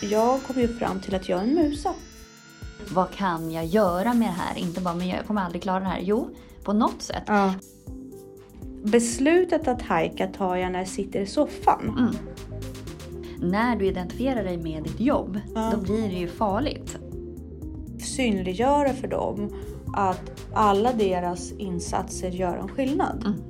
jag 0.00 0.42
kom 0.42 0.60
ju 0.60 0.68
fram 0.68 1.00
till 1.00 1.14
att 1.14 1.28
jag 1.28 1.38
är 1.38 1.42
en 1.42 1.54
musa. 1.54 1.94
Vad 2.94 3.10
kan 3.10 3.50
jag 3.50 3.66
göra 3.66 4.14
med 4.14 4.28
det 4.28 4.32
här? 4.32 4.58
Inte 4.58 4.80
bara, 4.80 4.94
men 4.94 5.08
jag 5.08 5.26
kommer 5.26 5.42
aldrig 5.42 5.62
klara 5.62 5.80
det 5.80 5.86
här. 5.86 6.00
Jo, 6.00 6.30
på 6.64 6.72
något 6.72 7.02
sätt. 7.02 7.22
Ja. 7.26 7.54
Beslutet 8.84 9.68
att 9.68 9.82
hajka 9.82 10.26
tar 10.26 10.56
jag 10.56 10.72
när 10.72 10.78
jag 10.78 10.88
sitter 10.88 11.20
i 11.20 11.26
soffan. 11.26 11.94
Mm. 11.98 12.14
När 13.50 13.76
du 13.76 13.86
identifierar 13.86 14.44
dig 14.44 14.56
med 14.56 14.82
ditt 14.82 15.00
jobb, 15.00 15.40
Ja. 15.54 15.70
då 15.74 15.80
blir 15.80 16.08
det 16.08 16.14
ju 16.18 16.28
farligt. 16.28 16.96
Synliggöra 17.98 18.92
för 18.94 19.08
dem 19.08 19.50
att 19.96 20.30
alla 20.54 20.92
deras 20.92 21.52
insatser 21.52 22.30
gör 22.30 22.56
en 22.56 22.68
skillnad. 22.68 23.24
Mm. 23.26 23.40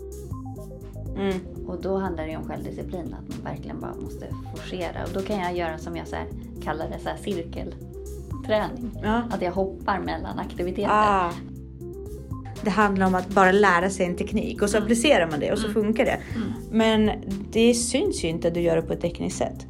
Mm. 1.30 1.40
Och 1.68 1.80
då 1.82 1.96
handlar 1.96 2.26
det 2.26 2.36
om 2.36 2.44
självdisciplin, 2.44 3.14
att 3.18 3.28
man 3.28 3.52
verkligen 3.52 3.80
bara 3.80 3.94
måste 3.94 4.26
forcera. 4.56 5.04
Och 5.04 5.10
då 5.14 5.20
kan 5.20 5.38
jag 5.38 5.56
göra 5.56 5.78
som 5.78 5.96
jag 5.96 6.08
så 6.08 6.16
här, 6.16 6.26
kallar 6.64 6.88
det 6.88 6.98
så 7.02 7.08
här 7.08 7.16
cirkelträning. 7.16 8.90
Ja. 9.02 9.22
Att 9.30 9.42
jag 9.42 9.52
hoppar 9.52 9.98
mellan 9.98 10.38
aktiviteter. 10.38 10.90
Ah. 10.92 11.32
Det 12.62 12.70
handlar 12.70 13.06
om 13.06 13.14
att 13.14 13.28
bara 13.28 13.52
lära 13.52 13.90
sig 13.90 14.06
en 14.06 14.16
teknik 14.16 14.62
och 14.62 14.70
så 14.70 14.78
applicerar 14.78 15.30
man 15.30 15.40
det 15.40 15.52
och 15.52 15.58
så 15.58 15.68
funkar 15.68 16.04
det. 16.04 16.18
Men 16.70 17.10
det 17.52 17.74
syns 17.74 18.24
ju 18.24 18.28
inte 18.28 18.48
att 18.48 18.54
du 18.54 18.60
gör 18.60 18.76
det 18.76 18.82
på 18.82 18.92
ett 18.92 19.00
tekniskt 19.00 19.38
sätt. 19.38 19.66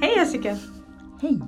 Hej 0.00 0.12
Jessica! 0.16 0.58
Hej! 1.22 1.40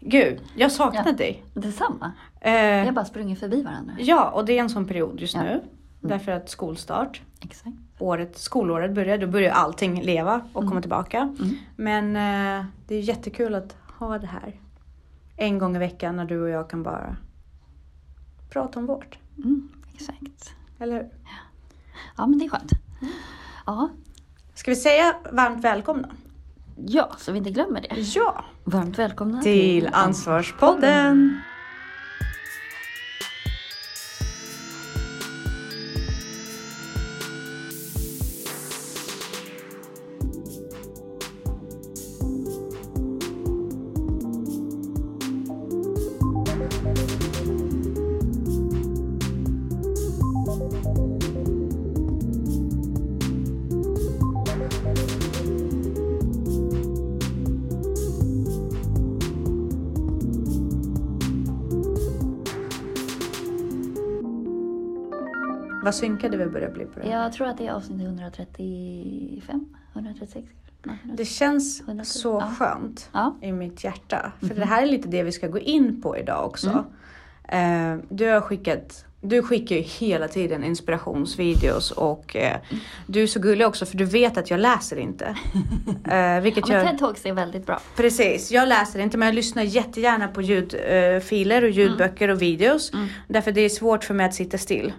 Gud, 0.00 0.40
jag 0.56 0.64
har 0.64 0.70
saknat 0.70 1.06
Ja. 1.06 1.12
dig. 1.12 1.44
Detsamma. 1.54 2.12
Eh, 2.44 2.80
Vi 2.80 2.86
har 2.86 2.92
bara 2.92 3.04
sprungit 3.04 3.40
förbi 3.40 3.62
varandra. 3.62 3.94
ja, 3.98 4.30
och 4.30 4.44
det 4.44 4.58
är 4.58 4.62
en 4.62 4.70
sån 4.70 4.84
period 4.86 5.20
just 5.20 5.34
Ja. 5.34 5.42
nu. 5.42 5.62
Därför 6.00 6.32
att 6.32 6.48
skolstart, 6.48 7.22
Exakt. 7.40 7.76
året, 7.98 8.38
skolåret 8.38 8.94
börjar, 8.94 9.18
då 9.18 9.26
börjar 9.26 9.52
allting 9.52 10.02
leva 10.02 10.40
och 10.52 10.68
komma 10.68 10.80
tillbaka. 10.80 11.18
Mm. 11.18 11.56
Men 11.76 12.16
eh, 12.16 12.64
det 12.86 12.94
är 12.94 13.00
jättekul 13.00 13.54
att 13.54 13.76
ha 13.98 14.18
det 14.18 14.26
här 14.26 14.60
en 15.36 15.58
gång 15.58 15.76
i 15.76 15.78
veckan 15.78 16.16
när 16.16 16.24
du 16.24 16.42
och 16.42 16.48
jag 16.48 16.70
kan 16.70 16.82
bara 16.82 17.16
prata 18.50 18.78
om 18.78 18.86
vårt. 18.86 19.18
Mm, 19.38 19.68
exakt. 19.94 20.54
Eller 20.78 20.92
hur? 20.94 21.08
Ja, 22.16 22.26
men 22.26 22.38
det 22.38 22.44
är 22.44 22.48
skönt. 22.48 22.70
Ja. 23.66 23.88
Ska 24.54 24.70
vi 24.70 24.76
säga 24.76 25.14
varmt 25.32 25.64
välkomna? 25.64 26.08
ja, 26.86 27.10
så 27.18 27.32
vi 27.32 27.38
inte 27.38 27.50
glömmer 27.50 27.80
det. 27.80 28.00
Ja! 28.00 28.44
Varmt 28.64 28.98
välkomna 28.98 29.42
Till 29.42 29.88
Ansvarspodden! 29.92 31.40
Vad 65.84 65.94
synkade 65.94 66.36
vi 66.36 66.46
börjar 66.46 66.70
bli 66.70 66.84
på 66.84 67.00
det? 67.00 67.08
Jag 67.08 67.32
tror 67.32 67.46
att 67.46 67.58
det 67.58 67.66
är 67.66 67.72
avsnitt 67.72 68.00
135, 68.00 69.66
136. 69.92 70.46
Nej, 70.82 70.96
100. 71.02 71.16
Det 71.16 71.24
känns 71.24 71.80
100. 71.80 72.04
så 72.04 72.40
skönt 72.40 73.10
Ja. 73.12 73.36
i 73.42 73.52
mitt 73.52 73.84
hjärta. 73.84 74.32
För 74.40 74.54
det 74.54 74.64
här 74.64 74.82
är 74.82 74.86
lite 74.86 75.08
det 75.08 75.22
vi 75.22 75.32
ska 75.32 75.48
gå 75.48 75.58
in 75.58 76.02
på 76.02 76.18
idag 76.18 76.46
också. 76.46 76.84
Eh, 77.48 77.96
du 78.08 78.28
har 78.28 78.40
skickat 78.40 79.04
du 79.24 79.42
skickar 79.42 79.76
ju 79.76 79.82
hela 79.82 80.28
tiden 80.28 80.64
inspirationsvideos 80.64 81.90
och 81.90 82.36
eh, 82.36 82.56
du 83.06 83.22
är 83.22 83.26
så 83.26 83.40
gullig 83.40 83.66
också 83.66 83.86
för 83.86 83.96
du 83.96 84.04
vet 84.04 84.38
att 84.38 84.50
jag 84.50 84.60
läser 84.60 84.96
inte. 84.96 85.36
Eh, 86.10 86.40
vilket 86.40 86.68
Ja, 86.68 86.74
men 86.74 86.86
TED 86.86 86.98
Talks 86.98 87.26
är 87.26 87.32
väldigt 87.32 87.66
bra. 87.66 87.80
Precis, 87.96 88.50
jag 88.50 88.68
läser 88.68 88.98
inte 88.98 89.18
men 89.18 89.26
jag 89.26 89.34
lyssnar 89.34 89.62
jättegärna 89.62 90.28
på 90.28 90.42
ljudfiler 90.42 91.62
och 91.64 91.70
ljudböcker 91.70 92.28
och 92.28 92.42
videos. 92.42 92.92
Därför 93.28 93.52
det 93.52 93.60
är 93.60 93.68
svårt 93.68 94.04
för 94.04 94.14
mig 94.14 94.26
att 94.26 94.34
sitta 94.34 94.58
still. 94.58 94.92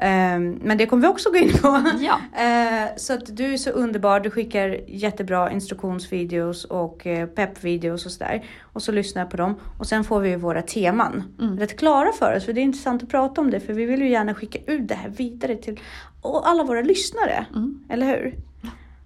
Eh, 0.00 0.38
men 0.38 0.78
det 0.78 0.86
kommer 0.86 1.02
vi 1.02 1.08
också 1.08 1.30
gå 1.30 1.36
in 1.36 1.52
på. 1.52 1.82
Ja. 1.98 2.20
Eh, 2.38 2.96
så 2.96 3.12
att 3.12 3.36
du 3.36 3.52
är 3.52 3.56
så 3.56 3.70
underbar, 3.70 4.20
du 4.20 4.30
skickar 4.30 4.80
jättebra 4.88 5.50
instruktionsvideos 5.50 6.64
och 6.64 7.06
eh, 7.06 7.26
peppvideos 7.26 8.06
och 8.06 8.12
sådär. 8.12 8.44
Och 8.78 8.82
så 8.82 8.92
lyssnar 8.92 9.22
jag 9.22 9.30
på 9.30 9.36
dem. 9.36 9.54
Och 9.78 9.86
sen 9.86 10.04
får 10.04 10.20
vi 10.20 10.28
ju 10.28 10.36
våra 10.36 10.62
teman 10.62 11.22
rätt 11.58 11.78
klara 11.78 12.12
för 12.12 12.36
oss. 12.36 12.44
För 12.44 12.52
det 12.52 12.60
är 12.60 12.62
intressant 12.62 13.02
att 13.02 13.08
prata 13.08 13.40
om 13.40 13.50
det. 13.50 13.60
För 13.60 13.72
vi 13.72 13.84
vill 13.84 14.00
ju 14.02 14.10
gärna 14.10 14.34
skicka 14.34 14.58
ut 14.72 14.88
det 14.88 14.94
här 14.94 15.08
vidare 15.08 15.56
till 15.56 15.80
och 16.22 16.48
alla 16.48 16.64
våra 16.64 16.82
lyssnare. 16.82 17.46
Eller 17.88 18.06
hur? 18.06 18.34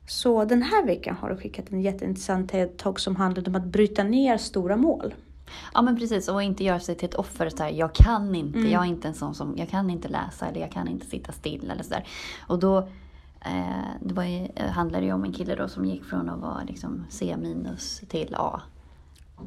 Så 0.08 0.44
den 0.44 0.62
här 0.62 0.86
veckan 0.86 1.16
har 1.20 1.30
du 1.30 1.36
skickat 1.36 1.72
en 1.72 1.80
jätteintressant 1.82 2.52
TED-talk 2.52 2.98
som 2.98 3.16
handlade 3.16 3.50
om 3.50 3.56
att 3.56 3.64
bryta 3.64 4.02
ner 4.04 4.36
stora 4.36 4.76
mål. 4.76 5.14
Ja 5.74 5.82
men 5.82 5.96
precis, 5.98 6.28
och 6.28 6.42
inte 6.42 6.64
göra 6.64 6.80
sig 6.80 6.94
till 6.94 7.08
ett 7.08 7.14
offer. 7.14 7.48
Så 7.48 7.62
här, 7.62 7.70
jag 7.70 7.92
kan 7.94 8.34
inte, 8.34 8.58
Mm. 8.58 8.70
jag 8.70 8.82
är 8.82 8.88
inte 8.88 9.08
en 9.08 9.14
sån 9.14 9.34
som, 9.34 9.54
jag 9.56 9.68
kan 9.68 9.90
inte 9.90 10.08
läsa 10.08 10.46
eller 10.48 10.60
jag 10.60 10.70
kan 10.72 10.88
inte 10.88 11.06
sitta 11.06 11.32
still 11.32 11.70
eller 11.70 11.82
sådär. 11.82 12.04
Och 12.46 12.58
då 12.58 12.78
eh, 13.40 13.84
det 14.00 14.14
var 14.14 14.24
ju, 14.24 14.48
eh, 14.54 14.66
handlade 14.70 15.04
ju 15.04 15.12
om 15.12 15.24
en 15.24 15.32
kille 15.32 15.54
då 15.54 15.68
som 15.68 15.84
gick 15.84 16.04
från 16.04 16.28
att 16.30 16.40
vara 16.40 16.62
liksom 16.66 17.04
C 17.10 17.36
minus 17.38 18.02
till 18.08 18.34
A. 18.38 18.60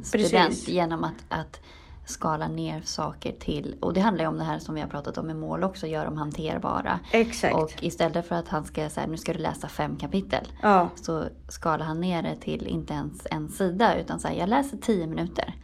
Student 0.03 0.31
Precis. 0.31 0.67
genom 0.67 1.03
att, 1.03 1.25
att 1.29 1.61
skala 2.05 2.47
ner 2.47 2.81
saker 2.81 3.31
till, 3.39 3.75
och 3.79 3.93
det 3.93 4.01
handlar 4.01 4.23
ju 4.23 4.27
om 4.27 4.37
det 4.37 4.43
här 4.43 4.59
som 4.59 4.75
vi 4.75 4.81
har 4.81 4.87
pratat 4.87 5.17
om 5.17 5.27
med 5.27 5.35
mål 5.35 5.63
också, 5.63 5.87
göra 5.87 6.05
dem 6.05 6.17
hanterbara. 6.17 6.99
Exakt. 7.11 7.55
Och 7.55 7.83
istället 7.83 8.27
för 8.27 8.35
att 8.35 8.47
han 8.47 8.65
ska 8.65 8.89
säga 8.89 9.07
nu 9.07 9.17
ska 9.17 9.33
du 9.33 9.39
läsa 9.39 9.67
fem 9.67 9.97
kapitel. 9.97 10.47
Ja. 10.61 10.89
Så 10.95 11.25
skalar 11.47 11.85
han 11.85 12.01
ner 12.01 12.21
det 12.23 12.35
till 12.35 12.67
inte 12.67 12.93
ens 12.93 13.27
en 13.31 13.49
sida 13.49 13.99
utan 13.99 14.19
så 14.19 14.27
här, 14.27 14.35
jag 14.35 14.49
läser 14.49 14.77
tio 14.77 15.07
minuter. 15.07 15.55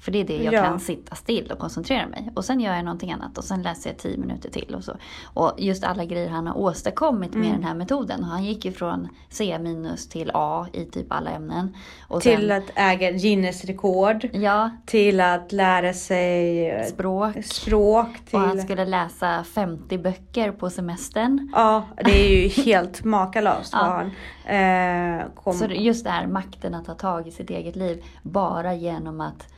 För 0.00 0.12
det 0.12 0.18
är 0.20 0.24
det 0.24 0.36
jag 0.42 0.54
Ja. 0.54 0.62
kan 0.64 0.80
sitta 0.80 1.14
still 1.14 1.50
och 1.52 1.58
koncentrera 1.58 2.06
mig. 2.06 2.30
Och 2.34 2.44
sen 2.44 2.60
gör 2.60 2.74
jag 2.74 2.84
någonting 2.84 3.12
annat 3.12 3.38
och 3.38 3.44
sen 3.44 3.62
läser 3.62 3.90
jag 3.90 3.98
tio 3.98 4.18
minuter 4.18 4.50
till. 4.50 4.74
Och, 4.74 4.84
så. 4.84 4.92
och 5.24 5.52
just 5.58 5.84
alla 5.84 6.04
grejer 6.04 6.28
han 6.28 6.46
har 6.46 6.58
åstadkommit 6.58 7.34
med 7.34 7.44
Mm. 7.46 7.56
den 7.56 7.64
här 7.64 7.74
metoden. 7.74 8.24
Han 8.24 8.44
gick 8.44 8.64
ju 8.64 8.72
från 8.72 9.08
C 9.28 9.58
minus 9.58 10.08
till 10.08 10.30
A 10.34 10.66
i 10.72 10.84
typ 10.84 11.12
alla 11.12 11.30
ämnen. 11.30 11.76
Och 12.08 12.20
Till 12.22 12.48
sen, 12.48 12.50
att 12.62 12.70
äga 12.74 13.10
Guinness 13.10 13.64
rekord. 13.64 14.28
Ja, 14.32 14.70
Till 14.86 15.20
att 15.20 15.52
lära 15.52 15.92
sig 15.92 16.68
eh, 16.70 16.84
språk. 16.86 17.44
språk. 17.44 18.08
Till... 18.26 18.34
Och 18.34 18.40
han 18.40 18.60
skulle 18.60 18.84
läsa 18.84 19.44
50 19.44 19.98
böcker 19.98 20.52
på 20.52 20.70
semestern. 20.70 21.50
Ja, 21.54 21.84
det 22.04 22.26
är 22.26 22.36
ju 22.42 22.48
helt 22.62 23.04
makalöst 23.04 23.72
Ja. 23.72 23.78
vad 23.78 23.92
han 23.92 25.20
eh, 25.20 25.26
kom. 25.34 25.52
Så 25.54 25.66
just 25.66 26.04
det 26.04 26.10
här 26.10 26.26
makten 26.26 26.74
att 26.74 26.84
ta 26.84 26.94
tag 26.94 27.28
i 27.28 27.30
sitt 27.30 27.50
eget 27.50 27.76
liv 27.76 28.04
bara 28.22 28.74
genom 28.74 29.20
att 29.20 29.52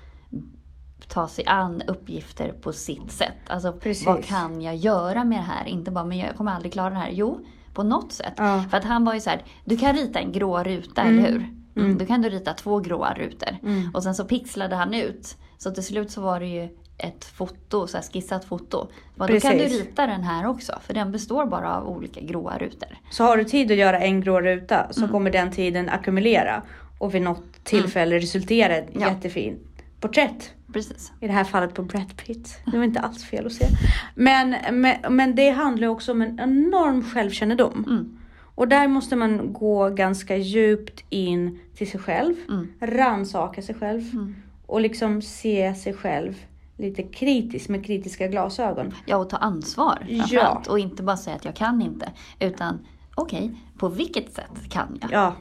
ta 1.09 1.29
sig 1.29 1.47
an 1.47 1.83
uppgifter 1.87 2.53
på 2.53 2.73
sitt 2.73 3.13
sätt. 3.13 3.35
Alltså 3.47 3.73
Precis. 3.73 4.07
vad 4.07 4.25
kan 4.25 4.63
jag 4.63 4.77
göra 4.77 5.25
med 5.25 5.39
det 5.39 5.43
här? 5.43 5.67
Inte 5.67 5.91
bara, 5.91 6.05
men 6.05 6.19
jag 6.19 6.37
kommer 6.37 6.53
aldrig 6.53 6.73
klara 6.73 6.91
det 6.91 6.97
här. 6.97 7.11
Jo, 7.13 7.41
på 7.75 7.83
något 7.83 8.13
sätt. 8.13 8.33
Ja. 8.37 8.65
För 8.71 8.77
att 8.77 8.85
han 8.85 9.05
var 9.05 9.15
ju 9.15 9.21
så 9.21 9.31
här, 9.31 9.43
du 9.65 9.77
kan 9.77 9.97
rita 9.97 10.19
en 10.19 10.33
grå 10.33 10.63
ruta, 10.63 11.03
Mm. 11.03 11.19
eller 11.19 11.31
hur? 11.33 11.49
Mm. 11.77 11.99
Då 11.99 12.07
kan 12.07 12.23
du 12.23 12.29
rita 12.29 12.53
två 12.55 12.79
gråa 12.81 13.15
rutor. 13.15 13.49
Mm. 13.63 13.91
Och 13.95 14.03
sen 14.03 14.15
så 14.15 14.25
pixlade 14.25 14.77
han 14.77 14.95
ut. 14.95 15.37
Så 15.59 15.71
till 15.71 15.85
slut 15.85 16.11
så 16.11 16.21
var 16.21 16.41
det 16.41 16.47
ju 16.47 16.69
ett 16.99 17.25
foto, 17.25 17.87
så 17.87 17.99
skissat 18.13 18.45
foto. 18.45 18.89
Bara, 19.17 19.29
Då 19.33 19.41
kan 19.41 19.53
du 19.59 19.65
rita 19.65 20.07
den 20.07 20.23
här 20.23 20.47
också, 20.47 20.73
för 20.83 20.95
den 20.95 21.13
består 21.13 21.47
bara 21.47 21.77
av 21.77 21.89
olika 21.89 22.21
gråa 22.21 22.59
rutor. 22.59 22.89
Så 23.11 23.25
har 23.25 23.37
du 23.37 23.45
tid 23.45 23.71
att 23.71 23.77
göra 23.77 23.99
en 24.01 24.21
grå 24.21 24.41
ruta 24.41 24.87
så 24.91 25.01
Mm. 25.01 25.13
kommer 25.13 25.31
den 25.31 25.51
tiden 25.51 25.89
ackumulera 25.89 26.63
och 26.99 27.15
vid 27.15 27.23
något 27.23 27.65
tillfälle 27.65 28.17
resultera 28.19 28.77
i 28.77 28.79
ett 28.79 28.89
Ja. 28.93 29.09
jättefint 29.09 29.61
porträtt. 30.01 30.53
Precis. 30.73 31.13
I 31.21 31.27
det 31.27 31.33
här 31.33 31.45
fallet 31.45 31.75
på 31.75 31.83
Brad 31.83 32.17
Pitt. 32.17 32.61
Det 32.67 32.77
var 32.77 32.85
inte 32.85 33.01
alls 33.01 33.25
fel 33.25 33.47
att 33.47 33.53
se. 33.53 33.67
Men, 34.15 34.55
men, 34.73 35.17
men 35.17 35.35
det 35.35 35.51
handlar 35.51 35.89
också 35.89 36.13
om 36.13 36.23
en 36.23 36.41
enorm 36.41 37.05
självkännedom. 37.05 37.85
Mm. 37.89 38.19
Och 38.55 38.69
där 38.69 38.89
måste 38.89 39.17
man 39.17 39.53
gå 39.53 39.89
ganska 39.89 40.37
djupt 40.37 41.05
in 41.09 41.59
till 41.75 41.91
sig 41.91 42.01
själv. 42.01 42.35
Mm. 42.49 42.69
Rannsaka 42.81 43.63
sig 43.63 43.75
själv. 43.75 44.03
Mm. 44.13 44.35
Och 44.67 44.81
liksom 44.81 45.23
se 45.23 45.75
sig 45.75 45.95
själv 45.95 46.35
lite 46.79 47.03
kritiskt 47.03 47.69
med 47.69 47.87
kritiska 47.87 48.29
glasögon. 48.29 48.95
Ja, 49.07 49.17
och 49.17 49.31
ta 49.31 49.37
ansvar 49.37 50.07
Ja. 50.09 50.63
Och 50.69 50.79
inte 50.79 51.03
bara 51.03 51.17
säga 51.17 51.37
att 51.37 51.45
jag 51.45 51.55
kan 51.57 51.83
inte. 51.83 52.13
Utan 52.41 52.87
okej, 53.15 53.55
på 53.79 53.89
vilket 53.89 54.35
sätt 54.35 54.71
kan 54.71 54.99
jag? 55.01 55.13
Ja, 55.13 55.35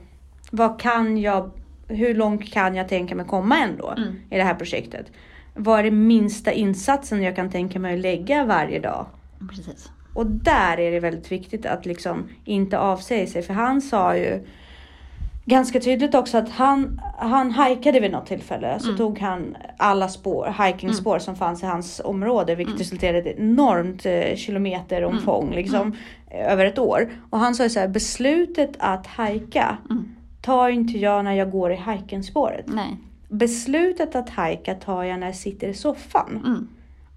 vad 0.51 0.79
kan 0.79 1.17
jag, 1.17 1.51
hur 1.87 2.13
långt 2.13 2.51
kan 2.53 2.75
jag 2.75 2.87
tänka 2.87 3.15
mig 3.15 3.25
komma 3.25 3.57
ändå 3.59 3.93
Mm. 3.97 4.15
i 4.29 4.37
det 4.37 4.43
här 4.43 4.55
projektet? 4.55 5.11
Vad 5.53 5.79
är 5.79 5.83
den 5.83 6.07
minsta 6.07 6.51
insatsen 6.51 7.21
jag 7.23 7.35
kan 7.35 7.49
tänka 7.49 7.79
mig 7.79 7.93
att 7.93 7.99
lägga 8.01 8.45
varje 8.45 8.79
dag? 8.79 9.05
Precis. 9.49 9.89
Och 10.13 10.25
där 10.25 10.79
är 10.79 10.91
det 10.91 10.99
väldigt 10.99 11.31
viktigt 11.31 11.65
att 11.65 11.85
liksom 11.85 12.29
inte 12.45 12.79
avsäga 12.79 13.27
sig. 13.27 13.41
För 13.41 13.53
han 13.53 13.81
sa 13.81 14.15
ju 14.17 14.45
ganska 15.45 15.79
tydligt 15.79 16.15
också 16.15 16.37
att 16.37 16.49
han, 16.49 17.01
han 17.17 17.51
hajkade 17.51 17.99
vid 17.99 18.11
något 18.11 18.25
tillfälle. 18.25 18.79
Så 18.79 18.97
tog 18.97 19.19
han 19.19 19.57
alla 19.77 20.09
spår, 20.09 20.65
hikingspår 20.65 21.19
som 21.19 21.35
fanns 21.35 21.63
i 21.63 21.65
hans 21.65 22.01
område. 22.03 22.55
Vilket 22.55 22.79
resulterade 22.79 23.17
i 23.29 23.31
ett 23.31 23.39
enormt 23.39 24.05
eh, 24.05 24.35
kilometeromfång 24.35 25.51
liksom, 25.55 25.95
över 26.31 26.65
ett 26.65 26.79
år. 26.79 27.09
Och 27.29 27.39
han 27.39 27.55
sa 27.55 27.63
ju 27.63 27.69
så 27.69 27.79
här, 27.79 27.87
beslutet 27.87 28.71
att 28.79 29.07
hajka 29.07 29.77
tar 30.47 30.69
inte 30.69 30.97
jag 30.97 31.23
när 31.23 31.33
jag 31.33 31.51
går 31.51 31.71
i 31.71 31.75
hikingspåret. 31.75 32.65
Nej. 32.67 32.97
Beslutet 33.29 34.15
att 34.15 34.29
hajka 34.29 34.75
tar 34.75 35.03
jag 35.03 35.19
när 35.19 35.27
jag 35.27 35.35
sitter 35.35 35.67
i 35.67 35.73
soffan 35.73 36.41
Mm. 36.45 36.67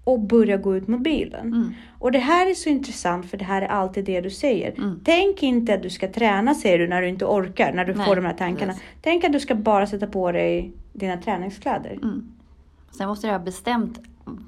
och 0.03 0.19
börjar 0.19 0.57
gå 0.57 0.75
ut 0.75 0.87
mot 0.87 1.01
bilen. 1.01 1.47
Mm. 1.47 1.73
Och 1.99 2.11
det 2.11 2.19
här 2.19 2.49
är 2.49 2.53
så 2.53 2.69
intressant 2.69 3.25
för 3.29 3.37
det 3.37 3.45
här 3.45 3.61
är 3.61 3.67
alltid 3.67 4.05
det 4.05 4.21
du 4.21 4.29
säger. 4.29 4.71
Mm. 4.77 4.99
Tänk 5.03 5.43
inte 5.43 5.73
att 5.73 5.83
du 5.83 5.89
ska 5.89 6.07
träna 6.07 6.55
säger 6.55 6.79
du 6.79 6.87
när 6.87 7.01
du 7.01 7.07
inte 7.07 7.25
orkar, 7.25 7.73
när 7.73 7.85
du 7.85 7.93
Nej, 7.93 8.05
får 8.05 8.15
de 8.15 8.25
här 8.25 8.33
tankarna. 8.33 8.73
precis. 8.73 8.87
Tänk 9.01 9.23
att 9.23 9.33
du 9.33 9.39
ska 9.39 9.55
bara 9.55 9.87
sätta 9.87 10.07
på 10.07 10.31
dig 10.31 10.71
dina 10.93 11.17
träningskläder. 11.17 11.91
Mm. 12.03 12.31
Sen 12.97 13.07
måste 13.07 13.27
du 13.27 13.31
ha 13.31 13.39
bestämt 13.39 13.99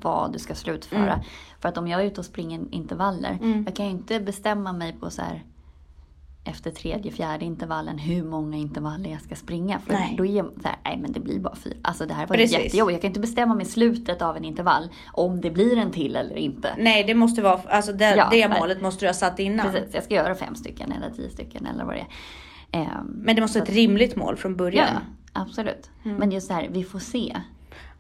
vad 0.01 0.33
du 0.33 0.39
ska 0.39 0.56
slutföra. 0.56 1.19
För 1.59 1.69
att 1.69 1.77
om 1.77 1.88
jag 1.88 2.01
är 2.01 2.06
ute 2.06 2.19
och 2.21 2.25
springer 2.25 2.62
intervaller, 2.71 3.38
Mm. 3.41 3.63
jag 3.63 3.75
kan 3.75 3.86
ju 3.86 3.91
inte 3.91 4.19
bestämma 4.19 4.74
mig 4.74 4.95
på 5.00 5.09
så 5.09 5.21
här 5.21 5.44
efter 6.45 6.71
tredje, 6.71 7.11
fjärde 7.11 7.45
intervallen 7.45 7.97
hur 7.97 8.23
många 8.23 8.57
intervaller 8.57 9.09
jag 9.09 9.21
ska 9.21 9.35
springa. 9.35 9.79
För 9.79 9.93
Nej. 9.93 10.15
då 10.17 10.25
är 10.25 10.35
jag 10.37 10.45
så 10.45 10.67
här, 10.67 10.77
nej 10.85 10.97
men 11.01 11.11
det 11.11 11.19
blir 11.19 11.39
bara 11.39 11.55
fyra. 11.55 11.73
Alltså 11.81 12.05
det 12.05 12.13
här 12.13 12.27
var 12.27 12.35
Precis. 12.35 12.63
jättejobbigt. 12.63 12.93
Jag 12.95 13.01
kan 13.01 13.07
inte 13.09 13.19
bestämma 13.19 13.55
mig 13.55 13.65
i 13.65 13.69
slutet 13.69 14.21
av 14.21 14.37
en 14.37 14.45
intervall 14.45 14.89
om 15.13 15.41
det 15.41 15.51
blir 15.51 15.77
en 15.77 15.91
till 15.91 16.15
eller 16.15 16.35
inte. 16.35 16.69
Nej, 16.77 17.03
det 17.03 17.13
måste 17.13 17.41
vara, 17.41 17.59
alltså 17.67 17.93
det, 17.93 18.15
Ja, 18.15 18.27
det 18.31 18.49
målet 18.59 18.81
måste 18.81 19.05
du 19.05 19.09
ha 19.09 19.13
satt 19.13 19.39
innan. 19.39 19.71
Precis, 19.71 19.93
jag 19.95 20.03
ska 20.03 20.13
göra 20.15 20.35
fem 20.35 20.55
stycken 20.55 20.91
eller 20.91 21.09
tio 21.09 21.29
stycken 21.29 21.65
eller 21.65 21.83
vad 21.85 21.95
det 21.95 21.99
är. 21.99 22.07
Ehm, 22.81 23.05
Men 23.15 23.35
det 23.35 23.41
måste 23.41 23.59
vara 23.59 23.69
ett 23.69 23.75
rimligt 23.75 24.15
mål 24.15 24.35
från 24.37 24.51
ja, 24.51 24.57
början. 24.57 24.87
absolut. 25.33 25.89
Mm. 26.05 26.17
Men 26.17 26.31
just 26.31 26.47
så 26.47 26.53
här, 26.53 26.67
vi 26.71 26.83
får 26.83 26.99
se. 26.99 27.37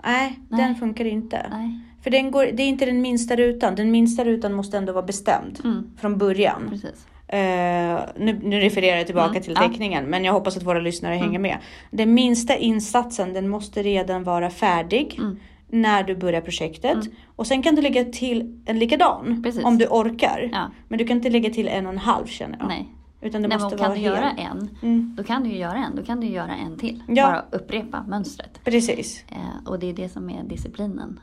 Nej, 0.05 0.39
den 0.49 0.57
Nej. 0.59 0.75
funkar 0.75 1.05
inte. 1.05 1.45
Nej. 1.51 1.79
För 2.03 2.09
den 2.11 2.31
går, 2.31 2.45
det 2.53 2.63
är 2.63 2.67
inte 2.67 2.85
den 2.85 3.01
minsta 3.01 3.35
rutan. 3.35 3.75
Den 3.75 3.91
minsta 3.91 4.25
rutan 4.25 4.53
måste 4.53 4.77
ändå 4.77 4.93
vara 4.93 5.05
bestämd 5.05 5.59
Mm, 5.63 5.91
från 5.97 6.17
början. 6.17 6.67
precis. 6.69 7.07
Eh, 7.33 7.99
nu, 8.17 8.39
nu 8.43 8.59
refererar 8.59 8.97
jag 8.97 9.05
tillbaka 9.05 9.29
Mm, 9.29 9.43
till 9.43 9.53
ja. 9.55 9.67
teckningen, 9.67 10.05
men 10.05 10.23
jag 10.25 10.33
hoppas 10.33 10.57
att 10.57 10.63
våra 10.63 10.79
lyssnare 10.79 11.15
hänger 11.15 11.39
med. 11.39 11.57
Den 11.91 12.13
minsta 12.13 12.55
insatsen, 12.55 13.33
den 13.33 13.49
måste 13.49 13.83
redan 13.83 14.23
vara 14.23 14.49
färdig 14.49 15.15
Mm. 15.19 15.39
när 15.67 16.03
du 16.03 16.15
börjar 16.15 16.41
projektet. 16.41 16.97
Och 17.35 17.47
sen 17.47 17.61
kan 17.63 17.75
du 17.75 17.81
lägga 17.81 18.03
till 18.05 18.61
en 18.65 18.79
likadan 18.79 19.43
Precis. 19.43 19.63
om 19.63 19.77
du 19.77 19.87
orkar. 19.87 20.49
Ja. 20.53 20.71
Men 20.87 20.97
du 20.99 21.05
kan 21.07 21.17
inte 21.17 21.29
lägga 21.29 21.49
till 21.49 21.67
en 21.67 21.85
och 21.85 21.91
en 21.93 21.97
halv 21.99 22.25
känner 22.25 22.57
jag. 22.59 22.67
Nej. 22.67 22.89
Utan 23.21 23.41
det 23.41 23.47
Nej, 23.47 23.57
måste 23.57 23.77
kan 23.77 23.85
vara 23.87 23.95
du 23.95 24.01
hel. 24.01 24.11
göra 24.11 24.31
en, 24.31 24.69
Mm, 24.81 25.13
då 25.17 25.23
kan 25.23 25.43
du 25.43 25.49
ju 25.49 25.57
göra 25.57 25.77
en. 25.85 25.95
Då 25.95 26.03
kan 26.03 26.19
du 26.19 26.27
göra 26.27 26.55
en 26.55 26.77
till. 26.77 27.03
Ja. 27.07 27.23
Bara 27.23 27.45
upprepa 27.61 28.03
mönstret. 28.07 28.59
precis, 28.63 29.23
Eh, 29.31 29.67
och 29.71 29.79
det 29.79 29.89
är 29.89 29.93
det 29.93 30.09
som 30.09 30.29
är 30.29 30.43
disciplinen. 30.43 31.19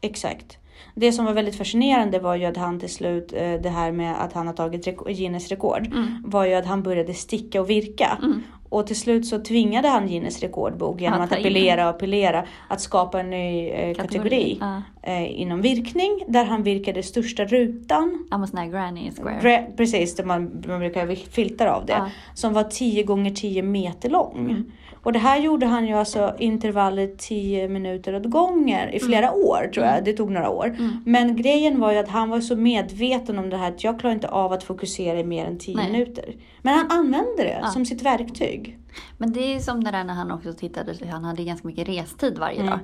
exakt. 0.00 0.58
Det 0.94 1.12
som 1.12 1.24
var 1.24 1.32
väldigt 1.32 1.56
fascinerande 1.56 2.18
var 2.18 2.34
ju 2.36 2.44
att 2.44 2.56
han 2.56 2.80
till 2.80 2.88
slut, 2.94 3.32
eh, 3.32 3.52
det 3.52 3.68
här 3.68 3.92
med 3.92 4.22
att 4.22 4.32
han 4.32 4.46
har 4.46 4.54
tagit 4.54 4.84
Guinness 5.06 5.48
rekord, 5.48 5.86
Mm. 5.86 6.22
var 6.26 6.44
ju 6.44 6.54
att 6.54 6.66
han 6.66 6.82
började 6.82 7.14
sticka 7.14 7.60
och 7.60 7.70
virka. 7.70 8.18
Mm. 8.22 8.42
Och 8.68 8.86
till 8.86 8.96
slut 9.00 9.26
så 9.26 9.38
tvingade 9.38 9.88
han 9.88 10.06
Guinness 10.08 10.40
rekordbok 10.40 11.00
genom 11.00 11.20
att 11.20 11.32
appellera 11.32 11.84
och 11.84 11.90
appellera 11.90 12.44
att 12.68 12.80
skapa 12.80 13.20
en 13.20 13.30
ny 13.30 13.68
eh, 13.68 13.94
kategori, 13.94 14.58
Ja. 14.60 14.82
eh, 15.02 15.40
inom 15.40 15.60
virkning 15.60 16.24
där 16.28 16.44
han 16.44 16.62
virkade 16.62 17.02
största 17.02 17.44
rutan. 17.44 18.26
Ja, 18.30 18.46
sån 18.46 18.58
här 18.58 18.66
granny 18.66 19.10
square. 19.10 19.38
Gra- 19.42 19.76
precis, 19.76 20.24
man, 20.24 20.62
man 20.68 20.78
brukar 20.80 21.14
filtar 21.14 21.66
av 21.66 21.86
det. 21.86 21.92
Ja. 21.92 22.08
Som 22.34 22.52
var 22.52 22.64
10 22.64 23.02
gånger 23.02 23.30
10 23.30 23.62
meter 23.62 24.10
lång. 24.10 24.38
Mm. 24.38 24.64
Och 25.04 25.12
det 25.12 25.18
här 25.18 25.38
gjorde 25.40 25.66
han 25.66 25.86
ju 25.86 25.94
alltså 25.94 26.34
intervaller 26.38 27.10
10 27.18 27.68
minuter 27.68 28.14
åt 28.14 28.24
gånger 28.30 28.94
i 28.94 29.00
flera 29.00 29.32
år 29.32 29.70
tror 29.74 29.86
jag. 29.86 30.04
Det 30.04 30.12
tog 30.12 30.30
några 30.30 30.50
år. 30.50 30.66
Mm. 30.66 30.90
Men 31.06 31.36
grejen 31.36 31.80
var 31.80 31.92
ju 31.92 31.98
att 31.98 32.08
han 32.08 32.28
var 32.30 32.40
så 32.40 32.56
medveten 32.56 33.38
om 33.38 33.50
det 33.50 33.56
här 33.56 33.68
att 33.68 33.84
jag 33.84 34.00
klarar 34.00 34.14
inte 34.14 34.28
av 34.28 34.52
att 34.52 34.62
fokusera 34.64 35.18
i 35.20 35.24
mer 35.24 35.46
än 35.46 35.58
10 35.58 35.76
Nej. 35.76 35.92
minuter. 35.92 36.34
Men 36.62 36.74
han 36.74 36.90
använde 36.90 37.36
det 37.42 37.58
Ja. 37.62 37.68
som 37.68 37.86
sitt 37.86 38.02
verktyg. 38.02 38.78
Men 39.18 39.32
det 39.32 39.54
är 39.54 39.58
som 39.60 39.84
det 39.84 39.90
där 39.90 40.04
när 40.04 40.14
han 40.14 40.30
också 40.30 40.52
tittade, 40.52 40.94
han 41.10 41.24
hade 41.24 41.44
ganska 41.44 41.68
mycket 41.68 41.88
restid 41.88 42.38
varje 42.38 42.56
Mm. 42.60 42.70
dag. 42.70 42.78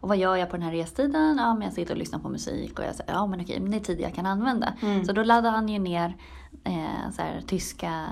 Och 0.00 0.08
vad 0.08 0.18
gör 0.18 0.36
jag 0.36 0.50
på 0.50 0.56
den 0.56 0.66
här 0.66 0.72
restiden? 0.72 1.36
Ja, 1.38 1.54
men 1.54 1.62
jag 1.62 1.72
sitter 1.72 1.92
och 1.92 1.98
lyssnar 1.98 2.18
på 2.18 2.28
musik 2.28 2.78
och 2.78 2.84
jag 2.84 2.94
säger, 2.94 3.12
ja 3.12 3.26
men 3.26 3.40
okej, 3.40 3.60
men 3.60 3.70
det 3.70 3.76
är 3.76 3.80
tid 3.80 4.00
jag 4.00 4.14
kan 4.14 4.26
använda. 4.26 4.74
Mm. 4.82 5.04
Så 5.04 5.12
då 5.12 5.22
laddade 5.22 5.48
han 5.56 5.68
ju 5.68 5.78
ner 5.78 6.14
eh, 6.64 7.10
så 7.16 7.22
här, 7.22 7.40
tyska 7.46 8.04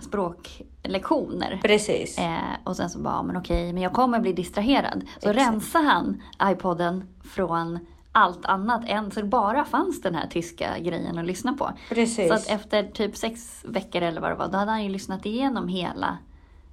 språklektioner. 0.00 1.60
Precis. 1.62 2.18
Eh, 2.18 2.38
och 2.64 2.76
sen 2.76 2.90
så 2.90 2.98
bara, 2.98 3.22
men 3.22 3.36
okej, 3.36 3.72
men 3.72 3.82
jag 3.82 3.92
kommer 3.92 4.20
bli 4.20 4.32
distraherad. 4.32 5.04
Så 5.22 5.30
Exakt. 5.30 5.36
rensade 5.52 5.84
han 5.84 6.22
iPoden 6.44 7.08
från 7.24 7.78
allt 8.12 8.46
annat 8.46 8.82
än, 8.86 9.10
så 9.10 9.24
bara 9.24 9.64
fanns 9.64 10.02
den 10.02 10.14
här 10.14 10.26
tyska 10.26 10.78
grejen 10.78 11.18
att 11.18 11.26
lyssna 11.26 11.52
på. 11.52 11.70
Precis. 11.88 12.28
Så 12.28 12.34
att 12.34 12.46
efter 12.50 12.82
typ 12.82 13.16
sex 13.16 13.64
veckor 13.64 14.02
eller 14.02 14.20
vad 14.20 14.30
det 14.30 14.34
var, 14.34 14.48
då 14.48 14.58
hade 14.58 14.70
han 14.70 14.84
ju 14.84 14.90
lyssnat 14.90 15.26
igenom 15.26 15.68
hela 15.68 16.18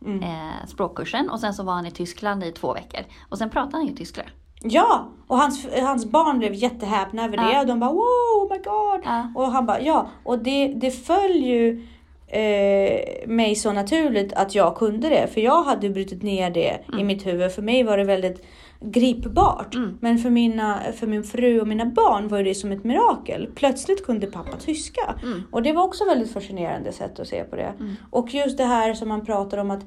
Mm. 0.06 0.24
eh, 0.24 0.66
språkkursen 0.68 1.30
och 1.30 1.40
sen 1.40 1.54
så 1.54 1.64
var 1.64 1.74
han 1.74 1.86
i 1.86 1.92
Tyskland 1.92 2.44
i 2.44 2.52
två 2.52 2.74
veckor. 2.74 3.02
Och 3.30 3.38
sen 3.38 3.50
pratade 3.50 3.78
han 3.78 3.86
ju 3.88 3.96
tyska. 3.96 4.24
Ja, 4.64 5.10
och 5.28 5.38
hans, 5.38 5.68
hans 5.82 6.06
barn 6.06 6.40
blev 6.40 6.54
jättehäpna 6.54 7.26
över 7.26 7.38
det 7.38 7.54
Ja. 7.54 7.62
och 7.62 7.68
de 7.68 7.80
bara 7.80 7.92
wow, 7.92 8.02
oh 8.02 8.52
my 8.52 8.58
god. 8.58 9.02
Ja. 9.04 9.32
Och 9.36 9.52
han 9.52 9.66
bara 9.66 9.82
ja, 9.82 10.10
och 10.24 10.40
det, 10.40 10.68
det 10.68 10.92
föll 10.92 11.36
ju 11.36 11.88
eh, 12.28 13.28
mig 13.28 13.56
så 13.56 13.72
naturligt 13.72 14.34
att 14.34 14.56
jag 14.56 14.76
kunde 14.76 15.10
det. 15.10 15.28
För 15.34 15.42
jag 15.42 15.64
hade 15.64 15.90
brutit 15.90 16.24
ner 16.24 16.50
det 16.50 16.80
i 17.00 17.04
mitt 17.04 17.26
huvud. 17.26 17.52
För 17.52 17.62
mig 17.62 17.84
var 17.84 17.98
det 17.98 18.04
väldigt 18.04 18.46
gripbart. 18.80 19.76
Mm. 19.76 19.98
Men 20.02 20.18
för, 20.18 20.30
mina, 20.30 20.80
för 20.96 21.08
min 21.08 21.24
fru 21.24 21.62
och 21.62 21.68
mina 21.68 21.86
barn 21.86 22.28
var 22.28 22.44
det 22.44 22.56
som 22.56 22.72
ett 22.72 22.84
mirakel. 22.84 23.50
Plötsligt 23.56 24.06
kunde 24.06 24.28
pappa 24.28 24.58
tyska. 24.58 25.16
Mm. 25.24 25.44
Och 25.52 25.64
det 25.64 25.74
var 25.74 25.84
också 25.84 26.06
väldigt 26.06 26.34
fascinerande 26.34 26.92
sätt 26.92 27.20
att 27.20 27.28
se 27.28 27.44
på 27.44 27.56
det. 27.56 27.74
Och 28.10 28.34
just 28.34 28.58
det 28.58 28.66
här 28.66 28.94
som 28.94 29.10
man 29.10 29.26
pratar 29.26 29.58
om 29.58 29.72
att 29.72 29.86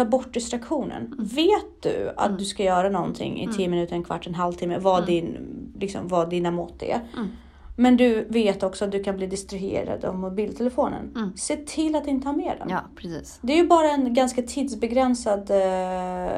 ta 0.00 0.04
bort 0.04 0.34
distraktionen. 0.34 1.06
Mm. 1.06 1.24
Vet 1.24 1.82
du 1.82 2.12
att 2.16 2.38
du 2.38 2.44
ska 2.44 2.64
göra 2.64 2.88
någonting 2.88 3.42
i 3.42 3.48
10 3.56 3.68
minuter, 3.68 3.94
en 3.94 4.04
kvart, 4.04 4.26
en 4.26 4.34
halvtimme, 4.34 4.78
vad, 4.78 5.06
din, 5.06 5.36
liksom, 5.78 6.08
vad 6.08 6.30
dina 6.30 6.50
mått 6.50 6.82
är. 6.82 7.00
Mm. 7.16 7.28
Men 7.76 7.96
du 7.96 8.24
vet 8.28 8.62
också 8.62 8.84
att 8.84 8.92
du 8.92 9.02
kan 9.02 9.16
bli 9.16 9.26
distraherad 9.26 10.04
av 10.04 10.18
mobiltelefonen. 10.18 11.12
Mm. 11.16 11.36
Se 11.36 11.56
till 11.56 11.96
att 11.96 12.06
inte 12.06 12.28
ha 12.28 12.36
med 12.36 12.56
den. 12.58 12.68
Ja, 12.70 12.80
precis. 12.96 13.38
Det 13.42 13.52
är 13.52 13.56
ju 13.56 13.66
bara 13.66 13.90
en 13.90 14.14
ganska 14.14 14.42
tidsbegränsad 14.42 15.50
eh, 15.50 16.30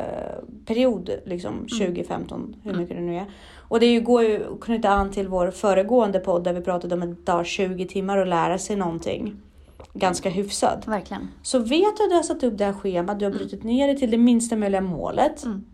period, 0.67 1.11
liksom 1.25 1.53
Mm. 1.53 1.67
2015, 1.69 2.57
hur 2.63 2.75
mycket 2.75 2.97
det 2.97 3.03
nu 3.03 3.17
är. 3.17 3.27
Och 3.69 3.81
det 3.81 3.87
är 3.87 3.93
ju, 3.93 4.01
går 4.01 4.23
ju 4.23 4.55
att 4.55 4.61
knyta 4.61 4.89
an 4.89 5.11
till 5.11 5.29
vår 5.29 5.51
föregående 5.51 6.19
podd 6.19 6.45
där 6.45 6.53
vi 6.53 6.61
pratade 6.61 6.95
om 6.95 7.03
att 7.03 7.09
det 7.09 7.25
tar 7.25 7.45
20 7.45 7.87
timmar 7.87 8.19
att 8.19 8.29
lära 8.29 8.59
sig 8.59 8.77
någonting. 8.77 9.37
Ganska 9.95 10.29
hyfsat. 10.31 10.89
Verkligen. 10.89 11.29
Så 11.43 11.59
vet 11.59 11.97
du 11.97 12.05
att 12.05 12.11
du 12.11 12.17
har 12.17 12.23
satt 12.23 12.43
upp 12.43 12.59
det 12.59 12.65
här 12.65 12.73
schemat, 12.73 13.19
du 13.19 13.25
har 13.25 13.33
brutit 13.33 13.65
ner 13.65 13.89
det 13.89 13.95
till 13.99 14.11
det 14.11 14.19
minsta 14.19 14.57
möjliga 14.57 14.81
målet. 14.81 15.45
Mm. 15.45 15.65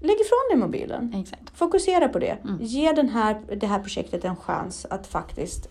Lägg 0.00 0.16
ifrån 0.20 0.38
dig 0.50 0.58
mobilen. 0.58 1.14
Exakt. 1.14 1.50
Fokusera 1.58 2.08
på 2.08 2.18
det. 2.18 2.38
Mm. 2.44 2.58
Ge 2.60 2.92
den 2.92 3.08
här, 3.08 3.40
det 3.60 3.66
här 3.66 3.78
projektet 3.78 4.24
en 4.24 4.36
chans 4.36 4.86
att 4.90 5.06
faktiskt 5.06 5.68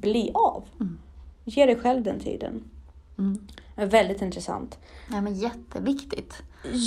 bli 0.00 0.30
av. 0.34 0.64
Mm. 0.80 0.98
Ge 1.44 1.66
dig 1.66 1.76
själv 1.76 2.02
den 2.02 2.20
tiden. 2.20 2.64
Mm. 3.18 3.38
Väldigt 3.76 4.22
intressant. 4.22 4.78
Ja, 5.10 5.20
men 5.20 5.34
jätteviktigt. 5.34 6.34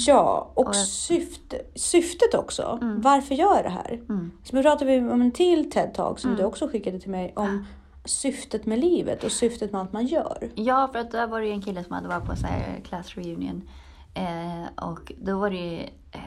Ja, 0.07 0.51
och 0.53 0.63
Och 0.67 0.75
jag- 0.75 0.87
syfte, 0.87 1.61
syftet 1.75 2.33
också. 2.33 2.79
Mm. 2.81 3.01
Varför 3.01 3.35
gör 3.35 3.55
jag 3.55 3.65
det 3.65 3.69
här? 3.69 4.01
Mm. 4.09 4.31
Så 4.43 4.55
nu 4.55 4.61
pratar 4.63 4.85
vi 4.85 4.97
om 4.99 5.21
en 5.21 5.31
till 5.31 5.71
TED-talk 5.71 6.17
som 6.17 6.29
Mm. 6.29 6.41
du 6.41 6.45
också 6.47 6.67
skickade 6.67 6.99
till 6.99 7.11
mig 7.11 7.33
om 7.35 7.65
syftet 8.05 8.65
med 8.65 8.79
livet 8.79 9.23
och 9.23 9.31
syftet 9.31 9.71
med 9.71 9.81
allt 9.81 9.93
man 9.93 10.05
gör. 10.05 10.49
Ja, 10.55 10.89
för 10.91 10.99
att 10.99 11.11
där 11.11 11.27
var 11.27 11.39
det 11.41 11.47
ju 11.47 11.51
en 11.53 11.61
kille 11.61 11.83
som 11.83 11.93
hade 11.95 12.07
varit 12.07 12.25
på 12.25 12.35
så 12.35 12.47
här 12.47 12.81
class 12.87 13.15
reunion. 13.15 13.69
Eh, 14.13 14.83
och 14.85 15.11
då 15.17 15.37
var 15.39 15.49
det 15.49 15.55
ju, 15.55 15.79
eh, 16.11 16.19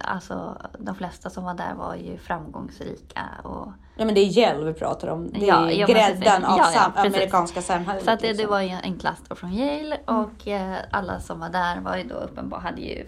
alltså 0.00 0.56
de 0.78 0.94
flesta 0.94 1.30
som 1.30 1.44
var 1.44 1.54
där 1.54 1.74
var 1.74 1.94
ju 1.94 2.18
framgångsrika. 2.18 3.20
Och, 3.44 3.68
Ja 3.96 4.04
men 4.04 4.14
det 4.14 4.20
är 4.20 4.38
Yale 4.38 4.64
vi 4.64 4.72
pratar 4.74 5.08
om. 5.08 5.30
Det 5.32 5.48
är 5.48 5.70
Ja, 5.70 5.86
grädden 5.86 6.44
av 6.44 6.58
Ja, 6.58 6.70
ja, 6.74 6.80
sam- 6.80 6.92
amerikanska 7.06 7.62
samhället. 7.62 8.04
så 8.04 8.10
att 8.10 8.20
det, 8.20 8.26
det 8.26 8.32
liksom. 8.32 8.50
var 8.50 8.60
ju 8.60 8.68
en 8.82 8.98
klass 8.98 9.18
då 9.28 9.34
från 9.34 9.52
Yale 9.52 9.98
och 10.06 10.48
eh, 10.48 10.76
alla 10.90 11.20
som 11.20 11.40
var 11.40 11.48
där 11.48 11.80
var 11.80 11.96
ju 11.96 12.04
då 12.04 12.14
uppenbart, 12.14 12.62
hade 12.62 12.80
ju, 12.80 13.06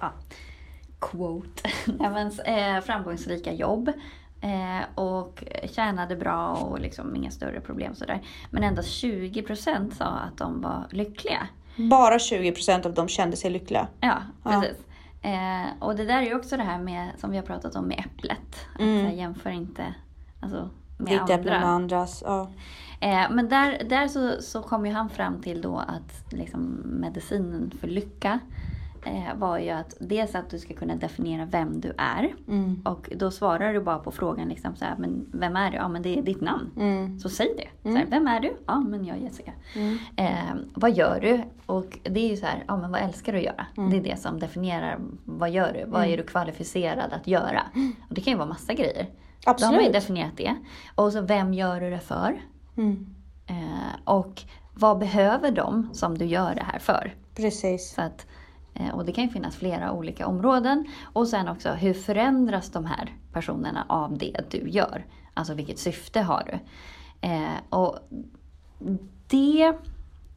ja, 0.00 0.10
quote, 1.00 1.70
men, 1.98 2.30
eh, 2.44 2.80
framgångsrika 2.80 3.52
jobb. 3.52 3.92
Eh, 4.40 4.84
och 4.94 5.44
tjänade 5.70 6.16
bra 6.16 6.48
och 6.54 6.80
liksom 6.80 7.16
inga 7.16 7.30
större 7.30 7.60
problem 7.60 7.94
sådär. 7.94 8.20
Men 8.50 8.62
endast 8.62 8.88
20% 8.88 9.90
sa 9.94 10.04
att 10.04 10.36
de 10.38 10.60
var 10.60 10.86
lyckliga. 10.90 11.48
Bara 11.90 12.18
20% 12.18 12.86
av 12.86 12.94
dem 12.94 13.08
kände 13.08 13.36
sig 13.36 13.50
lyckliga. 13.50 13.88
Ja, 14.00 14.18
Ja. 14.44 14.50
precis. 14.50 14.84
Eh, 15.22 15.66
och 15.80 15.96
det 15.96 16.04
där 16.04 16.18
är 16.18 16.22
ju 16.22 16.34
också 16.36 16.56
det 16.56 16.62
här 16.62 16.78
med, 16.78 17.08
som 17.18 17.30
vi 17.30 17.36
har 17.36 17.44
pratat 17.44 17.74
om 17.74 17.84
med 17.88 17.98
äpplet. 18.06 18.66
Att 18.74 18.80
Mm. 18.80 19.00
så 19.00 19.06
här, 19.06 19.12
jämför 19.16 19.50
inte, 19.50 19.94
alltså 20.40 20.70
med 20.98 21.12
Ditt 21.12 21.30
äpple 21.30 21.50
med 21.50 21.54
andra. 21.54 21.68
andras. 21.68 22.22
Ja. 22.26 22.50
Eh, 23.00 23.30
men 23.30 23.48
där, 23.48 23.82
där 23.88 24.08
så, 24.08 24.42
så 24.42 24.62
kom 24.62 24.86
ju 24.86 24.92
han 24.92 25.08
fram 25.10 25.42
till 25.42 25.60
då 25.62 25.78
att 25.78 26.32
liksom, 26.32 26.82
medicinen 26.84 27.70
för 27.80 27.88
lycka 27.88 28.32
eh, 28.32 28.38
var 29.36 29.58
ju 29.58 29.70
att 29.70 29.96
dels 30.00 30.34
att 30.34 30.50
du 30.50 30.58
ska 30.58 30.74
kunna 30.74 30.96
definiera 30.96 31.44
vem 31.44 31.80
du 31.80 31.92
är. 31.98 32.34
Mm. 32.48 32.82
Och 32.84 33.10
då 33.16 33.30
svarar 33.30 33.74
du 33.74 33.80
bara 33.80 33.98
på 33.98 34.10
frågan 34.10 34.48
liksom 34.48 34.76
så 34.76 34.84
här, 34.84 34.96
men 34.98 35.26
vem 35.32 35.56
är 35.56 35.70
du? 35.70 35.76
Ja 35.76 35.88
men 35.88 36.02
det 36.02 36.18
är 36.18 36.22
ditt 36.22 36.40
namn. 36.40 36.70
Mm. 36.76 37.18
Så 37.18 37.28
säg 37.28 37.54
det. 37.56 37.90
Så 37.90 37.96
här, 37.96 38.06
vem 38.10 38.26
är 38.26 38.40
du? 38.40 38.56
Ja 38.66 38.80
men 38.80 39.04
jag 39.04 39.16
är 39.16 39.20
Jessica. 39.20 39.52
Mm. 39.74 39.98
Eh, 40.16 40.54
vad 40.74 40.92
gör 40.92 41.20
du? 41.20 41.42
Och 41.66 41.98
det 42.02 42.20
är 42.20 42.30
ju 42.30 42.36
så 42.36 42.46
här, 42.46 42.64
ja 42.68 42.76
men 42.76 42.90
vad 42.90 43.00
älskar 43.00 43.32
du 43.32 43.38
att 43.38 43.44
göra? 43.44 43.66
Mm. 43.76 43.90
Det 43.90 43.96
är 43.96 44.02
det 44.02 44.20
som 44.20 44.40
definierar 44.40 44.98
vad 45.24 45.50
gör 45.50 45.72
du? 45.72 45.90
Vad 45.90 46.04
är 46.04 46.16
du 46.16 46.22
kvalificerad 46.22 47.12
att 47.12 47.26
göra? 47.26 47.62
Och 48.08 48.14
det 48.14 48.20
kan 48.20 48.32
ju 48.32 48.36
vara 48.36 48.48
massa 48.48 48.74
grejer. 48.74 49.06
Då 49.44 49.50
har 49.50 49.58
man 49.60 49.72
ju 49.72 49.76
Absolut. 49.76 49.92
definierat 49.92 50.36
det. 50.36 50.54
Och 50.94 51.12
så 51.12 51.20
vem 51.20 51.54
gör 51.54 51.80
du 51.80 51.90
det 51.90 52.00
för? 52.00 52.40
Mm. 52.76 53.06
Eh, 53.46 53.54
och 54.04 54.42
vad 54.74 54.98
behöver 54.98 55.50
de 55.50 55.90
som 55.92 56.18
du 56.18 56.24
gör 56.24 56.54
det 56.54 56.64
här 56.64 56.78
för? 56.78 57.14
Precis. 57.34 57.94
Så 57.94 58.02
att, 58.02 58.20
eh, 58.20 58.26
och 58.92 59.04
det 59.04 59.12
kan 59.12 59.24
ju 59.24 59.30
finnas 59.30 59.56
flera 59.56 59.92
olika 59.92 60.26
områden. 60.26 60.84
Och 61.12 61.28
sen 61.28 61.48
också, 61.48 61.70
hur 61.70 61.94
förändras 61.94 62.70
de 62.70 62.84
här 62.84 63.12
personerna 63.32 63.86
av 63.88 64.18
det 64.18 64.40
du 64.50 64.68
gör? 64.68 65.04
Alltså 65.34 65.54
vilket 65.54 65.78
syfte 65.78 66.20
har 66.20 66.42
du? 66.46 66.58
Eh, 67.28 67.58
och 67.68 67.98
det 69.26 69.74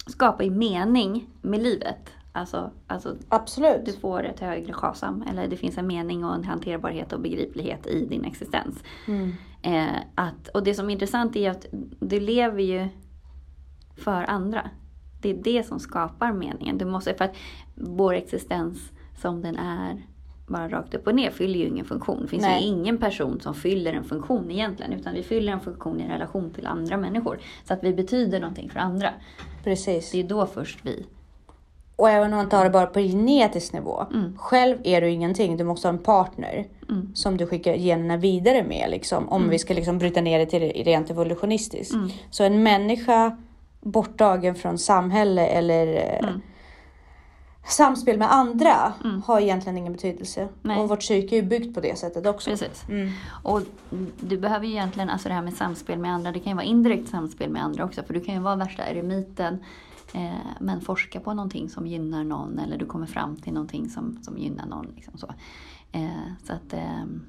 skapar 0.07 0.43
ju 0.43 0.51
mening 0.51 1.29
med 1.41 1.63
livet. 1.63 2.09
Alltså, 2.33 2.71
alltså 2.87 3.15
Absolut. 3.29 3.85
du 3.85 3.93
får 3.93 4.23
ett 4.23 4.39
högre 4.39 4.73
chasam, 4.73 5.23
eller 5.29 5.47
det 5.47 5.57
finns 5.57 5.77
en 5.77 5.87
mening 5.87 6.25
och 6.25 6.35
en 6.35 6.43
hanterbarhet 6.43 7.13
och 7.13 7.21
begriplighet 7.21 7.87
i 7.87 8.05
din 8.05 8.25
existens. 8.25 8.83
Mm. 9.07 9.33
Eh, 9.61 10.01
att, 10.15 10.47
och 10.47 10.63
det 10.63 10.73
som 10.73 10.89
är 10.89 10.93
intressant 10.93 11.35
är 11.35 11.51
att 11.51 11.65
du 11.99 12.19
lever 12.19 12.61
ju 12.61 12.87
för 13.95 14.23
andra. 14.23 14.69
Det 15.21 15.29
är 15.29 15.33
det 15.33 15.67
som 15.67 15.79
skapar 15.79 16.31
meningen. 16.33 16.77
Du 16.77 16.85
måste, 16.85 17.13
för 17.13 17.25
att 17.25 17.35
vår 17.75 18.13
existens 18.13 18.91
som 19.21 19.41
den 19.41 19.55
är, 19.55 20.05
bara 20.47 20.69
rakt 20.69 20.93
upp 20.93 21.07
och 21.07 21.15
ner, 21.15 21.31
fyller 21.31 21.59
ju 21.59 21.67
ingen 21.67 21.85
funktion. 21.85 22.21
Det 22.21 22.27
finns 22.27 22.41
Nej. 22.43 22.61
ju 22.63 22.67
ingen 22.67 22.97
person 22.97 23.39
som 23.41 23.53
fyller 23.55 23.93
en 23.93 24.03
funktion 24.03 24.51
egentligen, 24.51 24.93
utan 24.93 25.13
vi 25.13 25.23
fyller 25.23 25.53
en 25.53 25.59
funktion 25.59 26.01
i 26.01 26.07
relation 26.09 26.51
till 26.53 26.67
andra 26.67 26.97
människor. 26.97 27.39
Så 27.67 27.73
att 27.73 27.83
vi 27.83 27.93
betyder 27.93 28.39
någonting 28.39 28.69
för 28.69 28.79
andra. 28.79 29.09
Precis. 29.63 30.11
Det 30.11 30.19
är 30.19 30.23
då 30.23 30.45
först 30.45 30.79
vi. 30.83 31.05
Och 31.95 32.09
även 32.09 32.33
om 32.33 32.37
man 32.37 32.49
tar 32.49 32.63
det 32.63 32.69
bara 32.69 32.85
på 32.85 32.99
genetisk 32.99 33.73
nivå. 33.73 34.05
Mm. 34.13 34.37
Själv 34.37 34.77
är 34.83 35.01
du 35.01 35.09
ingenting. 35.09 35.57
Du 35.57 35.63
måste 35.63 35.87
ha 35.87 35.93
en 35.93 35.99
partner 35.99 36.65
Mm. 36.89 37.15
som 37.15 37.37
du 37.37 37.47
skickar 37.47 37.73
generna 37.75 38.17
vidare 38.17 38.63
med. 38.63 38.87
Liksom, 38.89 39.29
om 39.29 39.49
vi 39.49 39.59
ska 39.59 39.73
liksom 39.73 39.97
bryta 39.97 40.21
ner 40.21 40.39
det 40.39 40.45
till 40.45 40.83
rent 40.83 41.09
evolutionistiskt. 41.09 41.93
Mm. 41.93 42.09
Så 42.29 42.43
en 42.43 42.63
människa 42.63 43.37
borttagen 43.81 44.55
från 44.55 44.77
samhälle 44.77 45.45
eller 45.47 45.87
eh, 45.87 46.29
Mm. 46.29 46.41
samspel 47.67 48.17
med 48.17 48.33
andra 48.33 48.93
Mm. 49.03 49.21
har 49.21 49.41
egentligen 49.41 49.77
ingen 49.77 49.93
betydelse. 49.93 50.47
Nej. 50.61 50.79
Och 50.79 50.89
vårt 50.89 50.99
psyke 50.99 51.35
är 51.35 51.41
ju 51.41 51.47
byggt 51.47 51.73
på 51.75 51.81
det 51.81 51.97
sättet 51.97 52.25
också. 52.25 52.49
Precis. 52.49 52.83
Mm. 52.89 53.09
Och 53.43 53.61
du 54.19 54.37
behöver 54.37 54.65
ju 54.65 54.71
egentligen, 54.71 55.09
alltså 55.09 55.27
det 55.29 55.35
här 55.35 55.41
med 55.41 55.53
samspel 55.53 55.99
med 55.99 56.11
andra, 56.13 56.31
det 56.31 56.39
kan 56.39 56.51
ju 56.51 56.55
vara 56.55 56.65
indirekt 56.65 57.09
samspel 57.09 57.49
med 57.49 57.63
andra 57.63 57.85
också. 57.85 58.03
För 58.03 58.13
du 58.13 58.19
kan 58.21 58.35
ju 58.35 58.41
vara 58.41 58.55
värsta 58.55 58.87
eremiten, 58.87 59.63
eh, 60.13 60.31
men 60.59 60.81
forska 60.81 61.19
på 61.19 61.33
någonting 61.33 61.69
som 61.69 61.87
gynnar 61.87 62.23
någon. 62.23 62.59
Eller 62.59 62.77
du 62.77 62.85
kommer 62.85 63.07
fram 63.07 63.35
till 63.35 63.53
någonting 63.53 63.89
som, 63.89 64.19
som 64.23 64.37
gynnar 64.37 64.65
någon. 64.65 64.87
Liksom 64.95 65.17
så. 65.17 65.27
Eh, 65.91 66.07
så 66.47 66.53
att, 66.53 66.73
ehm, 66.73 67.21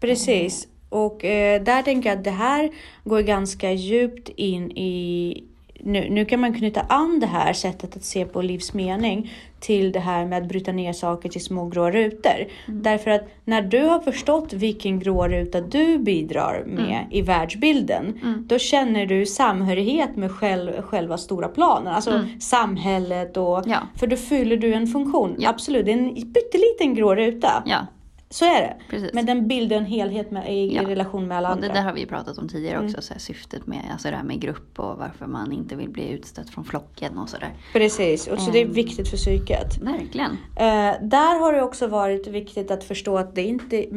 Precis. 0.00 0.68
Och 0.88 1.24
eh, 1.24 1.62
där 1.62 1.82
tänker 1.82 2.08
jag 2.08 2.18
att 2.18 2.24
det 2.24 2.30
här 2.30 2.70
går 3.04 3.20
ganska 3.20 3.72
djupt 3.72 4.28
in 4.28 4.70
i... 4.70 5.44
Nu, 5.80 6.10
nu 6.10 6.24
kan 6.24 6.40
man 6.40 6.54
knyta 6.54 6.80
an 6.80 7.20
det 7.20 7.26
här 7.26 7.52
sättet 7.52 7.96
att 7.96 8.04
se 8.04 8.24
på 8.24 8.42
livsmening 8.42 9.32
till 9.60 9.92
det 9.92 10.00
här 10.00 10.26
med 10.26 10.42
att 10.42 10.48
bryta 10.48 10.72
ner 10.72 10.92
saker 10.92 11.28
till 11.28 11.44
små 11.44 11.66
grå 11.66 11.90
rutor. 11.90 12.46
Därför 12.66 13.10
att 13.10 13.28
när 13.44 13.62
du 13.62 13.80
har 13.80 14.00
förstått 14.00 14.52
vilken 14.52 15.00
grå 15.00 15.28
ruta 15.28 15.60
du 15.60 15.98
bidrar 15.98 16.64
med 16.66 17.06
i 17.10 17.22
världsbilden, 17.22 18.20
då 18.46 18.58
känner 18.58 19.06
du 19.06 19.26
samhörighet 19.26 20.16
med 20.16 20.30
själv, 20.30 20.82
själva 20.82 21.18
stora 21.18 21.48
planen, 21.48 21.94
alltså 21.94 22.24
samhället 22.40 23.36
och... 23.36 23.62
Ja. 23.66 23.78
För 23.96 24.06
då 24.06 24.16
fyller 24.16 24.56
du 24.56 24.74
en 24.74 24.86
funktion. 24.86 25.36
Ja. 25.38 25.50
Absolut, 25.50 25.86
det 25.86 25.92
är 25.92 25.98
en 25.98 26.14
pytteliten 26.14 26.94
grå 26.94 27.14
ruta. 27.14 27.62
ja, 27.66 27.86
Så 28.30 28.44
är 28.44 28.60
det. 28.60 28.76
precis. 28.90 29.10
Men 29.14 29.26
den 29.26 29.48
bildar 29.48 29.76
en 29.76 29.84
helhet 29.84 30.30
med, 30.30 30.54
i, 30.54 30.74
Ja. 30.74 30.82
relation 30.88 31.28
med 31.28 31.36
alla 31.36 31.48
och 31.48 31.54
andra. 31.54 31.68
det 31.68 31.74
där 31.74 31.82
har 31.82 31.92
vi 31.92 32.06
pratat 32.06 32.38
om 32.38 32.48
tidigare 32.48 32.74
Mm. 32.76 32.86
också, 32.86 33.02
så 33.02 33.12
här, 33.14 33.20
syftet 33.20 33.66
med 33.66 33.82
alltså 33.92 34.10
det 34.10 34.16
här 34.16 34.24
med 34.24 34.40
grupp 34.40 34.78
och 34.78 34.98
varför 34.98 35.26
man 35.26 35.52
inte 35.52 35.76
vill 35.76 35.88
bli 35.88 36.08
utstött 36.10 36.50
från 36.50 36.64
flocken 36.64 37.18
och 37.18 37.28
sådär. 37.28 37.54
Precis, 37.72 38.26
och 38.26 38.38
så 38.40 38.50
det 38.50 38.58
är 38.58 38.62
Mm. 38.62 38.74
viktigt 38.74 39.08
för 39.08 39.16
psyket. 39.16 39.78
Verkligen. 39.82 40.30
Eh, 40.56 40.94
där 41.02 41.40
har 41.40 41.52
det 41.52 41.62
också 41.62 41.86
varit 41.86 42.26
viktigt 42.26 42.70
att 42.70 42.84
förstå 42.84 43.18
att 43.18 43.34
det 43.34 43.42
inte 43.42 43.76
är 43.76 43.94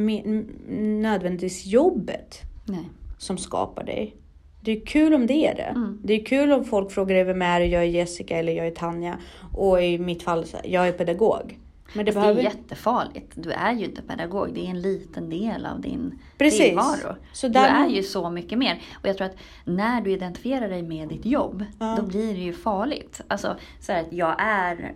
nödvändigtvis 1.01 1.65
jobbet 1.65 2.41
Nej. 2.65 2.89
som 3.17 3.37
skapar 3.37 3.83
dig. 3.83 4.15
Det 4.61 4.71
är 4.71 4.85
kul 4.85 5.13
om 5.13 5.27
det 5.27 5.47
är 5.47 5.55
det. 5.55 5.61
Mm. 5.75 5.99
Det 6.03 6.13
är 6.13 6.25
kul 6.25 6.51
om 6.51 6.65
folk 6.65 6.91
frågar 6.91 7.15
dig 7.15 7.23
vem 7.23 7.41
är? 7.41 7.61
Jag 7.61 7.81
är 7.81 7.87
Jessica 7.87 8.37
eller 8.37 8.53
jag 8.53 8.67
är 8.67 8.71
Tanja. 8.71 9.17
Och 9.53 9.83
i 9.83 9.97
mitt 9.97 10.23
fall, 10.23 10.45
jag 10.63 10.87
är 10.87 10.91
pedagog. 10.91 11.57
Men 11.93 12.05
det 12.05 12.11
Fast 12.11 12.23
det 12.25 12.29
är 12.31 12.33
behöver... 12.35 12.57
jättefarligt. 12.57 13.31
Du 13.35 13.51
är 13.51 13.73
ju 13.73 13.85
inte 13.85 14.01
pedagog. 14.01 14.53
Det 14.53 14.65
är 14.65 14.69
en 14.69 14.81
liten 14.81 15.29
del 15.29 15.65
av 15.65 15.81
din 15.81 16.19
Precis. 16.37 16.59
tillvaro. 16.61 17.15
Så 17.33 17.47
Du 17.47 17.53
där- 17.53 17.85
är 17.85 17.87
ju 17.89 18.03
så 18.03 18.29
mycket 18.29 18.57
mer. 18.57 18.81
Och 18.93 19.07
jag 19.07 19.17
tror 19.17 19.27
att 19.27 19.37
när 19.65 20.01
du 20.01 20.11
identifierar 20.11 20.69
dig 20.69 20.83
med 20.83 21.07
ditt 21.09 21.25
jobb, 21.25 21.65
Ja. 21.79 21.95
då 21.99 22.03
blir 22.03 22.33
det 22.33 22.39
ju 22.41 22.53
farligt. 22.53 23.21
Alltså, 23.27 23.55
så 23.79 23.91
här 23.91 24.01
att 24.01 24.13
jag 24.13 24.35
är... 24.39 24.93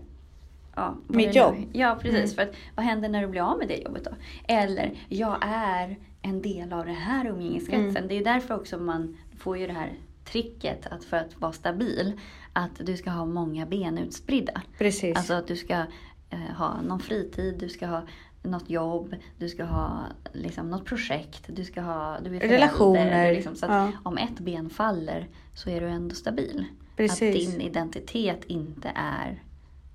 Ja, 0.76 0.96
Mitt 1.08 1.36
jobb. 1.36 1.56
nu? 1.60 1.68
Ja, 1.80 1.98
precis. 2.02 2.18
Mm. 2.18 2.36
För 2.36 2.42
att, 2.42 2.56
vad 2.76 2.86
händer 2.86 3.10
när 3.10 3.22
du 3.22 3.28
blir 3.28 3.52
av 3.52 3.58
med 3.58 3.68
det 3.68 3.78
jobbet 3.78 4.04
då? 4.06 4.12
Eller, 4.48 4.92
jag 5.10 5.38
är 5.42 5.98
en 6.22 6.42
del 6.42 6.74
av 6.74 6.86
den 6.86 6.96
här 6.96 7.26
umgängeskretsen. 7.26 7.98
Mm. 7.98 8.08
Det 8.08 8.16
är 8.18 8.24
därför 8.24 8.56
också 8.56 8.78
man 8.78 9.18
får 9.40 9.58
ju 9.58 9.68
det 9.68 9.74
här 9.74 9.94
tricket 10.26 10.88
att 10.88 11.04
för 11.04 11.18
att 11.18 11.42
vara 11.42 11.52
stabil, 11.52 12.20
att 12.54 12.72
du 12.80 12.98
ska 12.98 13.10
ha 13.10 13.26
många 13.26 13.66
ben 13.66 13.98
utspridda. 13.98 14.62
Precis. 14.78 15.18
Alltså 15.18 15.34
att 15.34 15.48
du 15.48 15.56
ska 15.56 15.84
ha 16.58 16.82
någon 16.82 17.00
fritid, 17.00 17.56
du 17.60 17.70
ska 17.70 17.88
ha 17.88 18.02
något 18.44 18.70
jobb, 18.70 19.16
du 19.38 19.50
ska 19.50 19.64
ha 19.64 20.00
liksom, 20.34 20.70
något 20.70 20.86
projekt, 20.86 21.42
du 21.48 21.64
ska 21.64 21.82
ha 21.82 22.18
du 22.24 22.36
är 22.36 22.40
förälder, 22.40 22.48
Relationer, 22.56 23.34
Liksom, 23.34 23.56
så 23.56 23.66
ja. 23.66 23.92
om 24.04 24.18
ett 24.18 24.40
ben 24.40 24.70
faller 24.70 25.28
så 25.54 25.70
är 25.70 25.82
du 25.82 25.88
ändå 25.88 26.16
stabil. 26.16 26.66
Precis. 26.96 27.46
Att 27.48 27.52
din 27.52 27.62
identitet 27.62 28.44
inte 28.48 28.92
är, 28.96 29.44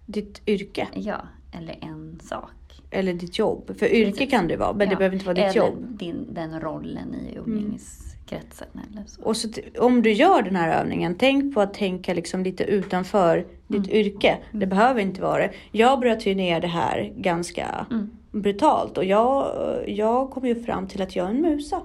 Ditt 0.06 0.42
yrke. 0.46 0.88
ja, 0.94 1.20
eller 1.52 1.78
en 1.82 2.20
sak. 2.22 2.50
Eller 2.90 3.14
ditt 3.14 3.38
jobb. 3.38 3.78
För 3.78 3.86
yrke 3.94 4.10
Precis. 4.12 4.30
kan 4.30 4.48
det 4.48 4.56
vara, 4.56 4.72
men 4.72 4.88
det 4.88 4.92
Ja. 4.94 4.98
behöver 4.98 5.14
inte 5.16 5.26
vara 5.26 5.34
ditt 5.34 5.44
eller 5.44 5.56
jobb. 5.56 5.78
Mm. 5.78 5.96
Din, 5.96 6.26
den 6.34 6.60
rollen 6.60 7.14
i 7.14 7.34
umgängeskretsen 7.36 8.68
eller 8.90 9.04
så. 9.06 9.22
Och 9.22 9.36
så 9.36 9.48
om 9.78 10.02
du 10.02 10.12
gör 10.12 10.42
den 10.42 10.56
här 10.56 10.80
övningen, 10.80 11.14
tänk 11.18 11.54
på 11.54 11.60
att 11.60 11.74
tänka 11.74 12.14
liksom 12.14 12.42
lite 12.42 12.64
utanför 12.64 13.46
ditt 13.70 13.86
Mm. 13.88 13.96
yrke. 14.06 14.38
Det 14.52 14.66
behöver 14.66 15.00
inte 15.00 15.22
vara 15.22 15.38
det. 15.42 15.50
Jag 15.72 16.00
bröt 16.00 16.26
ju 16.26 16.34
ner 16.34 16.60
det 16.60 16.66
här 16.66 17.12
ganska 17.16 17.86
Mm. 17.90 18.10
brutalt 18.30 18.98
och 18.98 19.04
jag, 19.04 19.46
jag 19.86 20.30
kom 20.30 20.46
ju 20.46 20.62
fram 20.62 20.86
till 20.88 21.02
att 21.02 21.16
jag 21.16 21.26
är 21.26 21.30
en 21.30 21.42
musa. 21.42 21.80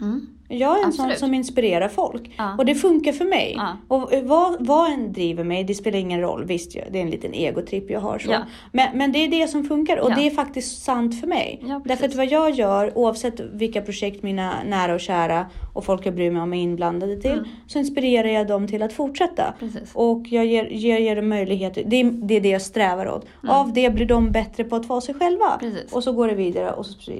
Mm. 0.00 0.26
Jag 0.48 0.78
är 0.78 0.82
en 0.82 0.88
Absolut. 0.88 1.18
sån 1.18 1.28
som 1.28 1.34
inspirerar 1.34 1.88
folk. 1.88 2.30
Ja. 2.38 2.54
Och 2.58 2.64
det 2.64 2.74
funkar 2.74 3.12
för 3.12 3.24
mig. 3.24 3.54
Ja. 3.56 3.76
Och 3.88 4.12
vad, 4.24 4.66
vad 4.66 4.92
en 4.92 5.12
driver 5.12 5.44
mig, 5.44 5.64
det 5.64 5.74
spelar 5.74 5.98
ingen 5.98 6.20
roll. 6.20 6.44
Visst, 6.44 6.72
det 6.90 6.98
är 6.98 7.02
en 7.02 7.10
liten 7.10 7.32
egotripp 7.34 7.90
jag 7.90 8.00
har. 8.00 8.18
Så. 8.18 8.30
Ja. 8.30 8.38
Men, 8.72 8.98
men 8.98 9.12
det 9.12 9.18
är 9.18 9.28
det 9.28 9.48
som 9.48 9.64
funkar 9.64 9.96
och 9.96 10.14
det 10.14 10.26
är 10.26 10.30
faktiskt 10.30 10.82
sant 10.82 11.20
för 11.20 11.26
mig. 11.26 11.64
Därför 11.84 12.06
att 12.06 12.14
vad 12.14 12.26
jag 12.26 12.50
gör, 12.50 12.98
oavsett 12.98 13.40
vilka 13.40 13.82
projekt 13.82 14.22
mina 14.22 14.54
nära 14.66 14.94
och 14.94 15.00
kära 15.00 15.46
och 15.74 15.84
folk 15.84 16.06
jag 16.06 16.14
bryr 16.14 16.30
mig 16.30 16.42
om 16.42 16.52
är 16.52 16.62
inblandade 16.62 17.16
till, 17.20 17.30
Mm. 17.30 17.44
så 17.66 17.78
inspirerar 17.78 18.28
jag 18.28 18.46
dem 18.46 18.68
till 18.68 18.82
att 18.82 18.92
fortsätta. 18.92 19.54
Precis. 19.58 19.90
Och 19.94 20.22
jag 20.28 20.46
ger, 20.46 20.64
ger, 20.64 20.98
ger 20.98 21.16
dem 21.16 21.28
möjligheter. 21.28 21.84
Det 21.86 22.00
är, 22.00 22.04
det 22.04 22.36
är 22.36 22.40
det 22.40 22.48
jag 22.48 22.62
strävar 22.62 23.08
åt. 23.08 23.26
Av 23.48 23.72
det 23.72 23.90
blir 23.90 24.06
de 24.06 24.30
bättre 24.32 24.64
på 24.64 24.76
att 24.76 24.86
vara 24.86 25.00
sig 25.00 25.14
själva. 25.14 25.58
Mm. 25.60 25.72
Precis. 25.74 25.92
Och 25.92 26.04
så 26.04 26.12
går 26.12 26.28
det 26.28 26.34
vidare 26.34 26.72
och 26.72 26.86
så. 26.86 27.12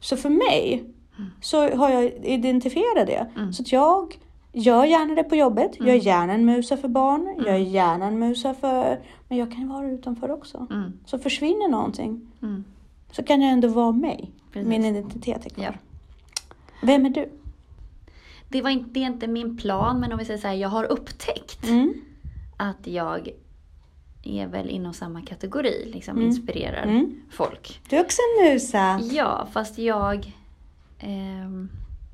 Så 0.00 0.16
för 0.16 0.28
mig 0.28 0.84
så 1.40 1.76
har 1.76 1.90
jag 1.90 2.04
identifierat 2.24 3.06
det. 3.06 3.26
Mm. 3.36 3.52
Så 3.52 3.62
att 3.62 3.72
jag 3.72 4.18
gör 4.52 4.84
gärna 4.84 5.14
det 5.14 5.24
på 5.24 5.36
jobbet. 5.36 5.72
Jag 5.78 5.88
är 5.88 5.94
gärna 5.94 6.32
en 6.32 6.44
musa 6.44 6.76
för 6.76 6.88
barn. 6.88 7.34
Jag 7.46 7.54
är 7.54 7.58
gärna 7.58 8.06
en 8.06 8.18
musa 8.18 8.54
för... 8.54 9.00
Men 9.28 9.38
jag 9.38 9.50
kan 9.52 9.60
ju 9.60 9.68
vara 9.68 9.86
utanför 9.90 10.30
också. 10.30 10.66
Mm. 10.70 10.92
Så 11.06 11.18
försvinner 11.18 11.68
någonting 11.68 12.20
Mm. 12.42 12.64
så 13.12 13.22
kan 13.22 13.42
jag 13.42 13.52
ändå 13.52 13.68
vara 13.68 13.92
mig. 13.92 14.30
Precis. 14.52 14.68
Min 14.68 14.84
identitet 14.84 15.46
är 15.46 15.50
kvar. 15.50 15.64
Ja. 15.64 15.72
Vem 16.82 17.06
är 17.06 17.10
du? 17.10 17.28
Det, 18.48 18.62
var 18.62 18.70
inte, 18.70 18.90
det 18.92 19.02
är 19.02 19.06
inte 19.06 19.26
min 19.26 19.56
plan, 19.56 20.00
men 20.00 20.12
om 20.12 20.18
vi 20.18 20.24
säger 20.24 20.40
så 20.40 20.46
här, 20.48 20.54
jag 20.54 20.68
har 20.68 20.84
upptäckt 20.84 21.68
Mm. 21.68 21.94
att 22.56 22.86
jag 22.86 23.28
är 24.24 24.46
väl 24.46 24.70
inom 24.70 24.92
samma 24.92 25.22
kategori, 25.22 25.90
liksom 25.94 26.16
Mm. 26.16 26.28
inspirerar 26.28 26.82
Mm. 26.82 27.14
folk. 27.30 27.80
Du 27.88 27.96
är 27.96 28.00
också 28.04 28.18
en 28.40 28.52
musa. 28.52 29.00
Ja, 29.12 29.46
fast 29.52 29.78
jag... 29.78 30.32
ehm, 31.02 31.68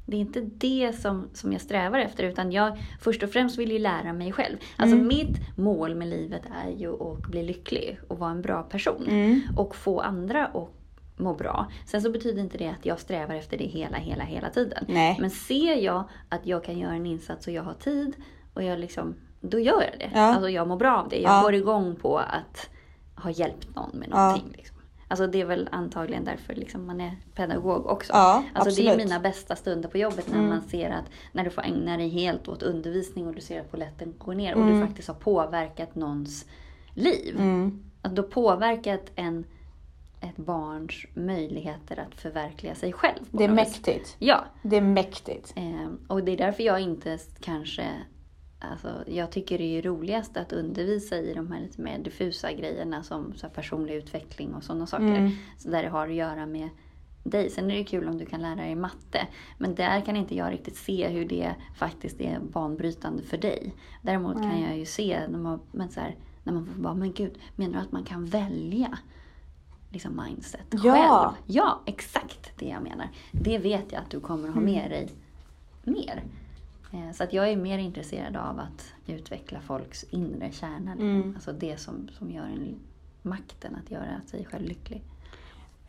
Det 0.07 0.17
är 0.17 0.21
inte 0.21 0.41
det 0.41 0.93
som, 1.01 1.29
som 1.33 1.53
jag 1.53 1.61
strävar 1.61 1.99
efter 1.99 2.25
utan 2.25 2.53
jag 2.53 2.79
först 3.01 3.23
och 3.23 3.31
främst 3.31 3.59
vill 3.59 3.73
ju 3.73 3.79
lära 3.79 4.13
mig 4.13 4.33
själv. 4.33 4.57
Alltså 4.77 4.97
Mm. 4.97 5.09
mitt 5.09 5.57
mål 5.59 5.95
med 5.95 6.09
livet 6.09 6.43
är 6.65 6.71
ju 6.71 7.03
att 7.13 7.19
bli 7.27 7.43
lycklig 7.43 8.01
och 8.09 8.19
vara 8.19 8.31
en 8.31 8.43
bra 8.43 8.63
person. 8.63 9.05
Mm. 9.09 9.41
Och 9.57 9.77
få 9.77 10.01
andra 10.01 10.47
att 10.47 10.69
må 11.17 11.35
bra. 11.35 11.67
Sen 11.87 12.03
så 12.03 12.11
betyder 12.11 12.41
inte 12.43 12.59
det 12.59 12.69
att 12.69 12.87
jag 12.87 13.01
strävar 13.01 13.35
efter 13.35 13.59
det 13.59 13.65
hela, 13.65 13.97
hela, 13.97 14.25
hela 14.25 14.51
tiden. 14.51 14.85
Nej. 14.89 15.17
Men 15.21 15.31
ser 15.31 15.75
jag 15.77 16.05
att 16.29 16.47
jag 16.47 16.65
kan 16.65 16.79
göra 16.79 16.93
en 16.95 17.07
insats 17.07 17.47
och 17.47 17.53
jag 17.53 17.63
har 17.63 17.75
tid 17.75 18.13
och 18.55 18.63
jag 18.63 18.79
liksom, 18.79 19.15
då 19.41 19.59
gör 19.59 19.83
jag 19.83 19.99
det. 19.99 20.11
Ja. 20.15 20.21
Alltså 20.21 20.49
jag 20.51 20.69
mår 20.69 20.77
bra 20.77 20.97
av 20.99 21.09
det. 21.09 21.21
Jag 21.21 21.33
Ja. 21.39 21.43
går 21.43 21.55
igång 21.55 21.97
på 21.97 22.19
att 22.19 22.71
ha 23.15 23.31
hjälpt 23.31 23.75
någon 23.77 23.91
med 23.99 24.09
Ja. 24.13 24.25
någonting. 24.27 24.53
Liksom. 24.57 24.78
Alltså 25.11 25.27
det 25.27 25.41
är 25.41 25.45
väl 25.45 25.69
antagligen 25.73 26.25
därför 26.25 26.55
liksom 26.55 26.87
man 26.87 27.01
är 27.01 27.17
pedagog 27.35 27.87
också. 27.87 28.13
Ja, 28.13 28.45
alltså 28.55 28.83
det 28.83 28.89
är 28.89 28.97
mina 28.97 29.21
bästa 29.21 29.57
stunder 29.57 29.89
på 29.89 29.99
jobbet 29.99 30.29
när 30.29 30.39
Mm. 30.39 30.49
man 30.49 30.63
ser 30.63 30.91
att 30.91 31.05
när 31.33 31.45
du 31.45 31.51
får 31.51 31.63
ägna 31.63 31.97
dig 31.97 32.09
helt 32.09 32.49
åt 32.49 32.63
undervisning 32.63 33.27
och 33.27 33.35
du 33.35 33.41
ser 33.41 33.61
att 33.61 33.71
polletten 33.71 34.15
går 34.19 34.35
ner 34.35 34.55
och 34.55 34.63
Mm. 34.63 34.81
du 34.81 34.87
faktiskt 34.87 35.09
har 35.09 35.15
påverkat 35.15 35.95
någons 35.95 36.47
liv. 36.95 37.37
Mm. 37.39 37.85
Att 38.03 38.17
du 38.17 38.23
har 38.23 38.29
påverkat 38.29 39.11
en, 39.15 39.45
ett 40.21 40.37
barns 40.37 41.07
möjligheter 41.15 41.99
att 42.09 42.21
förverkliga 42.21 42.75
sig 42.75 42.93
själv. 42.93 43.25
Det 43.31 43.45
är 43.45 43.49
vis. 43.49 43.57
mäktigt. 43.57 44.17
Ja, 44.19 44.45
Det 44.63 44.77
är 44.77 44.81
mäktigt. 44.81 45.53
eh, 45.57 45.89
och 46.07 46.25
det 46.25 46.33
är 46.33 46.37
därför 46.37 46.63
jag 46.63 46.81
inte 46.81 47.19
kanske 47.41 47.85
Alltså, 48.61 49.05
jag 49.07 49.31
tycker 49.33 49.59
det 49.59 49.79
är 49.79 49.83
roligast 49.83 50.37
att 50.37 50.53
undervisa 50.53 51.17
i 51.19 51.35
de 51.35 51.53
här 51.53 51.61
lite 51.61 51.81
mer 51.81 51.99
diffusa 51.99 52.53
grejerna 52.53 53.03
som 53.03 53.35
så 53.35 53.49
personlig 53.49 53.95
utveckling 53.95 54.55
och 54.55 54.65
sådana 54.65 54.87
saker. 54.87 55.05
Mm. 55.15 55.31
Så 55.59 55.71
där 55.71 55.83
det 55.83 55.89
har 55.89 56.09
att 56.09 56.15
göra 56.15 56.47
med 56.47 56.69
dig. 57.25 57.51
Sen 57.51 57.71
är 57.71 57.75
det 57.77 57.85
kul 57.85 58.09
om 58.09 58.19
du 58.19 58.27
kan 58.27 58.43
lära 58.43 58.55
dig 58.55 58.75
matte. 58.75 59.27
Men 59.59 59.75
där 59.75 60.01
kan 60.01 60.17
inte 60.17 60.35
jag 60.37 60.53
riktigt 60.53 60.77
se 60.77 61.09
hur 61.09 61.25
det 61.29 61.55
faktiskt 61.77 62.21
är 62.21 62.41
banbrytande 62.41 63.23
för 63.23 63.37
dig. 63.37 63.75
Däremot 64.03 64.33
kan 64.35 64.49
Nej. 64.49 64.63
jag 64.69 64.79
ju 64.79 64.87
se 64.87 65.29
när 65.29 65.39
man, 65.39 65.61
men 65.73 65.89
så 65.89 66.01
här, 66.01 66.17
när 66.45 66.53
man 66.53 66.69
bara, 66.77 66.95
men 66.95 67.13
gud, 67.13 67.39
menar 67.57 67.73
du 67.75 67.79
att 67.81 67.93
man 67.93 68.05
kan 68.05 68.25
välja 68.27 68.99
liksom 69.91 70.23
mindset 70.27 70.67
Ja. 70.71 70.79
själv? 70.93 71.37
Ja, 71.57 71.81
exakt 71.87 72.53
det 72.59 72.67
jag 72.69 72.83
menar. 72.83 73.09
Det 73.33 73.59
vet 73.59 73.93
jag 73.93 74.01
att 74.03 74.11
du 74.11 74.21
kommer 74.21 74.49
ha 74.49 74.61
Mm. 74.61 74.65
med 74.75 74.91
dig 74.91 75.09
mer. 75.85 76.23
Eh, 76.93 77.13
Så 77.15 77.25
att 77.25 77.33
jag 77.33 77.49
är 77.49 77.57
mer 77.57 77.79
intresserad 77.79 78.37
av 78.37 78.59
att 78.61 78.93
utveckla 79.07 79.61
folks 79.61 80.05
inre 80.11 80.53
kärna. 80.53 80.91
liksom. 80.91 81.11
Mm. 81.11 81.33
Alltså 81.35 81.53
det 81.53 81.81
som, 81.81 82.09
som 82.19 82.31
gör 82.31 82.45
en 82.45 82.75
makten 83.23 83.77
att 83.85 83.91
göra 83.91 84.21
sig 84.27 84.45
själv 84.45 84.65
lycklig. 84.69 85.03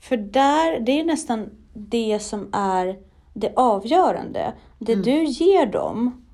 För 0.02 0.18
där, 0.18 0.80
det 0.80 1.00
är 1.00 1.04
nästan 1.04 1.50
det 1.74 2.20
som 2.20 2.48
är 2.54 3.00
det 3.34 3.54
avgörande. 3.56 4.54
Det 4.80 4.94
Mm. 4.94 5.04
du 5.06 5.24
ger 5.24 5.66
dem 5.66 6.26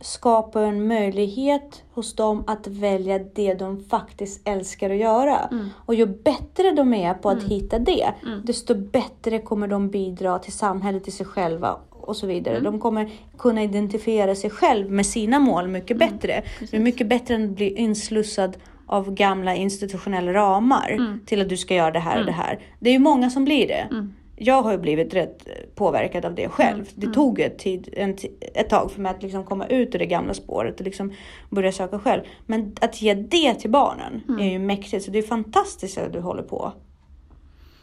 skapar 0.00 0.62
en 0.62 0.86
möjlighet 0.86 1.82
hos 1.92 2.14
dem 2.14 2.44
att 2.46 2.66
välja 2.66 3.18
det 3.18 3.54
de 3.54 3.84
faktiskt 3.84 4.48
älskar 4.48 4.90
att 4.90 4.96
göra. 4.96 5.38
Mm. 5.50 5.68
Och 5.76 5.94
ju 5.94 6.06
bättre 6.06 6.70
de 6.70 6.94
är 6.94 7.14
på 7.14 7.30
att 7.30 7.38
Mm. 7.38 7.50
hitta 7.50 7.78
det, 7.78 8.14
Mm. 8.22 8.42
desto 8.44 8.74
bättre 8.74 9.38
kommer 9.38 9.68
de 9.68 9.90
bidra 9.90 10.38
till 10.38 10.52
samhället, 10.52 11.04
till 11.04 11.12
sig 11.12 11.26
själva 11.26 11.76
och 12.08 12.16
så 12.16 12.26
vidare. 12.26 12.56
Mm. 12.56 12.72
De 12.72 12.80
kommer 12.80 13.10
kunna 13.38 13.62
identifiera 13.62 14.34
sig 14.34 14.50
själv 14.50 14.90
med 14.90 15.06
sina 15.06 15.38
mål 15.38 15.68
mycket 15.68 15.90
Mm, 16.02 16.08
bättre. 16.08 16.42
precis. 16.58 16.70
Det 16.70 16.76
är 16.76 16.80
mycket 16.80 17.06
bättre 17.08 17.34
än 17.34 17.44
att 17.44 17.50
bli 17.50 17.70
inslussad 17.76 18.56
av 18.86 19.14
gamla 19.14 19.54
institutionella 19.54 20.32
ramar 20.32 20.90
Mm. 20.90 21.20
till 21.26 21.40
att 21.40 21.48
du 21.48 21.56
ska 21.56 21.74
göra 21.74 21.90
det 21.90 21.98
här 21.98 22.10
och 22.16 22.22
Mm. 22.22 22.26
det 22.26 22.32
här. 22.42 22.58
Det 22.80 22.90
är 22.90 22.92
ju 22.92 22.98
många 22.98 23.30
som 23.30 23.44
blir 23.44 23.68
det. 23.68 23.88
Mm. 23.90 24.12
Jag 24.40 24.62
har 24.62 24.72
ju 24.72 24.78
blivit 24.78 25.14
rätt 25.14 25.48
påverkad 25.74 26.24
av 26.24 26.34
det 26.34 26.48
själv. 26.48 26.74
Mm, 26.78 26.86
Det 26.94 27.06
mm. 27.06 27.14
tog 27.14 27.40
ett, 27.40 27.58
tid, 27.58 27.88
en, 27.92 28.16
ett 28.54 28.68
tag 28.70 28.90
för 28.92 29.00
mig 29.00 29.10
att 29.10 29.22
liksom 29.22 29.44
komma 29.44 29.66
ut 29.66 29.94
ur 29.94 29.98
det 29.98 30.06
gamla 30.06 30.34
spåret 30.34 30.80
och 30.80 30.84
liksom 30.86 31.12
börja 31.50 31.72
söka 31.72 31.98
själv. 31.98 32.22
Men 32.46 32.74
att 32.80 33.02
ge 33.02 33.14
det 33.14 33.54
till 33.54 33.70
barnen 33.70 34.20
Mm. 34.28 34.40
är 34.40 34.50
ju 34.52 34.58
mäktigt. 34.58 35.04
Så 35.04 35.10
det 35.10 35.18
är 35.18 35.22
fantastiskt 35.22 35.98
att 35.98 36.12
du 36.12 36.20
håller 36.20 36.42
på 36.42 36.72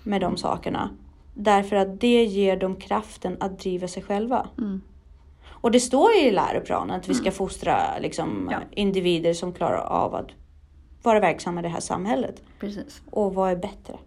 med 0.03 0.21
de 0.21 0.38
sakerna. 0.38 0.89
Därför 1.37 1.75
att 1.75 1.99
det 1.99 2.23
ger 2.23 2.57
dem 2.57 2.75
kraften 2.75 3.37
att 3.39 3.59
driva 3.59 3.87
sig 3.87 4.03
själva. 4.03 4.49
Mm. 4.57 4.81
Och 5.47 5.71
det 5.71 5.79
står 5.79 6.11
ju 6.11 6.19
i 6.19 6.31
läroplanen 6.31 6.95
att 6.95 7.09
vi 7.09 7.13
ska 7.13 7.31
fostra 7.31 7.99
liksom, 7.99 8.49
Ja. 8.51 8.59
individer 8.71 9.33
som 9.33 9.53
klarar 9.53 9.81
av 9.81 10.15
att 10.15 10.27
vara 11.03 11.19
verksamma 11.19 11.59
i 11.59 11.63
det 11.63 11.69
här 11.69 11.79
samhället. 11.79 12.43
Precis. 12.59 13.01
Och 13.11 13.33
vad 13.33 13.51
är 13.51 13.55
bättre? 13.55 13.97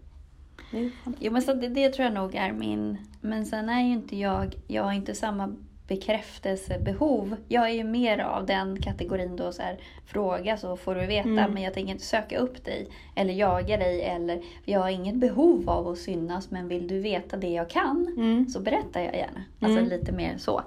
Jo 1.19 1.31
men 1.31 1.41
så 1.41 1.53
det, 1.53 1.67
det 1.69 1.89
tror 1.89 2.05
jag 2.05 2.13
nog 2.13 2.35
är 2.35 2.51
min... 2.51 2.97
Men 3.21 3.45
sen 3.45 3.69
är 3.69 3.81
ju 3.81 3.93
inte 3.93 4.15
jag... 4.15 4.55
Jag 4.67 4.83
har 4.83 4.93
inte 4.93 5.15
samma 5.15 5.55
bekräftelsebehov. 5.89 7.35
Jag 7.47 7.69
är 7.69 7.73
ju 7.73 7.83
mer 7.83 8.19
av 8.19 8.45
den 8.45 8.81
kategorin 8.81 9.35
då 9.35 9.51
så 9.51 9.61
här, 9.61 9.77
fråga 10.05 10.57
så 10.57 10.77
får 10.77 10.95
du 10.95 11.05
veta 11.05 11.29
Mm. 11.29 11.51
men 11.53 11.63
jag 11.63 11.73
tänker 11.73 11.91
inte 11.91 12.05
söka 12.05 12.37
upp 12.37 12.65
dig 12.65 12.87
eller 13.15 13.33
jaga 13.33 13.77
dig 13.77 14.01
eller 14.01 14.41
jag 14.65 14.79
har 14.79 14.89
inget 14.89 15.15
behov 15.15 15.69
av 15.69 15.87
att 15.87 15.97
synas 15.97 16.51
men 16.51 16.67
vill 16.67 16.87
du 16.87 16.99
veta 16.99 17.37
det 17.37 17.49
jag 17.49 17.69
kan 17.69 18.13
Mm. 18.17 18.47
så 18.49 18.59
berättar 18.59 19.01
jag 19.01 19.15
gärna. 19.15 19.43
Alltså 19.59 19.79
Mm. 19.79 19.89
lite 19.89 20.11
mer 20.11 20.37
så. 20.37 20.61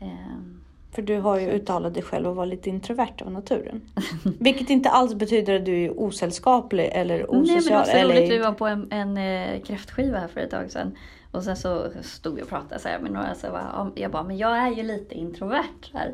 Ehm, 0.00 0.60
För 0.92 1.02
du 1.02 1.20
har 1.20 1.40
ju 1.40 1.50
uttalat 1.50 1.94
dig 1.94 2.02
själv 2.02 2.28
att 2.28 2.36
vara 2.36 2.46
lite 2.46 2.70
introvert 2.70 3.22
av 3.22 3.32
naturen. 3.32 3.80
Vilket 4.40 4.70
inte 4.70 4.90
alls 4.90 5.14
betyder 5.14 5.56
att 5.56 5.64
du 5.64 5.84
är 5.84 6.00
osällskaplig 6.00 6.90
eller 6.92 7.18
Nej 7.18 7.26
men 7.30 7.44
det 7.44 7.52
osocial. 7.54 7.78
var 7.78 7.84
så 7.84 7.90
eller 7.90 8.14
roligt, 8.14 8.30
vi 8.30 8.38
var 8.38 8.52
på 8.52 8.66
en, 8.66 8.92
en 8.92 9.16
eh, 9.16 9.60
kräftskiva 9.62 10.18
här 10.18 10.28
för 10.28 10.40
ett 10.40 10.50
tag 10.50 10.70
sedan. 10.70 10.96
Och 11.36 11.42
sen 11.44 11.56
så 11.56 11.90
stod 12.02 12.34
vi 12.34 12.42
och 12.42 12.48
pratade 12.48 12.80
så 12.80 12.88
här 12.88 12.98
med 12.98 13.12
några, 13.12 13.34
så 13.34 13.50
bara, 13.50 13.70
ja, 13.74 13.90
jag 14.02 14.10
bara, 14.10 14.22
men 14.22 14.38
jag 14.38 14.58
är 14.58 14.70
ju 14.70 14.82
lite 14.82 15.14
introvert 15.14 15.90
här. 15.92 16.12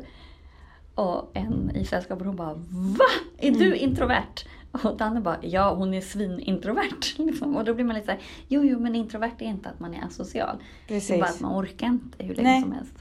Och 0.95 1.31
en 1.33 1.71
i 1.75 1.85
sällskapet 1.85 2.25
hon 2.27 2.35
bara, 2.35 2.53
VA? 2.53 3.05
Är 3.37 3.51
du 3.51 3.65
Mm. 3.65 3.79
introvert? 3.89 4.45
Och 4.71 4.97
Danne 4.97 5.21
bara, 5.21 5.37
ja 5.41 5.73
hon 5.75 5.93
är 5.93 6.01
svinintrovert. 6.01 7.17
Liksom. 7.17 7.55
Och 7.57 7.65
då 7.65 7.73
blir 7.73 7.85
man 7.85 7.95
lite 7.95 8.05
såhär, 8.05 8.21
jo 8.47 8.63
jo 8.63 8.79
men 8.79 8.95
introvert 8.95 9.31
är 9.39 9.45
inte 9.45 9.69
att 9.69 9.79
man 9.79 9.93
är 9.93 10.03
asocial. 10.05 10.57
Det 10.87 10.95
är 10.95 11.17
bara 11.17 11.23
att 11.23 11.27
Precis. 11.27 11.41
man 11.41 11.59
orkar 11.63 11.87
inte 11.87 12.23
hur 12.23 12.35
länge 12.35 12.49
Nej. 12.49 12.61
som 12.61 12.71
helst. 12.71 12.93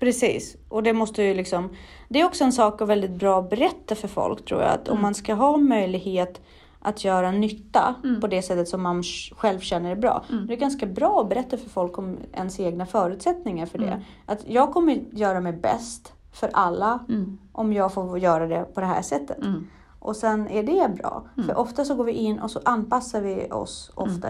Precis. 0.00 0.56
Och 0.68 0.82
det 0.82 0.92
måste 0.92 1.22
ju 1.22 1.34
liksom... 1.34 1.68
Det 2.08 2.20
är 2.20 2.24
också 2.24 2.44
en 2.44 2.52
sak 2.52 2.82
att 2.82 2.88
väldigt 2.88 3.10
bra 3.10 3.38
att 3.40 3.50
berätta 3.50 3.94
för 3.94 4.08
folk 4.08 4.44
tror 4.44 4.60
jag. 4.62 4.70
Att 4.70 4.88
om 4.88 4.92
Mm. 4.92 5.02
man 5.02 5.14
ska 5.14 5.34
ha 5.34 5.56
möjlighet 5.56 6.40
att 6.82 7.04
göra 7.04 7.30
nytta 7.30 7.94
Mm. 8.04 8.20
på 8.20 8.26
det 8.26 8.42
sättet 8.42 8.68
som 8.68 8.82
man 8.82 9.02
själv 9.36 9.58
känner 9.60 9.90
är 9.90 9.96
bra. 9.96 10.24
Mm. 10.30 10.46
Det 10.46 10.52
är 10.54 10.56
ganska 10.56 10.86
bra 10.86 11.20
att 11.20 11.28
berätta 11.28 11.56
för 11.56 11.70
folk 11.70 11.98
om 11.98 12.18
ens 12.32 12.60
egna 12.60 12.86
förutsättningar 12.86 13.66
för 13.66 13.78
det. 13.78 13.86
Mm. 13.86 14.00
Att 14.26 14.48
jag 14.48 14.72
kommer 14.72 14.94
göra 15.12 15.40
mig 15.40 15.52
bäst 15.52 16.12
för 16.32 16.50
alla 16.52 16.98
Mm. 17.08 17.38
om 17.52 17.72
jag 17.72 17.92
får 17.94 18.18
göra 18.18 18.46
det 18.46 18.64
på 18.74 18.80
det 18.80 18.86
här 18.86 19.02
sättet. 19.02 19.38
Mm. 19.38 19.66
Och 19.98 20.16
sen 20.16 20.48
är 20.48 20.62
det 20.62 20.94
bra. 20.96 21.24
Mm. 21.36 21.48
För 21.48 21.58
ofta 21.58 21.84
så 21.84 21.94
går 21.94 22.04
vi 22.04 22.12
in 22.12 22.38
och 22.38 22.50
så 22.50 22.60
anpassar 22.64 23.20
vi 23.20 23.50
oss 23.52 23.90
ofta 23.94 24.28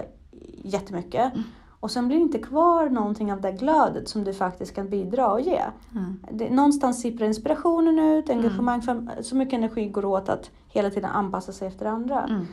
jättemycket. 0.65 1.33
Mm. 1.81 1.85
Och 1.85 1.91
sen 1.91 2.09
blir 2.09 2.17
det 2.17 2.23
inte 2.23 2.39
kvar 2.39 2.89
någonting 2.89 3.33
av 3.33 3.41
det 3.41 3.53
glödet 3.53 4.09
som 4.09 4.25
du 4.25 4.33
faktiskt 4.35 4.75
kan 4.75 4.89
bidra 4.89 5.33
och 5.33 5.41
ge. 5.41 5.61
Mm. 5.95 6.21
Det, 6.33 6.51
någonstans 6.51 7.01
sipprar 7.01 7.27
inspirationen 7.27 7.99
ut, 7.99 8.31
engagemang, 8.31 8.83
för 8.83 9.23
så 9.23 9.37
mycket 9.37 9.55
energi 9.55 9.89
går 9.89 10.05
åt 10.05 10.29
att 10.29 10.51
hela 10.69 10.91
tiden 10.91 11.11
anpassa 11.11 11.53
sig 11.53 11.69
efter 11.69 11.87
andra. 11.87 12.25
Mm. 12.25 12.47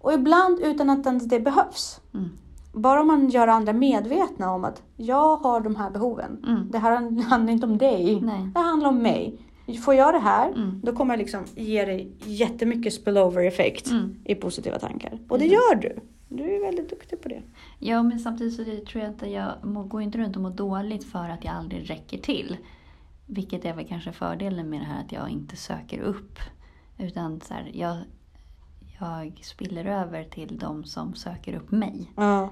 Och 0.00 0.12
ibland 0.12 0.60
utan 0.60 0.90
att 0.90 1.06
ens 1.06 1.24
det 1.24 1.40
behövs. 1.40 2.00
Mm. 2.14 2.28
Bara 2.72 3.00
om 3.00 3.06
man 3.06 3.28
gör 3.28 3.48
andra 3.48 3.72
medvetna 3.72 4.52
om 4.54 4.64
att 4.64 4.82
jag 4.96 5.36
har 5.36 5.60
de 5.60 5.76
här 5.76 5.90
behoven. 5.90 6.44
Mm. 6.46 6.70
Det 6.70 6.78
här 6.78 7.22
handlar 7.22 7.52
inte 7.52 7.66
om 7.66 7.78
dig. 7.78 8.20
Nej. 8.20 8.50
Det 8.54 8.60
handlar 8.60 8.88
om 8.88 8.98
mig. 8.98 9.40
Får 9.84 9.94
jag 9.94 10.14
det 10.14 10.18
här, 10.18 10.48
Mm. 10.48 10.80
då 10.84 10.92
kommer 10.92 11.14
jag 11.14 11.18
liksom 11.18 11.40
ge 11.54 11.84
dig 11.84 12.12
jättemycket 12.24 12.92
spillover 12.94 13.44
effekt 13.46 13.90
Mm. 13.90 14.14
i 14.24 14.34
positiva 14.34 14.78
tankar. 14.78 15.10
Och 15.28 15.38
det 15.38 15.44
Precis. 15.44 15.52
gör 15.52 15.74
du. 15.74 16.00
Du 16.28 16.56
är 16.56 16.60
väldigt 16.60 16.90
duktig 16.90 17.22
på 17.22 17.28
det. 17.28 17.42
Ja, 17.78 18.02
men 18.02 18.18
samtidigt 18.18 18.54
så 18.54 18.64
tror 18.64 19.04
jag 19.04 19.12
inte 19.12 19.26
jag 19.30 19.64
må, 19.64 19.82
går 19.82 20.02
inte 20.02 20.18
runt 20.18 20.36
och 20.36 20.42
mår 20.42 20.50
dåligt 20.50 21.04
för 21.04 21.28
att 21.28 21.44
jag 21.44 21.54
aldrig 21.54 21.90
räcker 21.90 22.18
till. 22.18 22.56
Vilket 23.26 23.64
är 23.64 23.74
väl 23.74 23.86
kanske 23.88 24.12
fördelen 24.12 24.70
med 24.70 24.80
det 24.80 24.84
här 24.84 25.04
att 25.04 25.12
jag 25.12 25.28
inte 25.30 25.56
söker 25.56 26.00
upp. 26.00 26.38
Utan 26.98 27.40
så 27.40 27.54
här, 27.54 27.70
jag, 27.74 27.96
jag 29.00 29.40
spiller 29.44 29.84
över 29.84 30.24
till 30.24 30.58
de 30.58 30.84
som 30.84 31.14
söker 31.14 31.54
upp 31.54 31.70
mig. 31.70 32.12
Ja, 32.16 32.50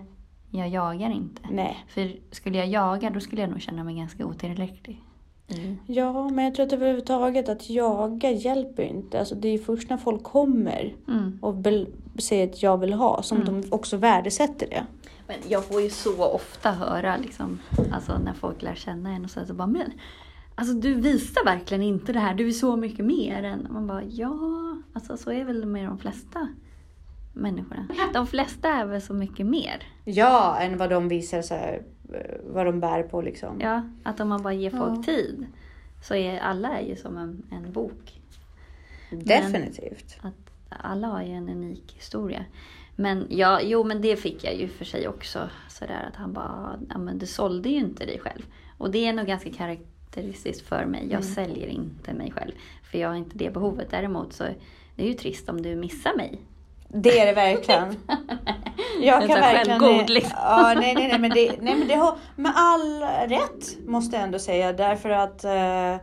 Jag 0.50 0.68
jagar 0.68 1.10
inte. 1.10 1.42
nej. 1.50 1.84
För 1.88 2.16
skulle 2.30 2.58
jag 2.58 2.66
jaga 2.68 3.10
då 3.10 3.20
skulle 3.20 3.40
jag 3.40 3.50
nog 3.50 3.60
känna 3.60 3.84
mig 3.84 3.96
ganska 3.96 4.26
otillräcklig. 4.26 5.02
Mm. 5.48 5.76
Ja, 5.86 6.28
men 6.28 6.44
jag 6.44 6.54
tror 6.54 6.66
att 6.66 6.72
överhuvudtaget 6.72 7.48
att 7.48 7.70
jaga 7.70 8.30
hjälper 8.30 8.82
inte. 8.82 9.18
Alltså 9.18 9.34
det 9.34 9.48
är 9.48 9.58
först 9.58 9.90
när 9.90 9.96
folk 9.96 10.22
kommer 10.22 10.94
Mm. 11.08 11.38
och 11.42 11.54
säger 12.18 12.48
att 12.48 12.62
jag 12.62 12.78
vill 12.80 12.92
ha 12.92 13.22
som 13.22 13.40
Mm. 13.42 13.60
de 13.60 13.72
också 13.72 13.96
värdesätter 13.96 14.66
det. 14.70 14.86
Men 15.28 15.36
jag 15.48 15.64
får 15.64 15.80
ju 15.82 15.90
så 15.90 16.24
ofta 16.24 16.70
höra 16.72 17.16
liksom, 17.16 17.58
alltså 17.92 18.18
när 18.18 18.32
folk 18.34 18.62
lär 18.62 18.74
känna 18.74 19.10
en 19.14 19.24
och 19.24 19.30
så, 19.30 19.46
så 19.46 19.54
bara 19.54 19.66
men 19.66 19.92
Alltså 20.58 20.74
du 20.74 20.94
visar 20.94 21.44
verkligen 21.44 21.82
inte 21.82 22.12
det 22.12 22.18
här, 22.18 22.34
du 22.34 22.48
är 22.48 22.52
så 22.52 22.76
mycket 22.76 23.04
mer 23.04 23.42
än... 23.42 23.66
Man 23.70 23.86
bara 23.86 24.02
ja, 24.04 24.38
alltså 24.92 25.16
så 25.16 25.32
är 25.32 25.44
väl 25.44 25.66
med 25.66 25.86
de 25.88 25.98
flesta 25.98 26.48
människorna. 27.32 27.86
De 28.14 28.26
flesta 28.26 28.68
är 28.68 28.86
väl 28.86 29.02
så 29.02 29.14
mycket 29.14 29.46
mer. 29.46 29.82
Ja, 30.04 30.56
än 30.60 30.78
vad 30.78 30.90
de 30.90 31.08
visar 31.08 31.42
så 31.42 31.54
här 31.54 31.82
vad 32.44 32.66
de 32.66 32.80
bär 32.80 33.02
på 33.02 33.20
liksom. 33.22 33.60
Ja, 33.60 33.82
att 34.02 34.20
om 34.20 34.28
man 34.28 34.42
bara 34.42 34.54
ger 34.54 34.70
folk 34.70 34.98
Ja. 34.98 35.02
tid 35.02 35.46
så 36.02 36.14
är 36.14 36.38
alla 36.38 36.78
är 36.78 36.86
ju 36.88 36.96
som 36.96 37.16
en, 37.16 37.42
en 37.50 37.72
bok. 37.72 38.20
Definitivt. 39.10 40.16
Att 40.22 40.34
alla 40.68 41.06
har 41.06 41.22
ju 41.22 41.32
en 41.32 41.48
unik 41.48 41.92
historia. 41.96 42.44
Men 42.96 43.26
ja, 43.30 43.60
jo 43.62 43.84
men 43.84 44.00
det 44.02 44.16
fick 44.16 44.44
jag 44.44 44.54
ju 44.56 44.68
för 44.68 44.84
sig 44.84 45.08
också. 45.08 45.48
Sådär 45.68 46.08
att 46.10 46.16
han 46.16 46.32
bara, 46.32 46.78
ja 46.90 46.98
men 46.98 47.18
du 47.18 47.26
sålde 47.26 47.68
ju 47.68 47.76
inte 47.78 48.06
dig 48.06 48.18
själv. 48.18 48.42
Och 48.78 48.90
det 48.90 49.06
är 49.06 49.12
nog 49.12 49.26
ganska 49.26 49.50
karaktäristiskt 49.52 50.66
för 50.68 50.84
mig. 50.84 51.00
Jag 51.02 51.10
Mm. 51.22 51.22
säljer 51.22 51.66
inte 51.66 52.14
mig 52.14 52.30
själv. 52.32 52.52
För 52.82 52.98
jag 52.98 53.08
har 53.08 53.16
inte 53.16 53.38
det 53.38 53.50
behovet. 53.54 53.90
Däremot 53.90 54.32
så 54.32 54.44
det 54.96 55.02
är 55.04 55.08
ju 55.08 55.14
trist 55.14 55.48
om 55.48 55.62
du 55.62 55.76
missar 55.76 56.16
mig. 56.16 56.40
Det 57.02 57.18
är 57.18 57.26
det 57.26 57.32
verkligen. 57.32 57.96
Jag 59.00 59.20
kan 59.20 59.40
verkligen... 59.40 59.80
självgod, 59.80 60.10
liksom. 60.10 60.38
Ja, 60.42 60.74
nej, 60.76 60.94
nej, 60.94 61.08
nej, 61.08 61.18
men 61.18 61.30
det, 61.30 61.56
nej, 61.60 61.76
men 61.76 61.88
det 61.88 61.94
har 61.94 62.18
med 62.36 62.52
all 62.54 63.02
rätt 63.28 63.86
måste 63.86 64.16
jag 64.16 64.24
ändå 64.24 64.38
säga 64.38 64.72
därför 64.72 65.10
att 65.10 65.44
eh, 65.44 65.96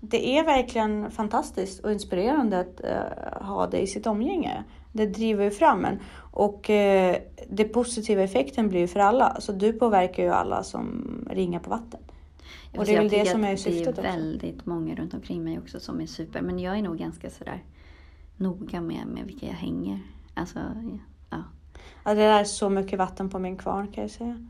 det 0.00 0.38
är 0.38 0.44
verkligen 0.44 1.10
fantastiskt 1.10 1.84
och 1.84 1.92
inspirerande 1.92 2.60
att 2.60 2.84
eh, 2.84 3.46
ha 3.46 3.66
det 3.66 3.80
i 3.80 3.86
sitt 3.86 4.06
omgänge. 4.06 4.64
Det 4.92 5.06
driver 5.06 5.44
ju 5.44 5.50
fram 5.50 5.84
en 5.84 5.98
och 6.32 6.70
eh, 6.70 7.16
det 7.48 7.64
positiva 7.64 8.22
effekten 8.22 8.68
blir 8.68 8.80
ju 8.80 8.88
för 8.88 9.00
alla. 9.00 9.36
Så 9.40 9.52
du 9.52 9.72
påverkar 9.72 10.22
ju 10.22 10.30
alla 10.30 10.62
som 10.62 11.04
ringar 11.30 11.60
på 11.60 11.70
vatten. 11.70 12.00
Och 12.76 12.84
det 12.84 12.94
är 12.94 12.98
väl 12.98 13.08
det 13.08 13.26
som 13.26 13.44
är 13.44 13.56
syftet 13.56 13.84
Det 13.84 13.90
också. 13.90 14.02
är 14.02 14.16
väldigt 14.16 14.66
många 14.66 14.94
runt 14.94 15.14
omkring 15.14 15.44
mig 15.44 15.58
också 15.58 15.80
som 15.80 16.00
är 16.00 16.06
super. 16.06 16.40
Men 16.40 16.58
jag 16.58 16.78
är 16.78 16.82
nog 16.82 16.98
ganska 16.98 17.30
sådär 17.30 17.62
noga 18.36 18.80
med, 18.80 19.06
med 19.06 19.24
vilka 19.26 19.46
jag 19.46 19.54
hänger. 19.54 20.00
Alltså, 20.38 20.58
ja. 21.30 21.44
Ja, 22.04 22.14
det 22.14 22.22
är 22.22 22.44
så 22.44 22.68
mycket 22.68 22.98
vatten 22.98 23.30
på 23.30 23.38
min 23.38 23.56
kvarn 23.56 23.88
kan 23.92 24.02
jag 24.02 24.10
säga. 24.10 24.44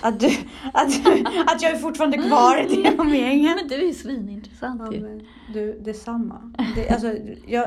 Att, 0.00 0.20
du, 0.20 0.26
att, 0.72 1.04
du, 1.04 1.24
att 1.46 1.62
jag 1.62 1.70
är 1.72 1.76
fortfarande 1.78 2.18
kvar 2.18 2.58
i 2.58 2.82
det 2.82 2.98
omgänget. 2.98 3.56
Men 3.56 3.68
du 3.68 3.74
är 3.74 3.86
ju 3.86 3.94
svinintressant 3.94 4.82
Ja, 4.84 4.92
ju. 4.92 5.26
du, 5.54 5.80
detsamma. 5.80 6.52
Det, 6.74 6.88
alltså, 6.90 7.14
jag, 7.46 7.64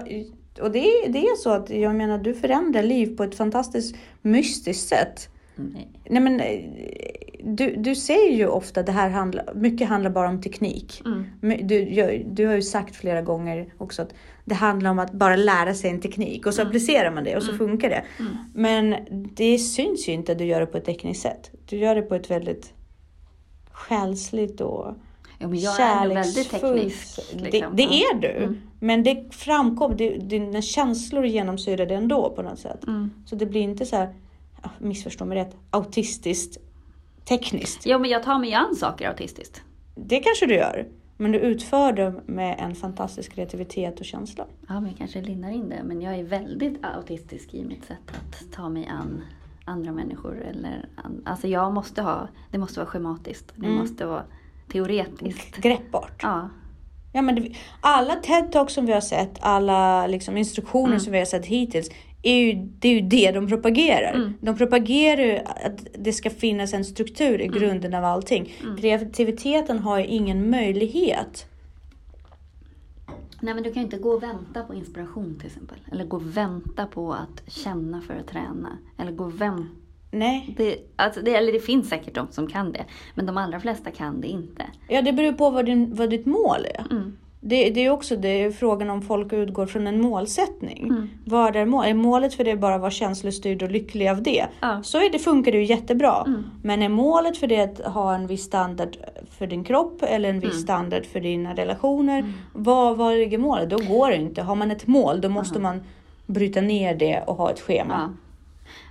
och 0.62 0.72
det, 0.72 0.80
är- 0.80 1.10
det 1.10 1.20
är 1.20 1.36
så 1.36 1.50
att 1.50 1.70
jag 1.70 1.96
menar, 1.96 2.18
du 2.18 2.34
förändrar 2.34 2.84
liv 2.84 3.18
på 3.18 3.24
ett 3.24 3.36
fantastiskt 3.36 3.96
mystiskt 4.22 4.88
sätt. 4.90 5.30
Nej. 5.56 5.90
Nej, 6.10 6.22
men, 6.22 6.42
du, 7.46 7.76
du 7.76 7.96
säger 7.96 8.38
ju 8.38 8.48
ofta 8.48 8.80
att 8.80 8.86
det 8.86 8.92
här 8.92 9.10
handlar, 9.10 9.54
mycket 9.54 9.88
handlar 9.88 10.10
bara 10.12 10.30
om 10.30 10.42
teknik. 10.42 11.02
Mm. 11.06 11.68
Du, 11.68 11.90
jag, 11.90 12.26
du 12.28 12.48
har 12.48 12.56
ju 12.56 12.62
sagt 12.62 12.96
flera 12.96 13.22
gånger 13.22 13.74
också 13.78 14.02
att 14.02 14.14
det 14.46 14.56
handlar 14.56 14.92
om 14.92 15.00
att 15.00 15.12
bara 15.12 15.36
lära 15.36 15.74
sig 15.74 15.90
en 15.90 16.02
teknik 16.02 16.46
och 16.46 16.54
så 16.54 16.62
applicerar 16.62 17.12
man 17.12 17.24
det 17.24 17.36
och 17.36 17.44
så 17.44 17.54
funkar 17.58 17.90
det. 17.90 18.04
Mm. 18.20 18.32
Men 18.54 18.96
det 19.36 19.58
syns 19.58 20.10
ju 20.10 20.14
inte 20.14 20.32
att 20.32 20.38
du 20.38 20.46
gör 20.46 20.60
det 20.60 20.66
på 20.66 20.78
ett 20.78 20.86
tekniskt 20.86 21.22
sätt. 21.22 21.52
Du 21.66 21.78
gör 21.78 21.96
det 21.96 22.02
på 22.02 22.16
ett 22.16 22.32
väldigt 22.32 22.74
själsligt 23.72 24.62
och 24.62 24.96
Ja, 25.40 25.48
men 25.48 25.60
jag 25.60 25.74
är 25.74 25.78
kärleksfullt 25.78 26.52
teknisk. 26.52 27.08
sätt. 27.16 27.42
Liksom. 27.42 27.76
Det, 27.76 27.84
det 27.88 27.90
Ja. 27.96 28.10
är 28.14 28.20
du. 28.22 28.44
Mm. 28.44 28.58
Men 28.80 29.04
det 29.04 29.36
framkommer, 29.36 29.96
det, 29.96 30.10
dina 30.18 30.62
känslor 30.62 31.26
genomsyrar 31.26 31.86
det 31.86 31.96
ändå 31.96 32.30
på 32.36 32.42
något 32.42 32.60
sätt. 32.60 32.88
Mm. 32.88 33.12
Så 33.26 33.36
det 33.36 33.46
blir 33.46 33.62
inte 33.62 33.86
så 33.86 33.96
här, 33.96 34.14
ja, 34.64 34.70
missförstå 34.80 35.26
mig 35.26 35.38
rätt, 35.38 35.56
autistiskt 35.70 36.58
tekniskt. 37.26 37.86
Jo, 37.86 38.00
men 38.00 38.10
jag 38.10 38.24
tar 38.24 38.40
mig 38.40 38.54
an 38.54 38.76
saker 38.76 39.08
autistiskt. 39.10 39.62
Det 39.96 40.20
kanske 40.20 40.46
du 40.46 40.54
gör. 40.56 40.88
Men 41.18 41.32
du 41.32 41.40
utför 41.40 41.94
det 41.94 42.14
med 42.26 42.56
en 42.60 42.76
fantastisk 42.76 43.34
kreativitet 43.34 44.00
och 44.00 44.06
känsla. 44.06 44.46
Ja, 44.68 44.74
men 44.80 44.86
jag 44.90 44.98
kanske 44.98 45.22
lindar 45.22 45.50
in 45.50 45.70
det. 45.70 45.82
Men 45.84 46.02
jag 46.02 46.16
är 46.16 46.24
väldigt 46.24 46.86
autistisk 46.86 47.54
i 47.54 47.64
mitt 47.66 47.86
sätt 47.86 47.98
att 48.08 48.52
ta 48.54 48.70
mig 48.70 48.88
an 48.88 49.22
andra 49.66 49.92
människor. 49.92 50.42
Eller, 50.42 50.90
an- 51.04 51.22
alltså 51.26 51.48
jag 51.48 51.74
måste 51.74 52.02
ha, 52.02 52.28
det 52.52 52.58
måste 52.58 52.80
vara 52.80 52.88
schematiskt. 52.90 53.54
Det 53.56 53.66
Mm. 53.66 53.78
måste 53.78 54.06
vara 54.06 54.24
teoretiskt. 54.72 55.58
Greppbart. 55.58 56.20
Ja, 56.24 56.50
Ja, 57.16 57.22
men 57.22 57.36
det, 57.36 57.52
alla 57.82 58.14
TED-talks 58.16 58.68
som 58.74 58.86
vi 58.86 58.94
har 58.94 59.02
sett, 59.02 59.32
alla 59.40 60.08
liksom, 60.08 60.38
instruktioner 60.38 60.88
Mm. 60.88 61.00
som 61.00 61.12
vi 61.14 61.20
har 61.20 61.26
sett 61.26 61.46
hittills, 61.46 61.90
är 62.24 62.36
ju, 62.46 62.54
det 62.80 62.88
är 62.88 62.94
ju 62.94 63.02
det 63.02 63.32
de 63.32 63.48
propagerar. 63.48 64.14
Mm. 64.14 64.34
De 64.42 64.58
propagerar 64.58 65.22
ju 65.22 65.38
att 65.38 65.88
det 65.98 66.14
ska 66.14 66.30
finnas 66.30 66.74
en 66.74 66.86
struktur 66.86 67.42
i 67.42 67.48
grunden 67.48 67.94
av 67.94 68.06
allting. 68.06 68.54
Mm. 68.64 68.78
Kreativiteten 68.78 69.80
har 69.80 70.00
ju 70.00 70.06
ingen 70.06 70.50
möjlighet. 70.50 71.46
Nej 73.40 73.54
men 73.54 73.64
du 73.64 73.74
kan 73.74 73.82
ju 73.82 73.86
inte 73.86 73.98
gå 73.98 74.10
och 74.10 74.24
vänta 74.24 74.64
på 74.64 74.74
inspiration 74.74 75.36
till 75.40 75.48
exempel. 75.48 75.78
Eller 75.92 76.06
gå 76.06 76.18
och 76.18 76.38
vänta 76.38 76.86
på 76.86 77.14
att 77.14 77.54
känna 77.54 78.02
för 78.02 78.14
att 78.14 78.28
träna. 78.28 78.78
Eller 78.98 79.12
gå 79.12 79.24
och 79.24 79.42
vänta. 79.42 79.70
Nej, 80.12 80.54
Det, 80.58 80.78
alltså 80.96 81.22
det, 81.22 81.36
eller 81.36 81.54
det 81.54 81.60
finns 81.60 81.90
säkert 81.90 82.16
de 82.16 82.28
som 82.32 82.48
kan 82.48 82.72
det. 82.72 82.86
Men 83.16 83.26
de 83.26 83.38
allra 83.38 83.60
flesta 83.60 83.92
kan 83.92 84.22
det 84.22 84.28
inte. 84.28 84.66
ja, 84.90 85.02
det 85.02 85.14
beror 85.14 85.34
på 85.34 85.50
vad, 85.50 85.66
din, 85.66 85.96
vad 85.96 86.10
ditt 86.10 86.26
mål 86.26 86.66
är. 86.66 86.86
Mm. 86.92 87.18
Det, 87.46 87.70
det 87.70 87.86
är 87.86 87.90
också 87.90 88.16
det 88.16 88.28
är 88.44 88.52
frågan 88.52 88.90
om 88.90 89.02
folk 89.02 89.34
utgår 89.34 89.66
från 89.66 89.88
en 89.88 90.02
målsättning. 90.02 90.84
Mm. 90.84 91.10
Vad 91.26 91.56
är, 91.56 91.66
mål? 91.66 91.86
är 91.86 91.94
målet 91.94 92.34
för 92.34 92.44
det 92.44 92.56
bara 92.56 92.76
att 92.76 92.82
vara 92.82 92.92
känslostyrd 92.92 93.64
och 93.64 93.72
lycklig 93.72 94.08
av 94.08 94.24
det? 94.24 94.46
Ja. 94.60 94.84
Så 94.84 94.98
är 94.98 95.10
det, 95.10 95.20
funkar 95.20 95.52
det 95.52 95.58
ju 95.58 95.64
jättebra. 95.64 96.24
Mm. 96.28 96.44
Men 96.64 96.82
är 96.82 96.90
målet 96.90 97.38
för 97.38 97.48
det 97.48 97.62
att 97.62 97.94
ha 97.94 98.16
en 98.16 98.28
viss 98.28 98.44
standard 98.44 98.98
för 99.30 99.48
din 99.48 99.64
kropp 99.64 100.04
eller 100.04 100.30
en 100.30 100.40
viss 100.40 100.52
Mm. 100.52 100.64
standard 100.64 101.06
för 101.06 101.20
dina 101.20 101.54
relationer. 101.54 102.34
Var, 102.54 102.96
var 102.96 103.16
ligger 103.16 103.38
målet? 103.38 103.70
Då 103.70 103.78
går 103.78 104.10
det 104.10 104.16
inte. 104.18 104.42
Har 104.42 104.56
man 104.56 104.72
ett 104.72 104.88
mål 104.88 105.22
då 105.22 105.30
måste 105.30 105.60
man 105.60 105.84
bryta 106.26 106.62
ner 106.62 106.96
det 106.96 107.24
och 107.28 107.36
ha 107.36 107.52
ett 107.52 107.60
schema. 107.60 107.94
Ja. 107.94 108.10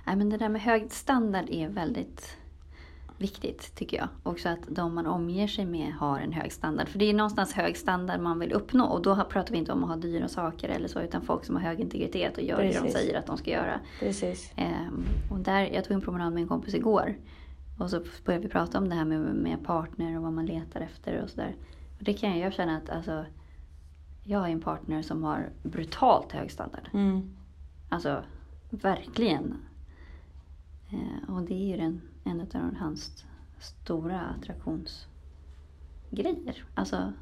Nej, 0.07 0.15
men 0.15 0.29
det 0.29 0.37
där 0.37 0.49
med 0.49 0.61
hög 0.61 0.91
standard 0.91 1.45
är 1.51 1.67
väldigt 1.69 2.37
viktigt 3.23 3.75
tycker 3.75 3.97
jag. 3.97 4.07
Också 4.23 4.49
att 4.49 4.59
de 4.67 4.95
man 4.95 5.05
omger 5.07 5.47
sig 5.47 5.65
med 5.65 5.93
har 5.93 6.19
en 6.19 6.31
hög 6.33 6.51
standard. 6.51 6.87
För 6.89 6.99
det 6.99 7.05
är 7.05 7.13
någonstans 7.13 7.53
hög 7.53 7.77
standard 7.77 8.19
man 8.21 8.39
vill 8.39 8.51
uppnå. 8.53 8.85
Och 8.85 9.01
då 9.01 9.13
har- 9.13 9.23
pratar 9.23 9.51
vi 9.51 9.57
inte 9.57 9.71
om 9.71 9.83
att 9.83 9.89
ha 9.89 9.95
dyra 9.95 10.27
saker 10.27 10.69
eller 10.69 10.87
så. 10.87 11.01
Utan 11.01 11.21
folk 11.21 11.45
som 11.45 11.55
har 11.55 11.63
hög 11.63 11.79
integritet 11.79 12.37
och 12.37 12.43
gör 12.43 12.57
det 12.57 12.67
de 12.67 12.73
Precis. 12.73 12.93
säger 12.93 13.19
att 13.19 13.25
de 13.25 13.37
ska 13.37 13.51
göra. 13.51 13.79
Precis. 13.99 14.51
Ehm, 14.55 15.03
och 15.31 15.39
där, 15.39 15.61
jag 15.73 15.83
tog 15.83 15.93
en 15.95 16.01
promenad 16.01 16.33
med 16.33 16.41
en 16.41 16.47
kompis 16.47 16.73
igår. 16.75 17.15
Och 17.79 17.89
så 17.89 18.03
började 18.25 18.45
vi 18.47 18.51
prata 18.51 18.77
om 18.77 18.89
det 18.89 18.95
här 18.95 19.05
med, 19.05 19.19
med 19.19 19.63
partner 19.63 20.17
och 20.17 20.23
vad 20.23 20.33
man 20.33 20.45
letar 20.45 20.81
efter 20.81 21.21
och 21.23 21.29
sådär. 21.29 21.55
Och 21.97 22.03
det 22.03 22.13
kan 22.13 22.39
jag 22.39 22.53
känna 22.53 22.77
att 22.77 22.89
alltså, 22.89 23.25
jag 24.23 24.47
är 24.47 24.51
en 24.51 24.61
partner 24.61 25.01
som 25.01 25.23
har 25.23 25.49
brutalt 25.63 26.31
hög 26.31 26.51
standard. 26.51 26.89
Mm. 26.93 27.35
Alltså 27.89 28.23
verkligen. 28.69 29.55
Eh, 30.91 31.35
och 31.35 31.41
det 31.41 31.53
är 31.53 31.67
ju 31.67 31.77
den, 31.77 32.01
en 32.23 32.41
av 32.41 32.75
hans 32.75 33.25
stora 33.59 34.19
attraktionsgrejer. 34.19 36.65
Alltså 36.73 37.13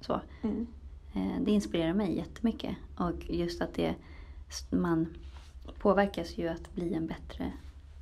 så. 0.00 0.20
Mm. 0.42 0.66
Eh, 1.14 1.40
det 1.40 1.50
inspirerar 1.50 1.94
mig 1.94 2.16
jättemycket. 2.16 2.76
Och 2.96 3.30
just 3.30 3.62
att 3.62 3.74
det, 3.74 3.94
man 4.70 5.06
påverkas 5.78 6.38
ju 6.38 6.48
att 6.48 6.74
bli 6.74 6.94
en 6.94 7.06
bättre 7.06 7.52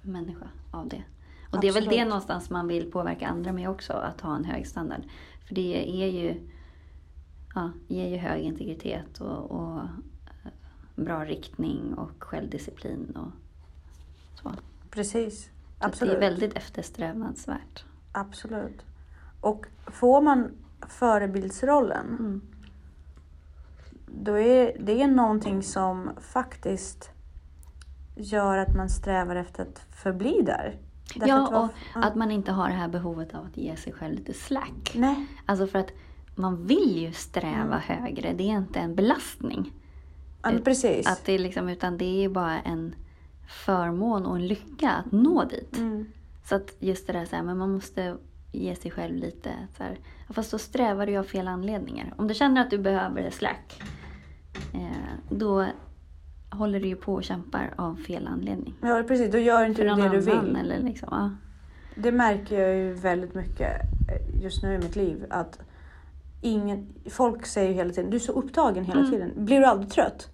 människa 0.03 0.49
av 0.71 0.89
det. 0.89 1.05
Och 1.51 1.61
det 1.61 1.69
är 1.69 1.73
väl 1.73 1.85
det 1.85 1.89
Absolut. 1.89 2.09
någonstans 2.09 2.51
man 2.51 2.69
vill 2.69 2.91
påverka 2.91 3.29
andra 3.29 3.53
med 3.53 3.71
också, 3.71 3.93
att 3.93 4.21
ha 4.21 4.37
en 4.37 4.45
hög 4.45 4.67
standard. 4.67 5.03
För 5.47 5.55
det 5.55 6.03
är 6.03 6.07
ju, 6.07 6.49
ja, 7.55 7.71
ger 7.89 8.09
ju 8.09 8.17
hög 8.17 8.43
integritet 8.43 9.21
och, 9.21 9.51
och 9.51 9.79
eh, 9.79 9.89
bra 10.97 11.25
riktning 11.25 11.95
och 11.95 12.25
självdisciplin 12.25 13.17
och 13.17 13.31
så. 14.43 14.53
Precis. 14.91 15.51
Absolut. 15.81 16.13
Det 16.13 16.17
är 16.27 16.31
väldigt 16.31 16.55
eftersträvansvärt. 16.57 17.85
Absolut. 18.13 18.85
Och 19.41 19.67
får 19.87 20.21
man 20.21 20.51
förebildsrollen 20.89 22.07
Mm. 22.19 22.41
då 24.07 24.39
är 24.39 24.77
det 24.81 25.03
är 25.03 25.09
någonting 25.09 25.63
som 25.63 26.11
faktiskt 26.21 27.11
gör 28.17 28.59
att 28.59 28.77
man 28.77 28.89
strävar 28.89 29.37
efter 29.37 29.63
att 29.63 29.79
förbli 29.91 30.43
där. 30.43 30.79
Därför 31.15 31.29
Ja, 31.29 31.45
att 31.45 31.53
vad- 31.53 31.65
och 31.65 31.71
att 32.09 32.15
man 32.15 32.31
inte 32.31 32.53
har 32.53 32.69
det 32.69 32.75
här 32.75 32.89
behovet 32.89 33.35
av 33.35 33.45
att 33.45 33.57
ge 33.57 33.77
sig 33.77 33.93
själv 33.93 34.15
lite 34.15 34.35
slack. 34.35 34.93
Nej, 34.95 35.27
Alltså 35.47 35.67
för 35.67 35.79
att 35.79 35.91
man 36.35 36.67
vill 36.67 36.97
ju 36.99 37.13
sträva 37.13 37.81
Mm. 37.89 38.03
högre. 38.05 38.33
Det 38.33 38.43
är 38.43 38.57
inte 38.57 38.79
en 38.81 38.95
belastning. 38.95 39.73
ja, 40.43 40.51
precis. 40.65 41.07
Att 41.07 41.25
det 41.25 41.33
är 41.33 41.39
liksom, 41.39 41.69
utan 41.69 41.99
det 41.99 42.25
är 42.25 42.29
bara 42.29 42.61
en 42.61 42.95
förmån 43.51 44.27
och 44.27 44.37
en 44.37 44.47
lycka 44.47 44.91
att 44.91 45.13
nå 45.13 45.45
dit. 45.45 45.79
Mm. 45.79 46.07
Så 46.45 46.55
att 46.55 46.71
just 46.79 47.07
det 47.07 47.13
där 47.13 47.25
så 47.25 47.37
här, 47.37 47.43
men 47.43 47.59
man 47.59 47.73
måste 47.73 48.17
ge 48.53 48.75
sig 48.75 48.91
själv 48.91 49.17
lite 49.17 49.51
så 49.77 49.83
här, 49.83 49.99
fast 50.31 50.51
då 50.51 50.59
strävar 50.59 51.07
du 51.07 51.17
av 51.17 51.25
fel 51.25 51.49
anledningar. 51.49 52.15
Om 52.17 52.27
du 52.29 52.35
känner 52.35 52.61
att 52.61 52.71
du 52.71 52.79
behöver 52.79 53.31
slack, 53.31 53.83
eh, 54.75 54.91
då 55.31 55.67
håller 56.51 56.81
du 56.81 56.89
ju 56.89 56.97
på 56.97 57.15
och 57.15 57.25
kämpar 57.25 57.75
av 57.77 57.95
fel 57.95 58.27
anledning. 58.27 58.75
Ja, 58.83 59.03
precis. 59.09 59.33
Då 59.33 59.39
gör 59.39 59.65
inte 59.65 59.83
För 59.83 59.97
du 59.97 60.03
det 60.03 60.09
du 60.09 60.21
vill. 60.21 60.57
eller 60.57 60.79
liksom, 60.83 61.09
ja. 61.11 61.31
Det 61.95 62.13
märker 62.13 62.61
jag 62.61 62.77
ju 62.77 62.93
väldigt 62.93 63.35
mycket 63.35 63.81
eh, 64.09 64.43
just 64.43 64.63
nu 64.63 64.75
i 64.75 64.79
mitt 64.79 64.97
liv. 64.97 65.27
Att 65.31 65.59
ingen, 66.41 66.87
folk 67.11 67.47
säger 67.47 67.69
ju 67.69 67.75
hela 67.75 67.91
tiden, 67.91 68.11
du 68.11 68.17
är 68.17 68.21
så 68.21 68.33
upptagen 68.33 68.85
hela 68.85 68.99
Mm. 69.01 69.11
tiden. 69.13 69.33
Blir 69.45 69.59
du 69.61 69.65
aldrig 69.67 69.91
trött? 69.91 70.29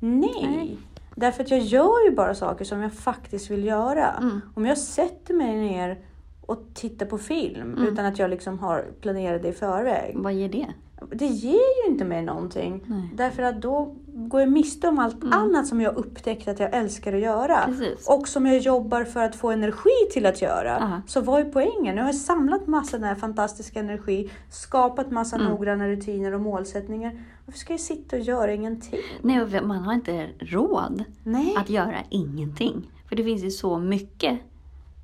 Nej. 0.00 0.30
Nej. 0.42 0.78
Därför 1.20 1.44
att 1.44 1.50
jag 1.50 1.60
gör 1.60 2.04
ju 2.04 2.16
bara 2.16 2.34
saker 2.34 2.64
som 2.64 2.80
jag 2.80 2.92
faktiskt 2.92 3.50
vill 3.50 3.64
göra. 3.64 4.10
Mm. 4.12 4.40
Om 4.54 4.66
jag 4.66 4.78
sätter 4.78 5.34
mig 5.34 5.56
ner 5.56 5.98
och 6.46 6.58
titta 6.74 7.06
på 7.06 7.18
film 7.18 7.74
Mm. 7.74 7.92
utan 7.92 8.06
att 8.06 8.18
jag 8.18 8.30
liksom 8.30 8.58
har 8.58 8.84
planerat 9.00 9.42
det 9.42 9.48
i 9.48 9.52
förväg. 9.52 10.14
Vad 10.18 10.32
ger 10.32 10.48
det? 10.48 10.66
Det 11.12 11.26
ger 11.26 11.84
ju 11.86 11.92
inte 11.92 12.04
mig 12.04 12.22
någonting. 12.22 12.84
Nej. 12.86 13.10
Därför 13.14 13.42
att 13.42 13.62
då 13.62 13.94
går 14.30 14.40
jag 14.40 14.50
miste 14.52 14.88
om 14.88 14.98
allt 14.98 15.22
Mm. 15.22 15.32
annat 15.32 15.66
som 15.66 15.80
jag 15.80 15.96
upptäckt 15.96 16.48
att 16.48 16.60
jag 16.60 16.74
älskar 16.74 17.12
att 17.12 17.20
göra. 17.20 17.60
Precis. 17.66 18.08
Och 18.08 18.28
som 18.28 18.46
jag 18.46 18.58
jobbar 18.58 19.04
för 19.04 19.20
att 19.24 19.36
få 19.36 19.50
energi 19.50 19.90
till 20.12 20.26
att 20.26 20.42
göra. 20.42 20.76
Aha. 20.78 21.02
Så 21.06 21.20
vad 21.20 21.40
är 21.40 21.44
poängen? 21.44 21.94
Nu 21.94 22.00
har 22.00 22.08
jag 22.08 22.14
samlat 22.14 22.66
massa 22.66 22.96
den 22.98 23.06
här 23.06 23.14
fantastiska 23.14 23.80
energi, 23.80 24.30
skapat 24.50 25.10
massa 25.10 25.36
Mm. 25.36 25.48
noggranna 25.48 25.88
rutiner 25.88 26.32
och 26.34 26.40
målsättningar. 26.40 27.20
Varför 27.46 27.58
ska 27.58 27.72
jag 27.72 27.80
sitta 27.80 28.16
och 28.16 28.22
göra 28.22 28.52
ingenting? 28.52 28.98
Nej, 29.22 29.60
man 29.62 29.78
har 29.78 29.92
inte 29.92 30.28
råd 30.38 31.04
Nej, 31.24 31.54
att 31.58 31.70
göra 31.70 31.96
ingenting. 32.10 32.90
För 33.08 33.16
det 33.16 33.24
finns 33.24 33.42
ju 33.44 33.50
så 33.50 33.78
mycket. 33.78 34.38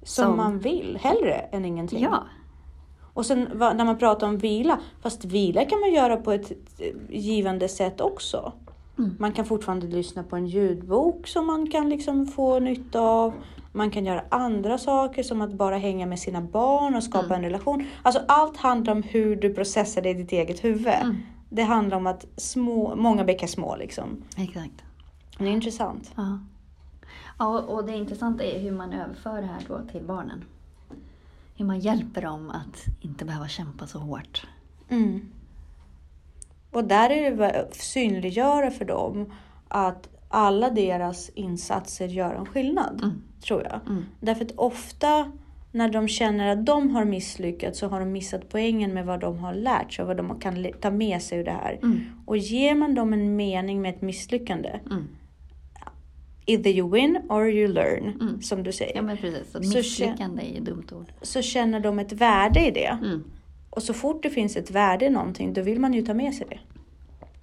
som, 0.03 0.25
som- 0.25 0.37
man 0.37 0.59
vill, 0.59 0.99
hellre 1.03 1.33
än 1.35 1.65
ingenting. 1.65 2.03
Ja, 2.03 2.25
Och 3.15 3.27
sen 3.27 3.49
när 3.53 3.85
man 3.85 3.99
pratar 3.99 4.27
om 4.27 4.39
vila, 4.39 4.79
fast 5.03 5.25
vila 5.25 5.65
kan 5.65 5.81
man 5.81 5.93
göra 5.93 6.17
på 6.17 6.33
ett 6.33 6.51
eh, 6.79 6.93
givande 7.11 7.69
sätt 7.69 8.01
också. 8.01 8.53
Mm. 8.99 9.17
Man 9.19 9.33
kan 9.33 9.45
fortfarande 9.45 9.87
lyssna 9.87 10.23
på 10.23 10.37
en 10.37 10.47
ljudbok 10.47 11.27
som 11.27 11.47
man 11.47 11.71
kan 11.71 11.89
liksom 11.89 12.27
få 12.27 12.59
nytta 12.59 13.01
av. 13.01 13.33
Man 13.73 13.91
kan 13.91 14.05
göra 14.05 14.25
andra 14.29 14.79
saker 14.79 15.23
som 15.23 15.41
att 15.41 15.53
bara 15.53 15.77
hänga 15.79 16.07
med 16.07 16.19
sina 16.19 16.41
barn 16.41 16.95
och 16.95 17.03
skapa 17.03 17.25
Mm. 17.27 17.37
en 17.39 17.43
relation. 17.43 17.85
Alltså 18.03 18.23
allt 18.29 18.57
handlar 18.57 18.93
om 18.93 19.03
hur 19.03 19.37
du 19.37 19.55
processar 19.55 20.03
det 20.03 20.11
i 20.11 20.15
ditt 20.15 20.33
eget 20.33 20.65
huvud. 20.65 20.87
Mm. 20.87 21.17
Det 21.49 21.63
handlar 21.63 21.97
om 21.97 22.07
att 22.07 22.27
små, 22.37 22.97
många 22.97 23.25
bäckar 23.25 23.47
små 23.47 23.77
liksom. 23.77 24.23
exakt. 24.37 24.83
Det 25.39 25.45
är 25.45 25.49
intressant. 25.49 26.13
Ja. 26.17 26.39
ja, 27.39 27.61
och 27.61 27.85
det 27.85 27.97
intressanta 27.97 28.45
är 28.45 28.61
hur 28.61 28.73
man 28.73 28.93
överför 28.93 29.41
det 29.41 29.47
här 29.47 29.63
då 29.69 29.81
till 29.93 30.03
barnen. 30.03 30.45
Hur 31.57 31.65
man 31.65 31.79
hjälper 31.81 32.23
dem 32.23 32.51
att 32.51 32.85
inte 33.01 33.25
behöva 33.25 33.49
kämpa 33.49 33.87
så 33.87 33.99
hårt. 33.99 34.47
Mm. 34.89 35.21
Och 36.77 36.85
där 36.85 37.11
är 37.11 37.31
det 37.37 37.69
synliggöra 37.73 38.71
för 38.71 38.85
dem 38.85 39.33
att 39.69 40.09
alla 40.29 40.71
deras 40.71 41.29
insatser 41.35 42.09
gör 42.09 42.35
en 42.35 42.47
skillnad, 42.47 43.01
Mm. 43.03 43.23
tror 43.47 43.63
jag. 43.63 43.81
Mm. 43.87 44.05
Därför 44.21 44.45
att 44.45 44.53
ofta 44.57 45.33
när 45.73 45.89
de 45.89 46.09
känner 46.09 46.49
att 46.53 46.67
de 46.67 46.91
har 46.91 47.05
misslyckats 47.05 47.79
så 47.79 47.89
har 47.89 48.01
de 48.01 48.13
missat 48.13 48.49
poängen 48.49 48.95
med 48.95 49.07
vad 49.07 49.21
de 49.21 49.39
har 49.39 49.55
lärt 49.55 49.93
sig 49.93 50.03
och 50.03 50.09
vad 50.09 50.17
de 50.17 50.41
kan 50.41 50.67
ta 50.81 50.91
med 50.91 51.23
sig 51.23 51.39
ur 51.39 51.45
det 51.45 51.51
här. 51.51 51.79
Mm. 51.83 52.01
Och 52.27 52.37
ger 52.37 52.75
man 52.75 52.95
dem 52.95 53.13
en 53.13 53.37
mening 53.37 53.83
med 53.83 53.95
ett 53.95 54.03
misslyckande, 54.03 54.81
Mm. 54.91 55.05
either 56.47 56.71
you 56.71 56.91
win 56.93 57.19
or 57.29 57.49
you 57.51 57.69
learn, 57.73 58.05
Mm. 58.21 58.43
som 58.43 58.63
du 58.63 58.73
säger, 58.73 58.97
Ja, 58.97 59.03
men 59.03 59.17
precis. 59.17 59.53
Så 59.53 59.63
Så 59.63 59.77
misslyckande 59.77 60.43
är 60.43 60.51
ju 60.51 60.59
ett 60.59 60.65
dumt 60.65 60.87
ord. 60.93 61.07
så 61.23 61.43
känner 61.43 61.81
de 61.81 61.99
ett 61.99 62.13
värde 62.13 62.67
i 62.67 62.71
det. 62.71 62.99
Mm. 63.03 63.25
Och 63.77 63.83
så 63.83 63.95
fort 63.95 64.23
det 64.23 64.31
finns 64.31 64.57
ett 64.57 64.71
värde 64.71 65.05
i 65.05 65.11
någonting, 65.11 65.53
då 65.53 65.63
vill 65.63 65.81
man 65.81 65.95
ju 65.95 66.03
ta 66.03 66.15
med 66.15 66.35
sig 66.35 66.47
det. 66.51 66.59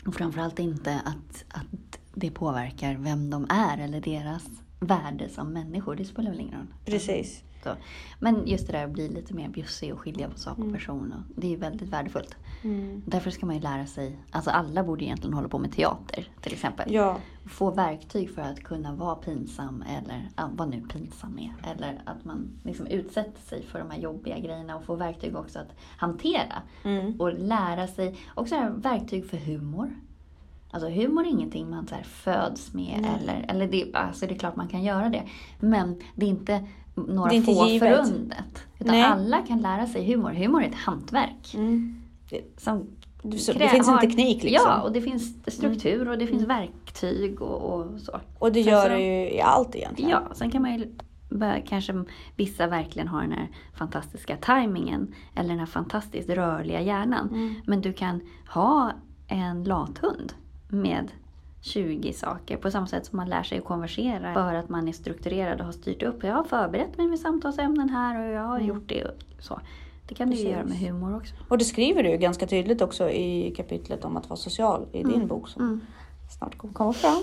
Och 0.08 0.16
framförallt 0.16 0.60
inte 0.60 1.02
att, 1.06 1.46
att 1.48 2.00
det 2.14 2.32
påverkar 2.32 2.96
vem 3.00 3.30
de 3.30 3.48
är 3.50 3.78
eller 3.78 4.02
deras 4.02 4.44
värde 4.80 5.30
som 5.30 5.54
människor. 5.54 5.96
Det 5.96 6.06
spelar 6.06 6.32
väl 6.32 6.40
ingen 6.40 6.54
roll. 6.54 6.68
Precis. 6.86 7.44
Så. 7.64 7.76
Men 8.20 8.48
just 8.48 8.68
det 8.68 8.74
där 8.74 8.86
att 8.86 8.92
bli 8.92 9.10
lite 9.10 9.34
mer 9.34 9.50
bjussig 9.50 9.94
och 9.94 10.00
skilja 10.00 10.30
på 10.30 10.38
sak 10.40 10.58
och 10.58 10.64
Mm. 10.64 10.74
person. 10.74 11.14
Och 11.14 11.42
det 11.42 11.54
är 11.54 11.58
väldigt 11.58 11.90
värdefullt. 11.90 12.36
Mm. 12.64 13.02
Därför 13.06 13.32
ska 13.32 13.46
man 13.46 13.56
ju 13.56 13.62
lära 13.62 13.86
sig, 13.86 14.18
alltså 14.32 14.50
alla 14.52 14.84
borde 14.84 15.04
egentligen 15.06 15.34
hålla 15.34 15.48
på 15.48 15.60
med 15.60 15.72
teater 15.72 16.28
till 16.42 16.54
exempel. 16.54 16.94
Ja, 16.94 17.18
Få 17.46 17.72
verktyg 17.72 18.36
för 18.36 18.42
att 18.42 18.60
kunna 18.64 18.96
vara 18.96 19.16
pinsam 19.16 19.84
eller 19.90 20.30
vad 20.52 20.70
nu 20.70 20.82
pinsam 20.82 21.40
är. 21.40 21.72
Eller 21.72 22.02
att 22.06 22.26
man 22.26 22.50
liksom 22.64 22.88
utsätter 22.88 23.42
sig 23.42 23.64
för 23.64 23.80
de 23.80 23.92
här 23.92 24.00
jobbiga 24.00 24.40
grejerna 24.40 24.76
och 24.76 24.84
få 24.84 24.96
verktyg 24.96 25.36
också 25.36 25.60
att 25.60 25.76
hantera. 25.98 26.62
Mm. 26.84 27.22
Och 27.22 27.34
lära 27.34 27.88
sig, 27.88 28.16
också 28.36 28.56
verktyg 28.76 29.26
för 29.30 29.38
humor. 29.38 29.96
Alltså 30.72 30.90
humor 30.90 31.24
är 31.26 31.30
ingenting 31.30 31.70
man 31.70 31.88
så 31.88 31.96
föds 32.04 32.74
med. 32.74 33.06
Eller, 33.22 33.46
eller 33.50 33.68
det, 33.68 33.92
alltså 33.94 34.28
det 34.28 34.34
är 34.34 34.40
klart 34.40 34.56
man 34.56 34.68
kan 34.68 34.84
göra 34.84 35.10
det. 35.10 35.24
Men 35.60 36.00
det 36.16 36.26
är 36.26 36.30
inte 36.30 36.68
några 36.96 37.30
Det 37.30 37.36
är 37.36 37.38
inte 37.38 37.54
få 37.54 37.68
givet. 37.68 37.90
förunnat. 38.08 38.64
Utan 38.80 38.96
Nej. 38.96 39.04
alla 39.04 39.42
kan 39.42 39.62
lära 39.62 39.88
sig 39.88 40.12
humor. 40.14 40.32
Humor 40.32 40.64
är 40.64 40.68
ett 40.68 40.76
hantverk. 40.76 41.54
Mm. 41.54 42.02
Som 42.58 42.88
Du- 43.22 43.38
så 43.38 43.54
Det 43.54 43.70
finns 43.70 43.88
en 43.88 44.00
teknik 44.00 44.44
liksom. 44.44 44.70
Ja, 44.70 44.82
och 44.82 44.92
det 44.92 45.02
finns 45.02 45.36
struktur 45.48 46.08
och 46.10 46.18
det 46.18 46.28
finns 46.28 46.44
verktyg 46.44 47.42
och, 47.42 47.74
och 47.80 48.00
så. 48.02 48.20
Och 48.40 48.52
det 48.52 48.62
gör 48.62 48.90
det 48.90 49.00
ju 49.00 49.32
i 49.36 49.42
allt 49.42 49.76
egentligen. 49.76 50.12
Ja, 50.12 50.22
sen 50.34 50.52
kan 50.52 50.62
man 50.62 50.78
ju 50.80 50.88
börja- 51.30 51.62
kanske 51.62 52.04
vissa 52.36 52.68
verkligen 52.68 53.08
har 53.08 53.22
den 53.22 53.32
här 53.32 53.48
fantastiska 53.74 54.38
tajmingen 54.38 55.14
eller 55.36 55.50
den 55.50 55.60
här 55.60 55.66
fantastiskt 55.66 56.30
rörliga 56.30 56.82
hjärnan. 56.82 57.30
Mm. 57.30 57.56
Men 57.66 57.82
du 57.82 57.94
kan 57.94 58.22
ha 58.50 58.92
en 59.28 59.64
lathund 59.64 60.34
med 60.70 61.12
20 61.66 62.14
saker 62.14 62.58
på 62.58 62.72
samma 62.72 62.88
sätt 62.88 63.06
som 63.06 63.18
man 63.18 63.30
lär 63.30 63.44
sig 63.44 63.58
att 63.58 63.64
konversera 63.66 64.34
för 64.34 64.54
att 64.54 64.70
man 64.70 64.88
är 64.88 64.92
strukturerad 64.92 65.60
och 65.60 65.66
har 65.66 65.74
styrt 65.74 66.04
upp. 66.04 66.24
Jag 66.24 66.34
har 66.34 66.44
förberett 66.44 66.98
mig 66.98 67.08
med 67.08 67.20
samtalsämnen 67.20 67.90
här 67.90 68.20
och 68.28 68.34
jag 68.36 68.42
har 68.42 68.56
Mm. 68.56 68.68
gjort 68.68 68.90
det. 68.90 69.08
Så. 69.40 69.60
Det 70.08 70.16
kan 70.16 70.30
du 70.30 70.36
Precis. 70.36 70.50
göra 70.52 70.64
med 70.64 70.78
humor 70.78 71.16
också. 71.18 71.34
Och 71.50 71.58
det 71.58 71.64
skriver 71.66 72.04
du 72.04 72.10
ju 72.10 72.18
ganska 72.18 72.48
tydligt 72.48 72.82
också 72.82 73.10
i 73.10 73.54
kapitlet 73.58 74.06
om 74.06 74.18
att 74.18 74.30
vara 74.30 74.38
social 74.38 74.86
i 74.92 75.04
din 75.04 75.28
bok 75.28 75.50
som 75.50 75.62
Mm. 75.62 75.82
snart 76.38 76.58
kommer 76.58 76.74
komma 76.74 76.94
fram. 76.94 77.22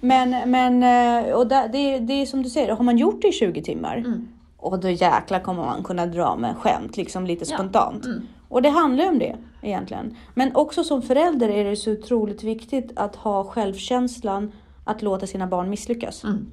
Men, 0.00 0.50
men 0.50 0.82
eh, 1.26 1.32
och 1.34 1.46
där, 1.46 1.68
det, 1.68 1.98
det 1.98 2.12
är 2.12 2.26
som 2.26 2.42
du 2.42 2.48
säger, 2.50 2.72
har 2.76 2.84
man 2.84 2.98
gjort 2.98 3.22
det 3.22 3.28
i 3.28 3.32
20 3.32 3.62
timmar 3.62 3.96
Mm. 3.96 4.28
och 4.56 4.80
då 4.80 4.90
jäklar 4.90 5.40
kommer 5.40 5.64
man 5.66 5.82
kunna 5.82 6.06
dra 6.06 6.36
med 6.36 6.56
skämt 6.56 6.96
liksom 6.96 7.26
lite 7.26 7.44
Ja. 7.50 7.56
spontant. 7.56 8.04
Mm. 8.04 8.26
Och 8.48 8.62
det 8.62 8.68
handlar 8.70 9.04
ju 9.04 9.10
om 9.10 9.18
det 9.18 9.36
egentligen. 9.62 10.16
Men 10.34 10.56
också 10.56 10.84
som 10.84 11.02
förälder 11.02 11.48
är 11.48 11.64
det 11.64 11.76
så 11.76 11.92
otroligt 11.92 12.42
viktigt 12.42 12.92
att 12.96 13.16
ha 13.16 13.44
självkänslan 13.44 14.52
att 14.84 15.02
låta 15.02 15.26
sina 15.26 15.46
barn 15.46 15.70
misslyckas. 15.70 16.24
Mm. 16.24 16.50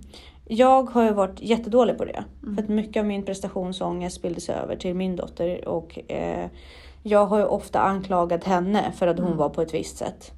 Jag 0.48 0.90
har 0.90 1.04
ju 1.04 1.14
varit 1.14 1.42
jättedålig 1.42 1.98
på 1.98 2.06
det. 2.06 2.24
För 2.56 2.64
att 2.64 2.70
mycket 2.70 3.00
av 3.00 3.06
min 3.06 3.24
prestationsångest 3.24 4.16
spilldes 4.16 4.50
över 4.50 4.76
till 4.76 4.96
min 4.96 5.16
dotter. 5.16 5.68
Och 5.68 6.12
eh, 6.12 6.50
jag 7.04 7.26
har 7.26 7.38
ju 7.38 7.46
ofta 7.46 7.80
anklagat 7.80 8.44
henne 8.44 8.92
för 8.96 9.08
att 9.08 9.20
hon 9.20 9.38
var 9.38 9.50
på 9.50 9.62
ett 9.62 9.74
visst 9.74 9.98
sätt. 9.98 10.32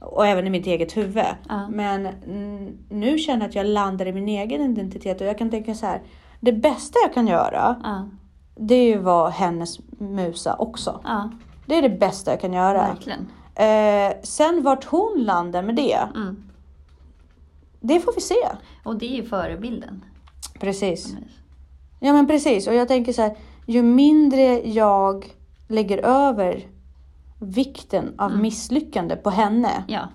Och 0.00 0.26
även 0.26 0.46
i 0.46 0.50
mitt 0.50 0.66
eget 0.66 0.96
huvud. 0.96 1.24
Ja. 1.48 1.68
Men 1.68 2.06
mm, 2.06 2.78
nu 2.88 3.18
känner 3.18 3.40
jag 3.40 3.48
att 3.48 3.54
jag 3.54 3.66
landar 3.66 4.06
i 4.06 4.12
min 4.12 4.28
egen 4.28 4.60
identitet. 4.60 5.20
Och 5.20 5.26
jag 5.26 5.38
kan 5.38 5.50
tänka 5.50 5.74
så 5.74 5.86
här. 5.86 6.02
Det 6.40 6.52
bästa 6.52 6.98
jag 7.04 7.14
kan 7.14 7.26
göra, 7.26 7.80
Ja, 7.82 8.08
det 8.56 8.74
är 8.74 8.84
ju 8.86 8.98
att 8.98 9.04
vara 9.04 9.30
hennes 9.30 9.78
musa 9.98 10.56
också. 10.58 11.00
ja, 11.04 11.30
Det 11.66 11.74
är 11.74 11.82
det 11.82 11.88
bästa 11.98 12.30
jag 12.30 12.40
kan 12.40 12.52
göra. 12.52 12.78
verkligen. 12.88 13.26
Eh, 13.54 14.16
sen 14.22 14.62
vart 14.62 14.84
hon 14.84 15.14
landar 15.24 15.62
med 15.62 15.76
det, 15.76 16.08
Mm. 16.14 16.36
det 17.80 18.00
får 18.00 18.14
vi 18.14 18.20
se. 18.20 18.34
Och 18.84 18.96
det 18.98 19.06
är 19.06 19.16
ju 19.16 19.24
förebilden. 19.24 20.04
Precis. 20.60 21.16
Ja 22.00 22.12
men 22.12 22.26
precis. 22.26 22.66
Och 22.66 22.74
jag 22.74 22.88
tänker 22.88 23.12
så 23.12 23.22
här, 23.22 23.36
ju 23.66 23.82
mindre 23.82 24.68
jag 24.68 25.26
lägger 25.68 25.98
över 25.98 26.66
vikten 27.40 28.14
av 28.18 28.30
Mm. 28.30 28.42
misslyckande 28.42 29.16
på 29.16 29.30
henne. 29.30 29.84
Ja. 29.88 30.08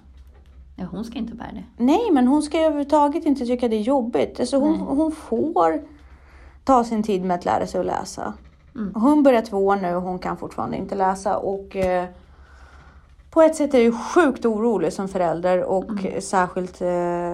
ja, 0.75 0.85
hon 0.91 1.03
ska 1.03 1.17
inte 1.19 1.35
bära 1.35 1.51
det. 1.53 1.83
Nej, 1.83 2.11
men 2.11 2.27
hon 2.27 2.41
ska 2.41 2.57
överhuvudtaget 2.59 3.25
inte 3.25 3.45
tycka 3.45 3.67
det 3.67 3.75
är 3.75 3.81
jobbigt. 3.81 4.39
Alltså 4.39 4.57
hon, 4.57 4.71
Nej. 4.71 4.81
hon 4.87 5.11
får 5.11 5.81
ta 6.63 6.83
sin 6.83 7.03
tid 7.03 7.23
med 7.23 7.35
att 7.35 7.45
lära 7.45 7.67
sig 7.67 7.79
att 7.79 7.85
läsa. 7.85 8.33
Mm. 8.79 8.93
Hon 8.95 9.23
börjar 9.23 9.41
två 9.41 9.75
nu 9.75 9.95
och 9.95 10.01
hon 10.01 10.19
kan 10.19 10.37
fortfarande 10.37 10.77
inte 10.77 10.95
läsa. 10.95 11.37
Och 11.37 11.75
eh, 11.75 12.05
på 13.31 13.41
ett 13.41 13.55
sätt 13.55 13.73
är 13.73 13.79
jag 13.85 13.93
sjukt 14.13 14.45
orolig 14.45 14.93
som 14.93 15.07
förälder 15.07 15.63
och 15.63 15.89
Mm. 15.89 16.21
särskilt 16.21 16.81
eh, 16.81 17.33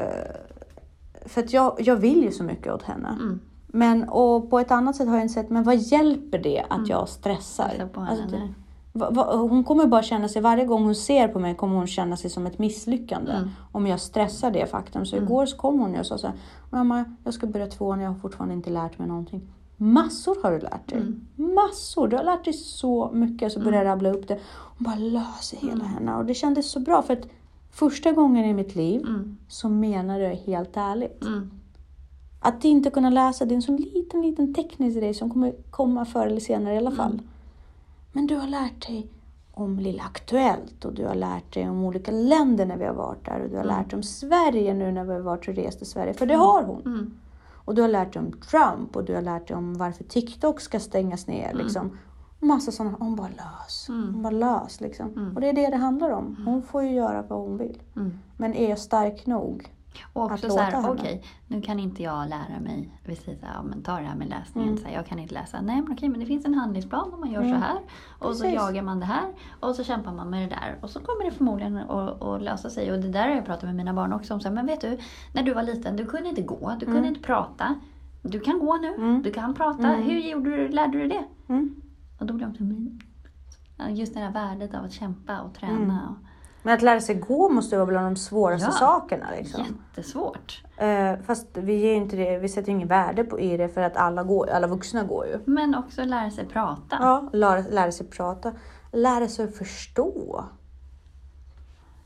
för 1.26 1.42
att 1.44 1.54
jag, 1.54 1.76
jag 1.80 1.96
vill 1.96 2.24
ju 2.24 2.32
så 2.32 2.44
mycket 2.44 2.74
åt 2.74 2.84
henne. 2.84 3.10
Mm. 3.10 3.40
Men 3.68 4.04
och 4.10 4.50
på 4.50 4.60
ett 4.60 4.72
annat 4.72 4.96
sätt 4.96 5.08
har 5.08 5.16
jag 5.16 5.24
insett, 5.24 5.50
men 5.50 5.64
vad 5.64 5.76
hjälper 5.76 6.38
det 6.40 6.60
att 6.70 6.78
Mm. 6.78 6.90
jag 6.90 7.10
stressar? 7.10 7.90
På 7.94 8.02
Alltså, 8.02 8.26
det- 8.28 8.54
va, 8.94 9.10
va, 9.12 9.36
hon 9.36 9.64
kommer 9.64 9.86
bara 9.88 10.04
känna 10.04 10.28
sig, 10.30 10.42
varje 10.42 10.66
gång 10.66 10.84
hon 10.84 10.96
ser 10.96 11.28
på 11.28 11.40
mig 11.40 11.56
kommer 11.56 11.76
hon 11.76 11.88
känna 11.88 12.18
sig 12.18 12.30
som 12.30 12.46
ett 12.46 12.60
misslyckande. 12.60 13.32
Mm. 13.32 13.50
Om 13.72 13.88
jag 13.88 14.00
stressar 14.00 14.52
det 14.52 14.66
faktum. 14.72 15.06
Så 15.06 15.16
Mm. 15.16 15.26
igår 15.28 15.46
så 15.46 15.58
kom 15.58 15.80
hon 15.80 15.96
och 15.96 16.06
sa 16.06 16.18
så 16.18 16.28
här, 16.28 16.36
mamma 16.70 17.06
jag 17.24 17.34
ska 17.34 17.48
börja 17.48 17.68
tvåan, 17.68 18.00
jag 18.02 18.10
har 18.10 18.20
fortfarande 18.20 18.54
inte 18.56 18.70
lärt 18.70 19.00
mig 19.00 19.08
någonting. 19.08 19.42
Massor 19.78 20.38
har 20.44 20.52
du 20.52 20.60
lärt 20.60 20.90
dig. 20.90 20.98
Mm. 20.98 21.26
Massor, 21.56 22.08
du 22.08 22.16
har 22.16 22.24
lärt 22.24 22.46
dig 22.46 22.54
så 22.54 23.12
mycket. 23.14 23.52
Så 23.52 23.60
började 23.60 23.78
jag 23.78 23.86
rabbla 23.86 24.10
upp 24.10 24.28
det. 24.28 24.40
Hon 24.78 24.86
bara 24.86 24.96
löser 24.96 25.58
hela 25.58 25.74
Mm. 25.74 25.86
henne. 25.88 26.16
Och 26.16 26.26
det 26.26 26.34
kändes 26.34 26.72
så 26.72 26.80
bra 26.80 27.02
för 27.02 27.14
att 27.14 27.28
första 27.72 28.12
gången 28.12 28.46
i 28.46 28.54
mitt 28.54 28.76
liv 28.76 29.02
Mm. 29.02 29.38
så 29.48 29.70
menar 29.70 30.20
jag 30.20 30.36
helt 30.36 30.78
ärligt. 30.78 31.22
Mm. 31.26 31.52
Att 32.40 32.66
inte 32.66 32.90
kunna 32.90 33.10
läsa, 33.10 33.46
det 33.46 33.54
är 33.54 33.56
en 33.56 33.62
sån 33.62 33.76
liten, 33.78 34.22
liten 34.22 34.54
teknisk 34.54 34.98
grej 34.98 35.14
som 35.14 35.30
kommer 35.30 35.54
komma 35.70 36.06
förr 36.06 36.28
eller 36.28 36.40
senare 36.40 36.74
i 36.74 36.78
alla 36.78 36.92
fall. 36.92 37.12
Mm. 37.12 37.26
Men 38.12 38.28
du 38.28 38.36
har 38.36 38.48
lärt 38.48 38.88
dig 38.88 39.08
om 39.54 39.80
Lilla 39.80 40.04
Aktuellt 40.04 40.86
och 40.86 40.94
du 40.94 41.06
har 41.06 41.16
lärt 41.16 41.54
dig 41.54 41.70
om 41.70 41.84
olika 41.84 42.12
länder 42.12 42.66
när 42.66 42.78
vi 42.78 42.86
har 42.86 42.94
varit 42.94 43.26
där 43.26 43.40
och 43.42 43.50
du 43.50 43.56
har 43.56 43.64
Mm. 43.64 43.78
lärt 43.78 43.90
dig 43.90 43.98
om 43.98 44.04
Sverige 44.04 44.74
nu 44.74 44.92
när 44.92 45.04
vi 45.04 45.14
har 45.14 45.20
varit 45.20 45.48
och 45.48 45.56
rest 45.56 45.82
i 45.82 45.86
Sverige. 45.86 46.14
För 46.14 46.26
det 46.26 46.34
har 46.36 46.64
hon. 46.64 47.14
Mm. 47.66 47.70
Och 47.70 47.76
du 47.76 47.82
har 47.82 47.90
lärt 47.90 48.14
dig 48.14 48.22
om 48.22 48.32
Trump 48.32 48.96
och 48.96 49.04
du 49.04 49.16
har 49.16 49.22
lärt 49.22 49.48
dig 49.48 49.58
om 49.58 49.74
varför 49.74 50.04
TikTok 50.04 50.62
ska 50.62 50.80
stängas 50.80 51.28
ner. 51.28 51.50
Mm. 51.52 51.58
Liksom. 51.58 51.98
Massa 52.40 52.72
sådana, 52.72 52.98
hon 53.00 53.16
bara 53.16 53.28
lös. 53.28 53.90
Mm. 53.90 54.14
Hon 54.14 54.24
bara 54.24 54.34
lös 54.34 54.82
liksom. 54.82 55.10
Mm. 55.10 55.36
Och 55.36 55.42
det 55.42 55.50
är 55.50 55.54
det 55.54 55.68
det 55.70 55.78
handlar 55.78 56.10
om. 56.10 56.44
Hon 56.46 56.64
får 56.64 56.84
ju 56.84 56.94
göra 56.94 57.22
vad 57.22 57.40
hon 57.40 57.58
vill. 57.58 57.82
Mm. 57.96 58.20
Men 58.38 58.54
är 58.54 58.70
jag 58.70 58.80
stark 58.80 59.26
nog? 59.26 59.75
Och 60.14 60.24
också 60.32 60.50
så 60.50 60.60
här, 60.60 60.90
okej, 60.92 61.24
nu 61.48 61.62
kan 61.62 61.80
inte 61.80 62.04
jag 62.04 62.30
lära 62.30 62.60
mig, 62.64 63.00
vi 63.06 63.16
säger 63.16 63.40
så 63.40 63.46
här, 63.46 63.54
ja, 63.54 63.64
men 63.64 63.84
ta 63.84 64.00
det 64.00 64.06
här 64.08 64.16
med 64.16 64.30
läsningen, 64.30 64.70
Mm. 64.70 64.82
så 64.82 64.88
här, 64.90 64.96
jag 64.96 65.06
kan 65.06 65.20
inte 65.20 65.34
läsa. 65.34 65.62
Nej 65.62 65.82
men 65.82 65.94
okej, 65.94 66.10
men 66.10 66.20
det 66.20 66.26
finns 66.26 66.46
en 66.46 66.54
handlingsplan 66.54 67.14
om 67.14 67.20
man 67.20 67.32
gör 67.32 67.42
Mm. 67.42 67.54
så 67.54 67.58
här. 67.68 67.78
Och 68.20 68.36
så 68.36 68.44
Precis. 68.44 68.56
jagar 68.60 68.82
man 68.82 69.00
det 69.00 69.06
här 69.06 69.34
och 69.60 69.76
så 69.76 69.84
kämpar 69.84 70.14
man 70.14 70.30
med 70.30 70.50
det 70.50 70.56
där. 70.56 70.78
Och 70.82 70.90
så 70.90 71.00
kommer 71.00 71.26
det 71.26 71.32
förmodligen 71.32 71.78
att, 71.78 72.22
att 72.22 72.42
lösa 72.42 72.70
sig. 72.70 72.92
Och 72.92 73.00
det 73.00 73.10
där 73.10 73.28
har 73.28 73.36
jag 73.36 73.46
pratat 73.46 73.64
med 73.64 73.76
mina 73.76 73.94
barn 73.94 74.14
också 74.14 74.34
om. 74.34 74.40
Så 74.42 74.48
här, 74.48 74.56
men 74.56 74.66
vet 74.66 74.82
du, 74.82 74.98
när 75.34 75.44
du 75.44 75.54
var 75.54 75.64
liten, 75.64 75.96
du 75.96 76.06
kunde 76.06 76.30
inte 76.30 76.42
gå, 76.42 76.76
du 76.80 76.86
kunde 76.86 77.00
Mm. 77.00 77.10
inte 77.10 77.22
prata. 77.22 77.76
Du 78.22 78.40
kan 78.40 78.60
gå 78.60 78.78
nu, 78.78 78.94
Mm. 78.96 79.22
du 79.22 79.32
kan 79.32 79.54
prata. 79.54 79.88
Mm. 79.94 80.04
Hur 80.04 80.20
gjorde 80.20 80.50
du, 80.58 80.68
lärde 80.68 80.98
du 81.00 81.08
det? 81.08 81.24
Och 82.20 82.26
då 82.26 82.34
blev 82.34 82.54
de 82.54 82.58
så 82.58 82.64
Just 83.90 84.14
det 84.14 84.20
här 84.20 84.32
värdet 84.32 84.74
av 84.74 84.86
att 84.86 84.92
kämpa 84.92 85.40
och 85.42 85.54
träna. 85.54 86.16
Men 86.66 86.74
att 86.74 86.82
lära 86.82 87.00
sig 87.02 87.16
gå 87.16 87.50
måste 87.50 87.76
vara 87.78 87.86
bland 87.86 88.06
de 88.08 88.16
svåraste 88.16 88.68
Ja. 88.68 88.72
sakerna. 88.72 89.26
Liksom. 89.38 89.64
jättesvårt. 89.96 90.64
Eh, 90.78 91.14
fast 91.26 91.48
vi, 91.54 91.74
ger 91.76 91.94
inte 91.96 92.16
det, 92.16 92.38
vi 92.38 92.50
sätter 92.50 92.70
ingen 92.72 92.88
värde 92.88 93.24
på, 93.24 93.40
i 93.40 93.58
det 93.58 93.70
för 93.70 93.82
att 93.82 93.98
alla, 93.98 94.24
går, 94.24 94.50
alla 94.50 94.68
vuxna 94.68 95.04
går 95.04 95.26
ju. 95.28 95.40
Men 95.46 95.76
också 95.76 96.04
lära 96.04 96.32
sig 96.32 96.46
prata. 96.46 96.98
Ja, 97.00 97.30
lära, 97.34 97.64
lära 97.70 97.92
sig 97.92 98.08
prata, 98.08 98.52
lära 98.92 99.28
sig 99.28 99.52
förstå 99.52 100.44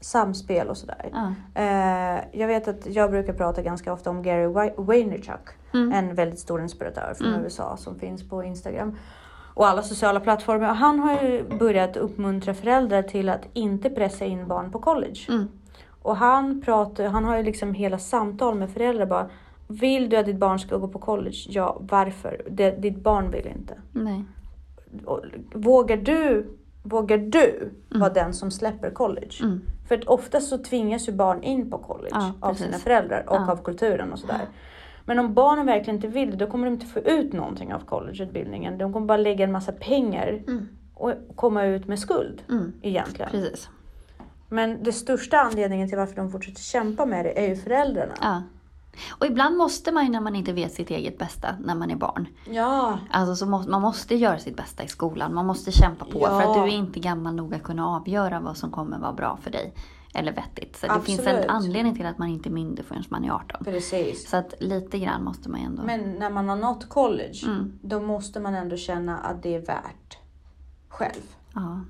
samspel 0.02 0.68
och 0.68 0.78
sådär. 0.78 1.10
Ja. 1.14 1.34
Eh, 1.62 2.20
jag 2.40 2.48
vet 2.48 2.68
att 2.68 2.86
jag 2.86 3.12
brukar 3.12 3.34
prata 3.34 3.62
ganska 3.62 3.94
ofta 3.94 4.10
om 4.10 4.24
Gary 4.24 4.74
Vaynerchuk, 4.78 5.50
Mm. 5.74 5.92
en 5.94 6.16
väldigt 6.16 6.40
stor 6.40 6.62
inspiratör 6.62 7.14
från 7.18 7.28
Mm. 7.28 7.42
USA 7.44 7.78
som 7.78 8.00
finns 8.00 8.30
på 8.30 8.44
Instagram 8.44 8.98
och 9.54 9.68
alla 9.68 9.82
sociala 9.82 10.20
plattformar. 10.20 10.70
Och 10.70 10.76
Han 10.76 11.00
har 11.00 11.22
ju 11.24 11.44
börjat 11.60 11.98
uppmuntra 11.98 12.54
föräldrar 12.54 13.02
till 13.04 13.30
att 13.30 13.42
inte 13.54 13.90
pressa 13.90 14.26
in 14.26 14.48
barn 14.48 14.72
på 14.72 14.80
college. 14.80 15.20
Mm. 15.30 15.48
Och 16.02 16.16
han, 16.16 16.62
pratar, 16.62 17.06
han 17.06 17.26
har 17.26 17.38
ju 17.38 17.44
liksom 17.44 17.74
hela 17.74 17.98
samtal 17.98 18.56
med 18.56 18.70
föräldrar 18.70 19.06
bara. 19.06 19.30
Vill 19.68 20.10
du 20.10 20.18
att 20.18 20.26
ditt 20.26 20.38
barn 20.38 20.60
ska 20.60 20.78
gå 20.78 20.88
på 20.88 21.00
college? 21.00 21.38
Ja, 21.50 21.78
varför? 21.80 22.42
Det, 22.50 22.72
ditt 22.72 22.98
barn 23.04 23.32
vill 23.32 23.48
inte. 23.48 23.74
Nej. 23.92 24.24
Och 25.06 25.22
Vågar 25.54 25.98
du, 25.98 26.48
vågar 26.84 27.18
du 27.18 27.72
vara 27.90 28.10
den 28.10 28.34
som 28.34 28.52
släpper 28.52 28.90
college? 28.92 29.36
Mm. 29.44 29.62
För 29.88 29.98
att 29.98 30.04
oftast 30.04 30.50
så 30.50 30.58
tvingas 30.58 31.08
ju 31.08 31.12
barn 31.12 31.44
in 31.44 31.72
på 31.72 31.78
college 31.78 32.10
Ja, 32.12 32.34
av 32.40 32.54
sina 32.54 32.78
föräldrar 32.78 33.24
och 33.28 33.36
Ja. 33.36 33.52
av 33.52 33.64
kulturen 33.64 34.14
och 34.14 34.20
sådär. 34.20 34.42
Men 35.10 35.20
om 35.20 35.34
barnen 35.34 35.66
verkligen 35.66 35.96
inte 35.96 36.08
vill 36.08 36.32
det, 36.32 36.38
då 36.38 36.48
kommer 36.48 36.66
de 36.66 36.74
inte 36.74 36.86
få 36.86 37.00
ut 37.00 37.34
någonting 37.34 37.74
av 37.74 37.80
collegeutbildningen. 37.80 38.78
De 38.78 38.94
kommer 38.94 39.08
bara 39.08 39.18
lägga 39.18 39.44
en 39.44 39.52
massa 39.52 39.72
pengar 39.72 40.44
Mm. 40.48 40.68
och 40.94 41.14
komma 41.36 41.64
ut 41.66 41.88
med 41.88 42.00
skuld 42.00 42.42
Mm. 42.50 42.74
egentligen. 42.82 43.32
Precis. 43.32 43.70
Men 44.50 44.84
det 44.84 44.92
största 44.92 45.38
anledningen 45.40 45.90
till 45.90 45.98
varför 45.98 46.16
de 46.16 46.32
fortsätter 46.32 46.62
kämpa 46.62 47.06
med 47.06 47.26
det 47.26 47.40
är 47.46 47.48
ju 47.48 47.56
föräldrarna. 47.56 48.14
Ja. 48.22 48.44
Och 49.20 49.26
ibland 49.26 49.58
måste 49.58 49.92
man 49.92 50.06
ju 50.06 50.12
när 50.12 50.22
man 50.22 50.36
inte 50.36 50.54
vet 50.54 50.74
sitt 50.74 50.90
eget 50.90 51.18
bästa 51.18 51.48
när 51.64 51.76
man 51.76 51.92
är 51.92 51.96
barn. 51.96 52.28
Ja, 52.50 53.00
Alltså 53.12 53.36
så 53.36 53.46
må, 53.46 53.64
man 53.68 53.82
måste 53.82 54.16
göra 54.16 54.38
sitt 54.38 54.58
bästa 54.58 54.84
i 54.84 54.88
skolan. 54.88 55.34
Man 55.34 55.46
måste 55.46 55.72
kämpa 55.72 56.06
på 56.06 56.12
för 56.12 56.42
Ja. 56.42 56.50
att 56.50 56.54
du 56.56 56.62
är 56.74 56.78
inte 56.78 57.00
gammal 57.00 57.36
nog 57.36 57.54
att 57.54 57.64
kunna 57.64 57.88
avgöra 57.88 58.40
vad 58.40 58.58
som 58.58 58.72
kommer 58.72 59.00
vara 59.00 59.14
bra 59.14 59.38
för 59.42 59.52
dig. 59.52 59.74
Eller 60.14 60.32
vettigt. 60.32 60.76
Så 60.76 60.88
det 60.88 61.02
finns 61.02 61.20
en 61.28 61.50
anledning 61.50 61.96
till 61.96 62.06
att 62.06 62.18
man 62.18 62.28
inte 62.28 62.50
är 62.50 62.52
myndig 62.52 62.86
förrän 62.86 63.04
man 63.10 63.24
är 63.24 63.32
18. 63.32 63.64
precis. 63.66 64.30
Så 64.30 64.38
att 64.38 64.54
lite 64.60 65.00
grann 65.00 65.24
måste 65.24 65.50
man 65.50 65.60
ändå... 65.62 65.84
Men 65.84 66.02
när 66.14 66.30
man 66.30 66.50
har 66.50 66.56
nått 66.56 66.90
college, 66.90 67.40
Mm. 67.46 67.80
då 67.82 68.00
måste 68.00 68.40
man 68.40 68.56
ändå 68.56 68.78
känna 68.78 69.18
att 69.18 69.44
det 69.44 69.56
är 69.56 69.60
värt 69.62 70.18
själv. 70.88 71.36
Ja. 71.54 71.82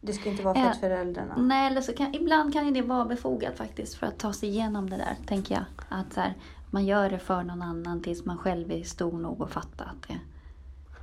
Det 0.00 0.12
ska 0.12 0.30
inte 0.30 0.42
vara 0.42 0.54
för 0.54 0.60
Eh, 0.60 0.70
att 0.70 0.80
föräldrarna... 0.80 1.34
Nej, 1.38 1.66
eller 1.66 1.80
så 1.80 1.92
kan, 1.92 2.14
ibland 2.14 2.52
kan 2.52 2.66
ju 2.66 2.72
det 2.72 2.82
vara 2.82 3.04
befogat 3.04 3.56
faktiskt 3.56 3.94
för 3.94 4.06
att 4.06 4.18
ta 4.18 4.32
sig 4.32 4.48
igenom 4.48 4.90
det 4.90 4.96
där, 4.96 5.16
tänker 5.26 5.54
jag. 5.54 5.64
Att 5.88 6.12
så 6.12 6.20
här, 6.20 6.34
man 6.70 6.86
gör 6.86 7.10
det 7.10 7.18
för 7.18 7.42
någon 7.42 7.62
annan 7.62 8.02
tills 8.02 8.24
man 8.24 8.38
själv 8.38 8.72
är 8.72 8.82
stor 8.82 9.18
nog 9.18 9.42
att 9.42 9.50
fatta 9.50 9.84
att 9.84 10.08
det... 10.08 10.18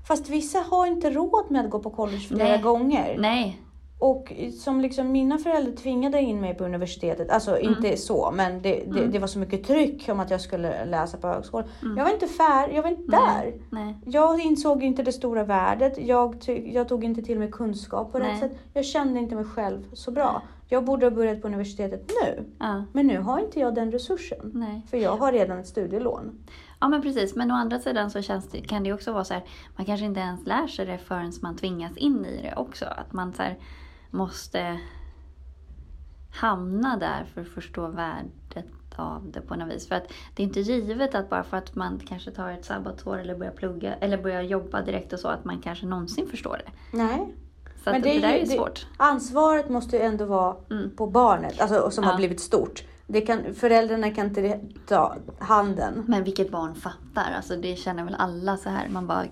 Fast 0.08 0.30
vissa 0.30 0.60
har 0.60 0.88
inte 0.88 1.10
råd 1.10 1.52
med 1.52 1.66
att 1.66 1.72
gå 1.72 1.80
på 1.80 1.90
college 1.90 2.20
flera 2.20 2.48
Nej. 2.50 2.62
gånger. 2.62 3.16
Nej, 3.20 3.62
Och 4.00 4.34
som 4.64 4.82
liksom 4.82 5.12
mina 5.12 5.38
föräldrar 5.38 5.74
tvingade 5.74 6.22
in 6.22 6.42
mig 6.42 6.56
på 6.56 6.64
universitetet, 6.66 7.30
alltså 7.30 7.58
Mm. 7.58 7.74
inte 7.74 7.98
så, 7.98 8.32
men 8.32 8.62
det, 8.62 8.84
det, 8.94 9.08
det 9.08 9.20
var 9.20 9.28
så 9.28 9.40
mycket 9.40 9.64
tryck 9.68 10.10
om 10.10 10.20
att 10.20 10.30
jag 10.32 10.42
skulle 10.42 10.86
läsa 10.86 11.18
på 11.18 11.28
högskolan. 11.28 11.68
Mm. 11.82 11.98
Jag 11.98 12.04
var 12.06 12.12
inte 12.12 12.28
färdig, 12.28 12.76
jag 12.78 12.84
var 12.84 12.90
inte 12.90 13.12
där. 13.12 13.54
nej. 13.70 13.96
Jag 14.06 14.40
insåg 14.42 14.84
inte 14.84 15.04
det 15.04 15.12
stora 15.12 15.44
värdet, 15.44 15.98
jag, 15.98 16.36
jag 16.66 16.88
tog 16.88 17.04
inte 17.04 17.22
till 17.22 17.40
mig 17.40 17.52
kunskap 17.52 18.12
på 18.12 18.20
rätt 18.20 18.40
sätt. 18.40 18.52
Jag 18.74 18.86
kände 18.86 19.20
inte 19.20 19.36
mig 19.36 19.46
själv 19.46 19.84
så 19.94 20.12
bra. 20.12 20.42
Jag 20.70 20.86
borde 20.86 21.06
ha 21.06 21.12
börjat 21.12 21.42
på 21.42 21.48
universitetet 21.48 22.12
nu, 22.24 22.46
Ja, 22.60 22.84
men 22.94 23.08
nu 23.08 23.20
har 23.20 23.40
inte 23.40 23.60
jag 23.60 23.76
den 23.76 23.92
resursen. 23.92 24.52
nej. 24.54 24.82
För 24.90 24.98
jag 24.98 25.18
har 25.18 25.32
redan 25.32 25.60
ett 25.60 25.68
studielån. 25.68 26.32
Ja 26.80 26.88
men 26.88 27.02
precis, 27.02 27.36
men 27.36 27.52
å 27.52 27.56
andra 27.56 27.80
sidan 27.80 28.12
så 28.12 28.22
känns 28.22 28.50
det, 28.50 28.62
kan 28.62 28.84
det 28.84 28.94
också 28.94 29.12
vara 29.14 29.24
så 29.24 29.34
här, 29.34 29.44
man 29.76 29.86
kanske 29.86 30.06
inte 30.06 30.20
ens 30.20 30.46
lär 30.48 30.68
sig 30.68 30.86
det 30.86 30.98
förrän 30.98 31.32
man 31.42 31.56
tvingas 31.56 31.98
in 31.98 32.26
i 32.26 32.42
det 32.42 32.54
också. 32.56 32.86
Att 32.86 33.14
man 33.14 33.34
så 33.34 33.44
här, 33.44 33.56
måste 34.16 34.80
hamna 36.36 36.98
där 36.98 37.26
för 37.34 37.42
att 37.42 37.48
förstå 37.48 37.88
värdet 37.88 38.66
av 38.96 39.32
det 39.32 39.42
på 39.42 39.56
något 39.56 39.74
vis. 39.76 39.88
För 39.88 39.96
att 39.96 40.04
det 40.36 40.44
är 40.44 40.48
inte 40.48 40.60
givet 40.60 41.16
att 41.16 41.30
bara 41.30 41.44
för 41.44 41.58
att 41.58 41.76
man 41.76 42.00
kanske 42.08 42.32
tar 42.32 42.52
ett 42.52 42.66
sabbatsår 42.66 43.18
eller 43.18 43.36
börjar 43.36 43.52
plugga 43.54 43.94
eller 43.96 44.18
börjar 44.24 44.42
jobba 44.42 44.82
direkt 44.82 45.14
och 45.14 45.20
så, 45.20 45.28
att 45.28 45.46
man 45.46 45.62
kanske 45.62 45.86
någonsin 45.86 46.28
förstår 46.28 46.62
det. 46.66 46.98
Nej. 46.98 47.36
Så 47.84 47.92
Men 47.92 48.02
det 48.02 48.10
det, 48.10 48.18
är 48.18 48.22
där 48.22 48.30
är 48.30 48.38
ju 48.38 48.46
det- 48.46 48.52
svårt. 48.58 48.88
Ansvaret 48.98 49.70
måste 49.70 49.96
ju 49.98 50.02
ändå 50.04 50.26
vara 50.26 50.56
Mm. 50.72 50.96
på 50.96 51.08
barnet, 51.08 51.62
alltså 51.62 51.92
som 51.92 52.04
Ja. 52.04 52.10
har 52.10 52.18
blivit 52.18 52.40
stort. 52.40 52.84
Det 53.08 53.22
kan, 53.22 53.54
föräldrarna 53.56 54.12
kan 54.12 54.26
inte 54.28 54.60
ta 54.88 55.16
handen. 55.40 56.04
Men 56.08 56.24
vilket 56.24 56.52
barn 56.52 56.76
fattar? 56.76 57.32
Alltså 57.38 57.56
det 57.56 57.76
känner 57.76 58.04
väl 58.04 58.16
alla 58.20 58.58
så 58.58 58.70
här. 58.70 58.90
Man 58.90 59.08
bara, 59.08 59.26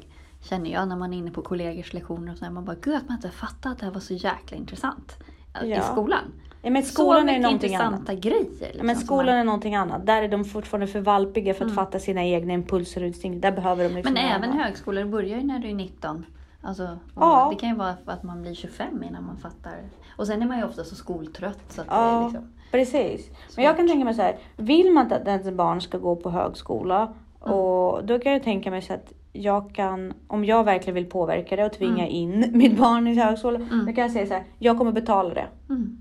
känner 0.44 0.70
jag 0.72 0.88
när 0.88 0.96
man 0.96 1.14
är 1.14 1.18
inne 1.18 1.32
på 1.32 1.42
kollegors 1.42 1.94
lektioner 1.94 2.32
och 2.32 2.38
så 2.38 2.46
här, 2.46 2.52
man 2.52 2.66
bara, 2.66 2.76
gud 2.82 2.96
att 2.96 3.08
man 3.10 3.18
inte 3.18 3.30
fattar 3.30 3.72
att 3.72 3.80
det 3.80 3.86
här 3.86 3.94
var 3.94 4.02
så 4.02 4.14
jäkla 4.14 4.58
intressant. 4.58 5.18
I 5.64 5.70
Ja. 5.72 5.82
skolan. 5.82 6.20
Ja, 6.62 6.70
men 6.70 6.84
så 6.84 6.92
skolan 6.94 7.20
är 7.22 7.24
mycket 7.26 7.42
någonting 7.42 7.76
annat. 7.76 8.00
intressanta 8.00 8.14
grejer. 8.30 8.46
Liksom, 8.72 8.88
Men 8.88 8.96
skolan 8.96 9.26
man- 9.26 9.36
är 9.36 9.44
någonting 9.44 9.76
annat. 9.76 10.06
Där 10.06 10.24
är 10.24 10.28
de 10.28 10.46
fortfarande 10.46 10.88
för 10.88 11.00
valpiga 11.00 11.54
för 11.54 11.66
att 11.66 11.72
Mm. 11.72 11.76
fatta 11.86 12.00
sina 12.00 12.24
egna 12.24 12.54
impulser 12.54 13.02
och 13.02 13.08
instinkter. 13.08 13.52
Där 13.52 13.56
behöver 13.56 13.90
de 13.90 13.96
liksom 13.96 14.14
Men 14.14 14.24
även 14.32 14.50
öva. 14.50 14.64
högskolor 14.64 15.06
börjar 15.06 15.38
ju 15.38 15.44
när 15.44 15.60
du 15.60 15.70
är 15.70 15.74
19. 15.74 16.26
Alltså, 16.62 16.98
Ja. 17.16 17.48
Det 17.54 17.60
kan 17.60 17.70
ju 17.70 17.76
vara 17.76 17.96
att 18.06 18.24
man 18.24 18.42
blir 18.42 18.54
25 18.54 19.04
innan 19.04 19.26
man 19.26 19.38
fattar. 19.38 19.74
Och 20.18 20.28
sen 20.28 20.42
är 20.42 20.46
man 20.48 20.58
ju 20.58 20.64
ofta 20.64 20.84
så 20.84 20.96
skoltrött 20.96 21.60
så 21.70 21.82
att 21.82 21.88
det 21.88 21.94
Ja. 21.96 22.20
är 22.20 22.24
liksom... 22.24 22.54
Precis. 22.72 23.30
Men 23.56 23.66
jag 23.66 23.78
kan 23.78 23.88
tänka 23.88 24.06
mig 24.06 24.14
så 24.14 24.22
här. 24.22 24.38
Vill 24.58 24.92
man 24.92 25.12
att 25.14 25.28
ens 25.28 25.52
barn 25.52 25.82
ska 25.82 25.98
gå 25.98 26.16
på 26.16 26.30
högskola 26.30 27.14
Mm. 27.46 27.54
och 27.58 28.06
då 28.06 28.20
kan 28.20 28.32
jag 28.32 28.44
tänka 28.44 28.72
mig 28.72 28.82
så 28.82 28.94
att 28.94 29.14
jag 29.34 29.76
kan, 29.76 30.14
om 30.28 30.46
jag 30.46 30.64
verkligen 30.64 30.96
vill 30.96 31.06
påverka 31.06 31.56
det 31.56 31.66
och 31.66 31.74
tvinga 31.74 32.08
Mm. 32.08 32.16
in 32.16 32.46
mitt 32.58 32.78
barn 32.78 33.08
i 33.08 33.16
högskola. 33.22 33.60
Mm. 33.60 33.86
Då 33.86 33.94
kan 33.94 34.02
jag 34.02 34.12
säga 34.12 34.28
så 34.28 34.34
här. 34.34 34.44
Jag 34.60 34.78
kommer 34.78 34.92
betala 34.92 35.34
det. 35.34 35.46
Mm. 35.70 35.98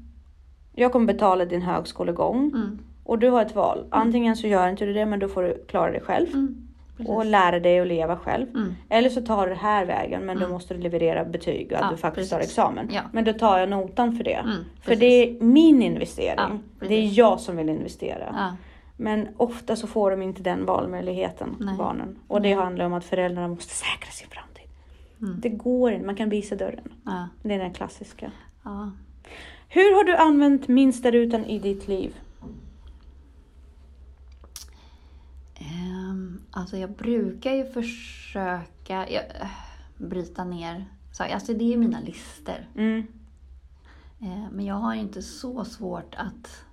Jag 0.74 0.92
kommer 0.92 1.06
betala 1.06 1.44
din 1.44 1.62
högskolegång. 1.62 2.50
Mm. 2.54 2.78
Och 3.04 3.18
du 3.18 3.28
har 3.30 3.42
ett 3.42 3.54
val. 3.54 3.84
Antingen 3.90 4.36
så 4.36 4.46
gör 4.46 4.68
inte 4.68 4.84
du 4.84 4.92
det 4.92 5.06
men 5.06 5.18
då 5.18 5.28
får 5.28 5.42
du 5.42 5.64
klara 5.68 5.90
dig 5.90 6.00
själv. 6.00 6.26
Mm. 6.34 6.58
Och 7.06 7.24
lära 7.26 7.60
dig 7.60 7.80
att 7.80 7.86
leva 7.86 8.16
själv. 8.16 8.46
Mm. 8.54 8.74
Eller 8.88 9.08
så 9.08 9.20
tar 9.20 9.42
du 9.42 9.48
den 9.48 9.58
här 9.58 9.84
vägen 9.86 10.26
men 10.26 10.38
då 10.38 10.48
måste 10.48 10.74
du 10.74 10.80
leverera 10.80 11.24
betyg 11.24 11.66
och 11.72 11.76
att 11.78 11.84
Ja, 11.84 11.90
du 11.90 11.96
faktiskt 11.96 12.30
tar 12.30 12.38
precis. 12.38 12.52
examen. 12.52 12.88
Ja. 12.92 13.00
Men 13.12 13.24
då 13.24 13.32
tar 13.32 13.58
jag 13.58 13.68
notan 13.68 14.12
för 14.16 14.24
det. 14.24 14.44
För 14.82 14.96
det 14.96 15.06
är 15.06 15.40
min 15.44 15.82
investering. 15.82 16.60
Ja, 16.80 16.86
det 16.88 16.94
är 16.94 17.18
jag 17.18 17.40
som 17.40 17.56
vill 17.56 17.68
investera. 17.68 18.34
Men 18.96 19.28
ofta 19.36 19.76
så 19.76 19.86
får 19.86 20.10
de 20.10 20.22
inte 20.22 20.42
den 20.42 20.64
valmöjligheten, 20.64 21.56
Nej. 21.60 21.76
barnen. 21.76 22.18
Och 22.28 22.42
det 22.42 22.52
handlar 22.52 22.84
om 22.84 22.92
att 22.92 23.04
föräldrarna 23.04 23.48
måste 23.48 23.74
säkra 23.74 24.10
sin 24.10 24.28
framtid. 24.28 24.64
Mm. 25.20 25.40
Det 25.40 25.48
går 25.48 25.92
inte, 25.92 26.06
man 26.06 26.16
kan 26.16 26.28
visa 26.28 26.56
dörren. 26.56 26.92
Ja. 27.04 27.28
Det 27.42 27.54
är 27.54 27.58
den 27.58 27.72
klassiska. 27.72 28.32
Ja. 28.62 28.90
Hur 29.68 29.96
har 29.96 30.04
du 30.04 30.16
använt 30.16 30.68
minsta 30.68 31.10
rutan 31.10 31.44
i 31.44 31.58
ditt 31.58 31.88
liv? 31.88 32.14
Ehm, 35.54 36.40
alltså 36.50 36.76
jag 36.76 36.90
brukar 36.90 37.52
ju 37.52 37.64
försöka 37.64 39.08
jag, 39.08 39.24
äh, 39.24 39.48
bryta 39.96 40.44
ner. 40.44 40.84
Så, 41.12 41.22
alltså 41.22 41.52
det 41.54 41.72
är 41.72 41.76
mina 41.76 42.00
lister. 42.00 42.68
Mm. 42.76 43.06
Eh, 44.20 44.50
men 44.52 44.64
jag 44.64 44.74
har 44.74 44.94
inte 44.94 45.22
så 45.22 45.64
svårt 45.64 46.14
att... 46.14 46.64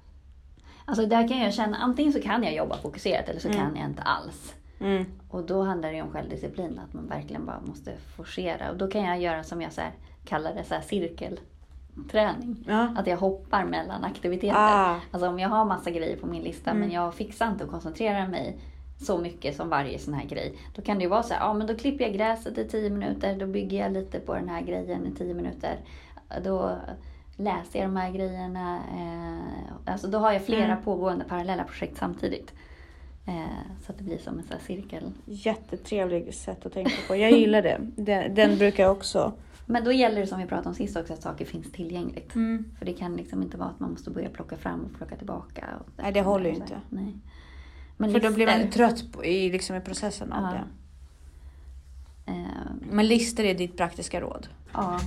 Alltså 0.90 1.06
där 1.06 1.28
kan 1.28 1.40
jag 1.40 1.54
känna, 1.54 1.78
antingen 1.78 2.14
så 2.14 2.22
kan 2.22 2.44
jag 2.44 2.54
jobba 2.54 2.78
fokuserat 2.78 3.30
eller 3.30 3.40
så 3.40 3.48
Mm. 3.48 3.60
kan 3.60 3.76
jag 3.76 3.90
inte 3.90 4.02
alls. 4.02 4.56
Mm. 4.80 5.06
Och 5.30 5.44
då 5.44 5.62
handlar 5.64 5.90
det 5.90 5.96
ju 5.96 6.02
om 6.02 6.12
självdisciplin, 6.12 6.80
att 6.88 6.94
man 6.94 7.08
verkligen 7.08 7.46
bara 7.46 7.62
måste 7.66 7.92
forcera. 8.16 8.70
Och 8.72 8.78
då 8.78 8.88
kan 8.88 9.02
jag 9.04 9.22
göra 9.22 9.44
som 9.44 9.62
jag 9.62 9.74
så 9.74 9.82
här, 9.82 9.92
kallar 10.26 10.54
det 10.54 10.64
så 10.64 10.74
här 10.74 10.82
cirkelträning. 10.82 12.66
Ja. 12.68 12.88
Att 12.98 13.08
jag 13.08 13.18
hoppar 13.18 13.64
mellan 13.66 14.04
aktiviteter. 14.04 14.56
Ah. 14.58 14.96
Alltså 15.12 15.30
om 15.30 15.40
jag 15.40 15.50
har 15.50 15.66
massa 15.66 15.92
grejer 15.92 16.18
på 16.18 16.28
min 16.28 16.42
lista 16.44 16.72
Mm. 16.72 16.82
men 16.82 16.92
jag 16.92 17.14
fixar 17.14 17.48
inte 17.52 17.64
att 17.64 17.70
koncentrera 17.70 18.28
mig 18.28 18.58
så 19.02 19.18
mycket 19.18 19.56
som 19.56 19.70
varje 19.70 20.00
sån 20.00 20.14
här 20.14 20.26
grej. 20.26 20.56
Då 20.76 20.82
kan 20.82 20.98
det 20.98 21.04
ju 21.04 21.10
vara 21.10 21.24
så 21.24 21.34
här, 21.34 21.42
ja 21.42 21.54
men 21.54 21.68
då 21.68 21.76
klipper 21.76 22.04
jag 22.06 22.14
gräset 22.14 22.58
i 22.58 22.68
10 22.68 22.90
minuter, 22.90 23.36
då 23.36 23.46
bygger 23.48 23.80
jag 23.84 23.92
lite 23.92 24.20
på 24.20 24.34
den 24.34 24.50
här 24.50 24.62
grejen 24.62 25.08
i 25.08 25.12
10 25.12 25.34
minuter. 25.34 25.78
Då 26.44 26.76
läser 27.38 27.80
jag 27.80 27.88
de 27.90 27.96
här 27.96 28.12
grejerna. 28.12 28.80
Eh, 29.86 29.92
alltså 29.94 30.08
då 30.08 30.18
har 30.18 30.32
jag 30.34 30.46
flera 30.46 30.66
Mm. 30.66 30.84
pågående 30.84 31.26
parallella 31.26 31.64
projekt 31.64 31.98
samtidigt. 31.98 32.54
Eh, 33.28 33.46
så 33.86 33.92
att 33.92 33.98
det 33.98 34.04
blir 34.04 34.18
som 34.18 34.38
en 34.40 34.44
sån 34.44 34.60
cirkel. 34.60 35.12
Jättetrevligt 35.26 36.36
sätt 36.36 36.66
att 36.66 36.74
tänka 36.74 36.92
på. 37.08 37.16
Jag 37.16 37.32
gillar 37.32 37.62
det. 37.62 37.80
Den, 37.96 38.36
den 38.36 38.58
brukar 38.58 38.84
jag 38.84 38.92
också. 38.92 39.34
Men 39.66 39.84
då 39.84 39.92
gäller 39.92 40.22
det 40.22 40.28
som 40.28 40.40
vi 40.40 40.46
pratade 40.46 40.70
om 40.70 40.76
sist 40.76 40.98
också, 40.98 41.14
att 41.14 41.22
saker 41.22 41.46
finns 41.46 41.72
tillgängligt. 41.72 42.36
Mm. 42.36 42.66
För 42.78 42.86
det 42.86 42.94
kan 42.94 43.16
liksom 43.16 43.42
inte 43.44 43.58
vara 43.58 43.70
att 43.70 43.80
man 43.80 43.92
måste 43.92 44.10
börja 44.12 44.30
plocka 44.30 44.58
fram 44.58 44.86
och 44.86 44.98
plocka 44.98 45.16
tillbaka. 45.16 45.66
Och 45.80 45.86
Nej, 45.98 46.12
det 46.12 46.22
håller 46.22 46.50
ju 46.50 46.56
inte. 46.56 46.82
Nej. 46.90 47.16
Men 47.98 48.12
För 48.12 48.20
då 48.20 48.32
blir 48.32 48.46
man 48.46 48.70
trött 48.70 49.12
på, 49.12 49.26
i, 49.26 49.52
liksom, 49.52 49.76
i 49.76 49.82
processen 49.82 50.34
av 50.34 50.44
Ja. 50.44 50.52
det. 52.26 52.32
eh, 52.32 52.46
Men 52.92 53.08
lister 53.08 53.44
är 53.44 53.54
ditt 53.54 53.78
praktiska 53.78 54.22
råd. 54.22 54.48
ja, 54.74 55.00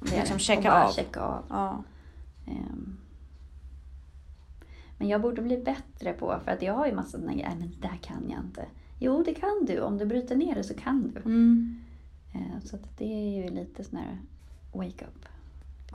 det 0.00 0.14
är 0.14 0.18
Liksom 0.20 0.36
det. 0.36 0.42
checka 0.42 0.60
och 0.60 0.64
bara 0.80 0.84
av. 0.88 0.92
checka 0.92 1.20
av. 1.20 1.44
Ja. 1.48 1.84
Ehm. 2.46 2.96
Men 5.02 5.08
jag 5.08 5.20
borde 5.20 5.42
bli 5.42 5.56
bättre 5.58 6.12
på, 6.12 6.40
för 6.44 6.50
att 6.52 6.62
jag 6.62 6.74
har 6.74 6.86
ju 6.86 6.94
massa 6.94 7.10
sådana 7.10 7.32
grejer, 7.32 7.48
"Nej, 7.48 7.58
men 7.58 7.68
det 7.70 7.88
där 7.88 7.96
kan 8.02 8.30
jag 8.30 8.40
inte. 8.40 8.66
Jo, 8.98 9.22
det 9.22 9.34
kan 9.34 9.64
du. 9.66 9.80
Om 9.80 9.98
du 9.98 10.06
bryter 10.06 10.36
ner 10.36 10.54
det 10.54 10.64
så 10.64 10.74
kan 10.74 11.12
du. 11.14 11.20
Mm. 11.20 11.80
Eh, 12.34 12.64
Så 12.64 12.78
det 12.98 13.04
är 13.04 13.42
ju 13.44 13.50
lite 13.50 13.84
sån 13.84 13.98
här 13.98 14.18
wake 14.72 15.04
up 15.04 15.24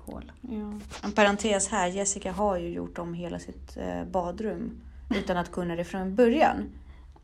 call. 0.05 0.32
ja. 0.41 0.74
En 1.03 1.12
parentes 1.12 1.68
här. 1.68 1.88
Jessica 1.88 2.32
har 2.32 2.58
ju 2.58 2.70
gjort 2.70 2.97
om 2.99 3.14
hela 3.14 3.39
sitt 3.39 3.78
eh, 3.78 4.05
badrum 4.12 4.72
utan 5.16 5.38
att 5.38 5.51
kunna 5.51 5.76
det 5.76 5.84
från 5.84 6.16
början. 6.16 6.58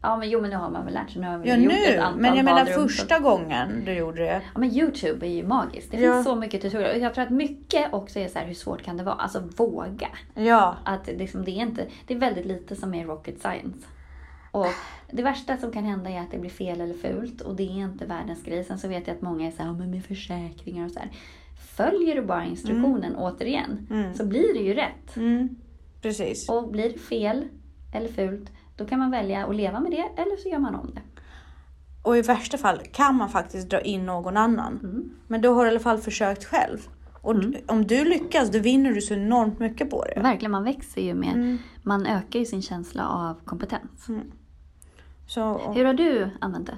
Ja, 0.03 0.17
men 0.17 0.29
jo, 0.29 0.41
men 0.41 0.49
nu 0.49 0.55
har 0.55 0.69
man 0.69 0.85
väl 0.85 0.93
lärt 0.93 1.09
sig. 1.09 1.21
Nu 1.21 1.27
har 1.27 1.37
vi 1.37 1.49
Ja, 1.49 1.55
gjort 1.55 1.73
nu. 1.73 1.93
ett 1.93 1.99
antal 2.01 2.19
Men 2.21 2.35
jag 2.35 2.45
menar 2.45 2.65
första 2.65 3.19
gången 3.19 3.85
du 3.85 3.93
gjorde 3.93 4.23
det. 4.23 4.41
Ja, 4.53 4.59
men 4.59 4.69
Youtube 4.71 5.25
är 5.27 5.31
ju 5.31 5.47
magiskt. 5.47 5.91
Det 5.91 5.97
Ja. 6.01 6.13
finns 6.13 6.25
så 6.25 6.35
mycket 6.35 6.61
tutorial. 6.61 6.91
Och 6.95 6.97
Jag 7.01 7.13
tror 7.13 7.23
att 7.23 7.29
mycket 7.29 7.93
också 7.93 8.19
är 8.19 8.27
så 8.27 8.39
här, 8.39 8.45
hur 8.45 8.53
svårt 8.53 8.81
kan 8.81 8.97
det 8.97 9.03
vara? 9.03 9.15
Alltså 9.15 9.39
våga. 9.57 10.07
Ja. 10.33 10.75
Att 10.85 11.07
liksom, 11.07 11.43
det, 11.45 11.51
är 11.51 11.61
inte, 11.61 11.87
det 12.07 12.13
är 12.13 12.17
väldigt 12.19 12.45
lite 12.45 12.75
som 12.75 12.93
är 12.93 13.05
rocket 13.05 13.39
science. 13.39 13.79
Och 14.51 14.67
det 15.11 15.23
värsta 15.23 15.57
som 15.57 15.71
kan 15.71 15.83
hända 15.83 16.09
är 16.09 16.19
att 16.19 16.31
det 16.31 16.37
blir 16.39 16.49
fel 16.49 16.81
eller 16.81 16.93
fult 16.93 17.41
och 17.41 17.55
det 17.55 17.63
är 17.63 17.79
inte 17.83 18.05
världens 18.05 18.43
grej. 18.43 18.63
Sen 18.63 18.79
så 18.79 18.87
vet 18.87 19.07
jag 19.07 19.15
att 19.15 19.21
många 19.21 19.47
är 19.47 19.51
så 19.51 19.57
här, 19.57 19.65
"Ja, 19.69 19.73
men 19.73 19.91
med 19.91 20.05
försäkringar 20.05 20.85
och 20.85 20.91
så 20.91 20.99
här. 20.99 21.09
Följer 21.75 22.15
du 22.15 22.21
bara 22.21 22.45
instruktionen 22.45 23.15
återigen 23.15 23.87
Mm. 23.91 24.13
så 24.13 24.25
blir 24.25 24.53
det 24.53 24.59
ju 24.59 24.73
rätt. 24.73 25.15
Mm. 25.15 25.55
Precis. 26.01 26.49
Och 26.49 26.71
blir 26.71 26.89
det 26.93 26.99
fel 26.99 27.43
eller 27.95 28.07
fult 28.07 28.51
då 28.75 28.85
kan 28.85 28.99
man 28.99 29.11
välja 29.11 29.45
att 29.47 29.55
leva 29.55 29.79
med 29.79 29.91
det 29.91 30.21
eller 30.21 30.37
så 30.37 30.49
gör 30.49 30.59
man 30.59 30.75
om 30.75 30.91
det. 30.95 31.01
Och 32.01 32.17
i 32.17 32.21
värsta 32.21 32.57
fall 32.57 32.79
kan 32.91 33.15
man 33.15 33.29
faktiskt 33.29 33.69
dra 33.69 33.81
in 33.81 34.05
någon 34.05 34.37
annan. 34.37 34.79
Mm. 34.83 35.09
Men 35.27 35.41
då 35.41 35.53
har 35.53 35.61
du 35.63 35.67
i 35.67 35.71
alla 35.71 35.79
fall 35.79 35.97
försökt 35.97 36.45
själv. 36.45 36.77
Och 37.21 37.39
d- 37.39 37.61
om 37.67 37.87
du 37.87 38.05
lyckas, 38.05 38.51
då 38.51 38.59
vinner 38.59 38.91
du 38.93 39.01
så 39.01 39.13
enormt 39.13 39.59
mycket 39.59 39.89
på 39.89 40.05
det. 40.15 40.21
Verkligen, 40.21 40.51
man 40.51 40.63
växer 40.63 41.01
ju 41.01 41.13
med, 41.13 41.33
Mm. 41.33 41.57
man 41.83 42.05
ökar 42.05 42.39
ju 42.39 42.45
sin 42.45 42.61
känsla 42.61 43.07
av 43.07 43.35
kompetens. 43.45 44.07
Så, 45.27 45.71
Hur 45.73 45.85
har 45.85 45.93
du 45.93 46.29
använt 46.41 46.65
det? 46.67 46.77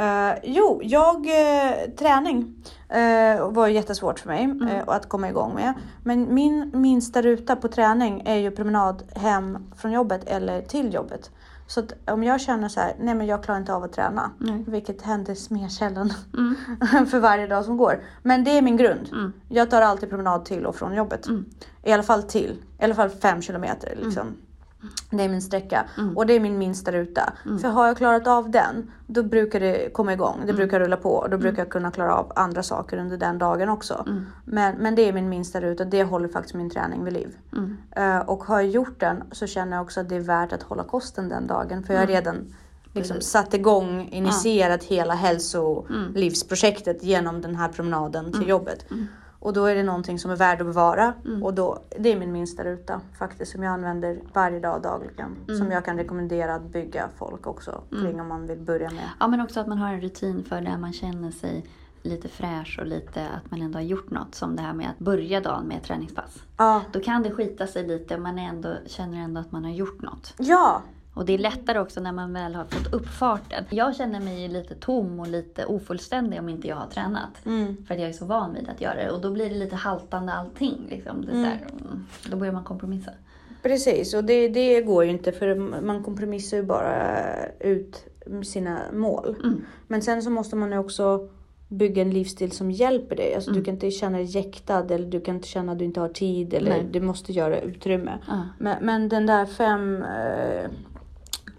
Eh, 0.00 0.38
jo, 0.42 0.80
jag, 0.82 1.26
eh, 1.26 1.90
träning 1.98 2.54
eh, 2.88 3.50
var 3.50 3.68
jättesvårt 3.68 4.18
för 4.18 4.28
mig 4.28 4.70
eh, 4.70 4.82
att 4.86 5.08
komma 5.08 5.28
igång 5.28 5.54
med. 5.54 5.74
Men 6.04 6.34
min 6.34 6.70
minsta 6.74 7.22
ruta 7.22 7.56
på 7.56 7.68
träning 7.68 8.22
är 8.26 8.36
ju 8.36 8.50
promenad 8.50 9.02
hem 9.14 9.58
från 9.76 9.92
jobbet 9.92 10.24
eller 10.24 10.62
till 10.62 10.94
jobbet. 10.94 11.30
Så 11.66 11.82
om 12.06 12.24
jag 12.24 12.40
känner 12.40 12.68
så 12.68 12.80
här, 12.80 12.94
nej 13.00 13.14
men 13.14 13.26
jag 13.26 13.42
klarar 13.44 13.58
inte 13.58 13.74
av 13.74 13.84
att 13.84 13.92
träna, 13.92 14.30
Nej. 14.38 14.64
vilket 14.66 15.02
händer 15.02 15.54
mer 15.54 15.68
sällan 15.68 16.12
Mm. 16.34 17.06
för 17.06 17.18
varje 17.18 17.46
dag 17.46 17.64
som 17.64 17.76
går. 17.76 18.02
Men 18.22 18.44
det 18.44 18.50
är 18.58 18.62
min 18.62 18.76
grund. 18.76 19.08
Mm. 19.12 19.32
Jag 19.48 19.70
tar 19.70 19.82
alltid 19.82 20.08
promenad 20.08 20.44
till 20.44 20.66
och 20.66 20.76
från 20.76 20.94
jobbet. 20.94 21.26
Mm. 21.26 21.44
I 21.82 21.92
alla 21.92 22.02
fall 22.02 22.22
till, 22.22 22.56
i 22.80 22.84
alla 22.84 22.94
fall 22.94 23.10
fem 23.10 23.42
kilometer 23.42 23.98
liksom. 24.02 24.36
Det 25.10 25.24
är 25.24 25.28
min 25.28 25.42
sträcka 25.42 25.84
Mm. 25.98 26.16
och 26.16 26.26
det 26.26 26.32
är 26.34 26.40
min 26.40 26.58
minsta 26.58 26.92
ruta. 26.92 27.32
För 27.60 27.68
har 27.68 27.86
jag 27.86 27.96
klarat 27.96 28.26
av 28.26 28.50
den, 28.50 28.90
då 29.06 29.22
brukar 29.22 29.60
det 29.60 29.92
komma 29.92 30.12
igång. 30.12 30.34
Mm. 30.34 30.46
Det 30.46 30.52
brukar 30.52 30.80
rulla 30.80 30.96
på 30.96 31.10
och 31.10 31.30
då 31.30 31.38
brukar 31.38 31.58
jag 31.62 31.68
kunna 31.70 31.90
klara 31.90 32.14
av 32.14 32.32
andra 32.36 32.62
saker 32.62 32.98
under 32.98 33.16
den 33.16 33.38
dagen 33.38 33.68
också. 33.68 34.04
Mm. 34.06 34.26
Men, 34.44 34.76
men 34.76 34.94
det 34.94 35.08
är 35.08 35.12
min 35.12 35.28
minsta 35.28 35.60
ruta. 35.60 35.84
Det 35.84 36.04
håller 36.04 36.28
faktiskt 36.28 36.54
min 36.54 36.70
träning 36.70 37.04
vid 37.04 37.12
liv. 37.12 37.36
Mm. 37.52 37.76
Eh, 37.90 38.18
och 38.28 38.44
har 38.44 38.60
jag 38.60 38.70
gjort 38.70 39.00
den 39.00 39.22
så 39.32 39.46
känner 39.46 39.76
jag 39.76 39.84
också 39.84 40.00
att 40.00 40.08
det 40.08 40.16
är 40.16 40.20
värt 40.20 40.52
att 40.52 40.62
hålla 40.62 40.84
kosten 40.84 41.28
den 41.28 41.46
dagen. 41.46 41.82
För 41.82 41.94
jag 41.94 42.00
har 42.00 42.06
redan 42.06 42.36
liksom 42.92 43.16
Precis. 43.16 43.30
satt 43.30 43.54
igång, 43.54 44.08
initierat 44.12 44.84
hela 44.84 45.14
hälsolivsprojektet 45.14 47.02
genom 47.02 47.40
den 47.40 47.56
här 47.56 47.68
promenaden 47.68 48.32
till 48.32 48.48
jobbet. 48.48 48.84
Och 49.40 49.52
då 49.52 49.64
är 49.64 49.74
det 49.74 49.82
någonting 49.82 50.18
som 50.18 50.30
är 50.30 50.36
värt 50.36 50.60
att 50.60 50.66
bevara. 50.66 51.14
Och 51.42 51.54
då, 51.54 51.78
det 51.98 52.12
är 52.12 52.18
min 52.18 52.32
minsta 52.32 52.64
ruta 52.64 53.00
faktiskt 53.18 53.52
som 53.52 53.62
jag 53.62 53.72
använder 53.72 54.20
varje 54.32 54.60
dag 54.60 54.82
dagligen. 54.82 55.36
Som 55.58 55.70
jag 55.70 55.84
kan 55.84 55.96
rekommendera 55.96 56.54
att 56.54 56.62
bygga 56.62 57.08
folk 57.16 57.46
också 57.46 57.82
kring 57.90 58.20
om 58.20 58.28
man 58.28 58.46
vill 58.46 58.58
börja 58.58 58.90
med. 58.90 59.08
Ja, 59.20 59.28
men 59.28 59.40
också 59.40 59.60
att 59.60 59.66
man 59.66 59.78
har 59.78 59.92
en 59.94 60.00
rutin 60.00 60.44
för 60.44 60.60
där 60.60 60.76
man 60.78 60.92
känner 60.92 61.30
sig 61.30 61.66
lite 62.02 62.28
fräsch 62.28 62.78
och 62.80 62.86
lite 62.86 63.28
att 63.28 63.50
man 63.50 63.62
ändå 63.62 63.78
har 63.78 63.84
gjort 63.84 64.10
något. 64.10 64.34
Som 64.34 64.56
det 64.56 64.62
här 64.62 64.72
med 64.72 64.90
att 64.90 64.98
börja 64.98 65.40
dagen 65.40 65.66
med 65.66 65.76
ett 65.76 65.84
träningspass. 65.84 66.42
Ja, 66.56 66.82
Då 66.92 67.00
kan 67.00 67.22
det 67.22 67.30
skita 67.30 67.66
sig 67.66 67.86
lite 67.86 68.14
men 68.18 68.22
man 68.22 68.38
ändå, 68.38 68.74
känner 68.86 69.18
ändå 69.18 69.40
att 69.40 69.52
man 69.52 69.64
har 69.64 69.72
gjort 69.72 70.02
något. 70.02 70.34
ja, 70.38 70.82
Och 71.20 71.26
det 71.26 71.32
är 71.34 71.38
lättare 71.38 71.78
också 71.78 72.00
när 72.00 72.12
man 72.12 72.32
väl 72.32 72.54
har 72.54 72.64
fått 72.64 72.94
upp 72.94 73.06
farten. 73.06 73.64
Jag 73.70 73.96
känner 73.96 74.20
mig 74.20 74.48
lite 74.48 74.74
tom 74.74 75.20
och 75.20 75.28
lite 75.28 75.64
ofullständig 75.64 76.38
om 76.38 76.48
inte 76.48 76.68
jag 76.68 76.76
har 76.76 76.86
tränat. 76.86 77.46
mm. 77.46 77.76
För 77.86 77.94
att 77.94 78.00
jag 78.00 78.08
är 78.08 78.12
så 78.12 78.24
van 78.24 78.54
vid 78.54 78.68
att 78.68 78.80
göra 78.80 78.94
det. 78.94 79.10
Och 79.10 79.20
då 79.20 79.30
blir 79.30 79.48
det 79.48 79.54
lite 79.54 79.76
haltande 79.76 80.32
allting. 80.32 80.86
Liksom. 80.90 81.26
Det 81.26 81.32
är 81.32 81.44
här, 81.44 81.66
mm, 81.80 82.06
då 82.30 82.36
börjar 82.36 82.52
man 82.52 82.64
kompromissa. 82.64 83.10
Precis, 83.62 84.14
och 84.14 84.24
det, 84.24 84.48
det 84.48 84.80
går 84.82 85.04
ju 85.04 85.10
inte 85.10 85.32
för 85.32 85.54
man 85.80 86.04
kompromissar 86.04 86.56
ju 86.56 86.62
bara 86.62 87.26
ut 87.60 88.04
sina 88.44 88.78
mål. 88.92 89.36
Mm. 89.44 89.64
Men 89.88 90.02
sen 90.02 90.22
så 90.22 90.30
måste 90.30 90.56
man 90.56 90.72
ju 90.72 90.78
också 90.78 91.28
bygga 91.68 92.02
en 92.02 92.10
livsstil 92.10 92.52
som 92.52 92.70
hjälper 92.70 93.16
dig. 93.16 93.34
Alltså 93.34 93.50
Du 93.50 93.64
kan 93.64 93.74
inte 93.74 93.90
känna 93.90 94.18
dig 94.18 94.26
jäktad 94.26 94.90
eller 94.90 95.06
du 95.06 95.20
kan 95.20 95.34
inte 95.34 95.48
känna 95.48 95.72
att 95.72 95.78
du 95.78 95.84
inte 95.84 96.00
har 96.00 96.08
tid 96.08 96.54
eller 96.54 96.70
Nej. 96.70 96.88
du 96.90 97.00
måste 97.00 97.32
göra 97.32 97.60
utrymme. 97.60 98.18
Ja. 98.28 98.42
Men, 98.58 98.84
men 98.84 99.08
den 99.08 99.26
där 99.26 99.46
fem 99.46 100.02
eh, 100.02 100.70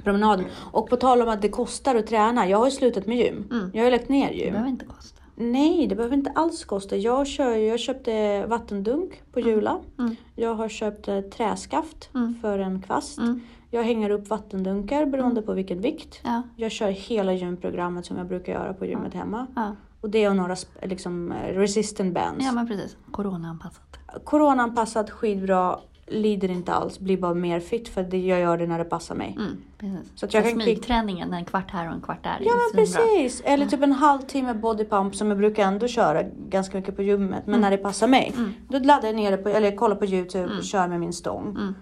promenaden. 0.03 0.45
Och 0.71 0.89
på 0.89 0.95
tal 0.97 1.21
om 1.21 1.29
att 1.29 1.41
det 1.41 1.49
kostar 1.49 1.95
att 1.95 2.07
träna. 2.07 2.47
Jag 2.47 2.57
har 2.57 2.65
ju 2.65 2.71
slutat 2.71 3.07
med 3.07 3.17
gym. 3.17 3.47
Mm. 3.51 3.71
Jag 3.73 3.81
har 3.81 3.85
ju 3.85 3.91
lagt 3.91 4.09
ner 4.09 4.27
Det 4.27 4.33
gym. 4.35 4.51
behöver 4.51 4.69
inte 4.69 4.85
kosta. 4.85 5.21
Nej, 5.35 5.87
det 5.87 5.95
behöver 5.95 6.15
inte 6.17 6.31
alls 6.35 6.65
kosta. 6.65 6.95
Jag, 6.97 7.27
kör, 7.27 7.55
jag 7.55 7.79
köpte 7.79 8.45
vattendunk 8.45 9.21
på 9.33 9.39
Jula. 9.39 9.79
Mm. 9.99 10.15
Jag 10.35 10.53
har 10.55 10.69
köpt 10.69 11.09
träskaft 11.37 12.09
Mm. 12.15 12.35
för 12.41 12.59
en 12.59 12.81
kvast. 12.81 13.17
Mm. 13.17 13.41
Jag 13.69 13.83
hänger 13.83 14.09
upp 14.09 14.27
vattendunkar 14.29 15.05
beroende 15.05 15.41
på 15.41 15.53
vilken 15.53 15.81
vikt. 15.81 16.19
Ja. 16.23 16.41
Jag 16.55 16.71
kör 16.71 16.89
hela 16.89 17.33
gymprogrammet 17.33 18.05
som 18.05 18.17
jag 18.17 18.27
brukar 18.27 18.53
göra 18.53 18.73
på 18.73 18.85
gymmet 18.85 19.13
hemma. 19.13 19.47
Ja. 19.55 19.75
Och 20.01 20.09
det 20.09 20.29
och 20.29 20.35
några 20.35 20.55
liksom, 20.83 21.33
resistant 21.53 22.13
bands. 22.13 22.45
ja, 22.45 22.51
men 22.51 22.67
precis. 22.67 22.97
Corona-anpassat. 23.11 23.97
Coronaanpassat, 24.23 25.09
skitbra. 25.09 25.79
Lider 26.11 26.51
inte 26.51 26.73
alls, 26.73 26.99
blir 26.99 27.17
bara 27.17 27.33
mer 27.33 27.59
fit 27.59 27.89
för 27.89 28.03
det, 28.03 28.17
jag 28.17 28.39
gör 28.39 28.57
det 28.57 28.67
när 28.67 28.77
det 28.77 28.85
passar 28.85 29.15
mig. 29.15 29.37
Mm. 29.39 29.97
Så 30.15 30.25
att 30.25 30.33
jag 30.33 30.43
Så 30.43 30.49
kan 30.49 30.61
smygträningen, 30.61 31.33
en 31.33 31.45
kvart 31.45 31.71
här 31.71 31.87
och 31.87 31.93
en 31.93 32.01
kvart 32.01 32.23
där. 32.23 32.29
är 32.29 32.41
Ja 32.41 32.51
men 32.73 32.85
precis. 32.85 33.41
Eller 33.45 33.65
typ 33.65 33.81
en 33.81 33.91
halvtimme 33.91 34.53
bodypump 34.53 35.15
som 35.15 35.27
jag 35.27 35.37
brukar 35.37 35.63
ändå 35.67 35.87
köra 35.87 36.23
ganska 36.49 36.77
mycket 36.77 36.95
på 36.95 37.01
gymmet. 37.01 37.47
Men 37.47 37.61
när 37.61 37.71
det 37.71 37.77
passar 37.77 38.07
mig. 38.07 38.33
Mm. 38.35 38.53
Då 38.69 38.79
laddar 38.79 39.07
jag 39.07 39.15
ner 39.15 39.31
det 39.31 39.37
på, 39.37 39.49
eller 39.49 39.75
kollar 39.75 39.95
på 39.95 40.05
Youtube 40.05 40.57
och 40.57 40.63
kör 40.63 40.87
med 40.87 40.99
min 40.99 41.13
stång. 41.13 41.49
Mm. 41.49 41.73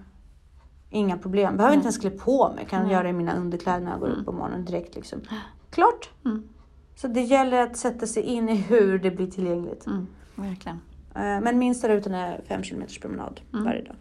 Inga 0.89 1.17
problem. 1.17 1.57
Behöver 1.57 1.75
inte 1.75 1.85
ens 1.85 1.97
klä 1.97 2.09
på 2.09 2.53
mig. 2.55 2.65
Kan 2.65 2.89
göra 2.89 3.03
det 3.03 3.09
i 3.09 3.13
mina 3.13 3.35
underkläder 3.35 3.79
när 3.79 3.91
jag 3.91 3.99
går 3.99 4.09
upp 4.09 4.25
på 4.25 4.31
morgonen 4.31 4.65
direkt 4.65 4.95
liksom. 4.95 5.21
Klart! 5.69 6.09
Mm. 6.25 6.49
Så 6.95 7.07
det 7.07 7.21
gäller 7.21 7.61
att 7.61 7.77
sätta 7.77 8.07
sig 8.07 8.23
in 8.23 8.49
i 8.49 8.55
hur 8.55 8.99
det 8.99 9.11
blir 9.11 9.27
tillgängligt. 9.27 9.85
Mm, 9.85 10.07
verkligen. 10.35 10.79
Eh, 11.15 11.41
Men 11.41 11.57
minsta 11.59 11.89
rutan 11.89 12.13
är 12.13 12.41
5 12.47 12.63
km 12.63 12.83
promenad 13.01 13.41
Mm. 13.53 13.65
varje 13.65 13.81
dag. 13.83 13.95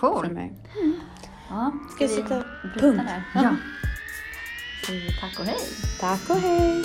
Cool. 0.00 0.24
För 0.26 0.34
mig. 0.34 0.52
Ja, 1.50 1.72
Ska 1.94 2.04
jag 2.04 2.08
vi 2.10 2.14
sätta 2.16 2.42
punkt? 2.78 3.02
där? 3.06 3.22
Ja. 3.34 3.56
Vi 4.88 5.08
tack 5.20 5.38
och 5.40 5.44
hej. 5.44 5.56
Tack 6.00 6.30
och 6.30 6.36
hej! 6.36 6.84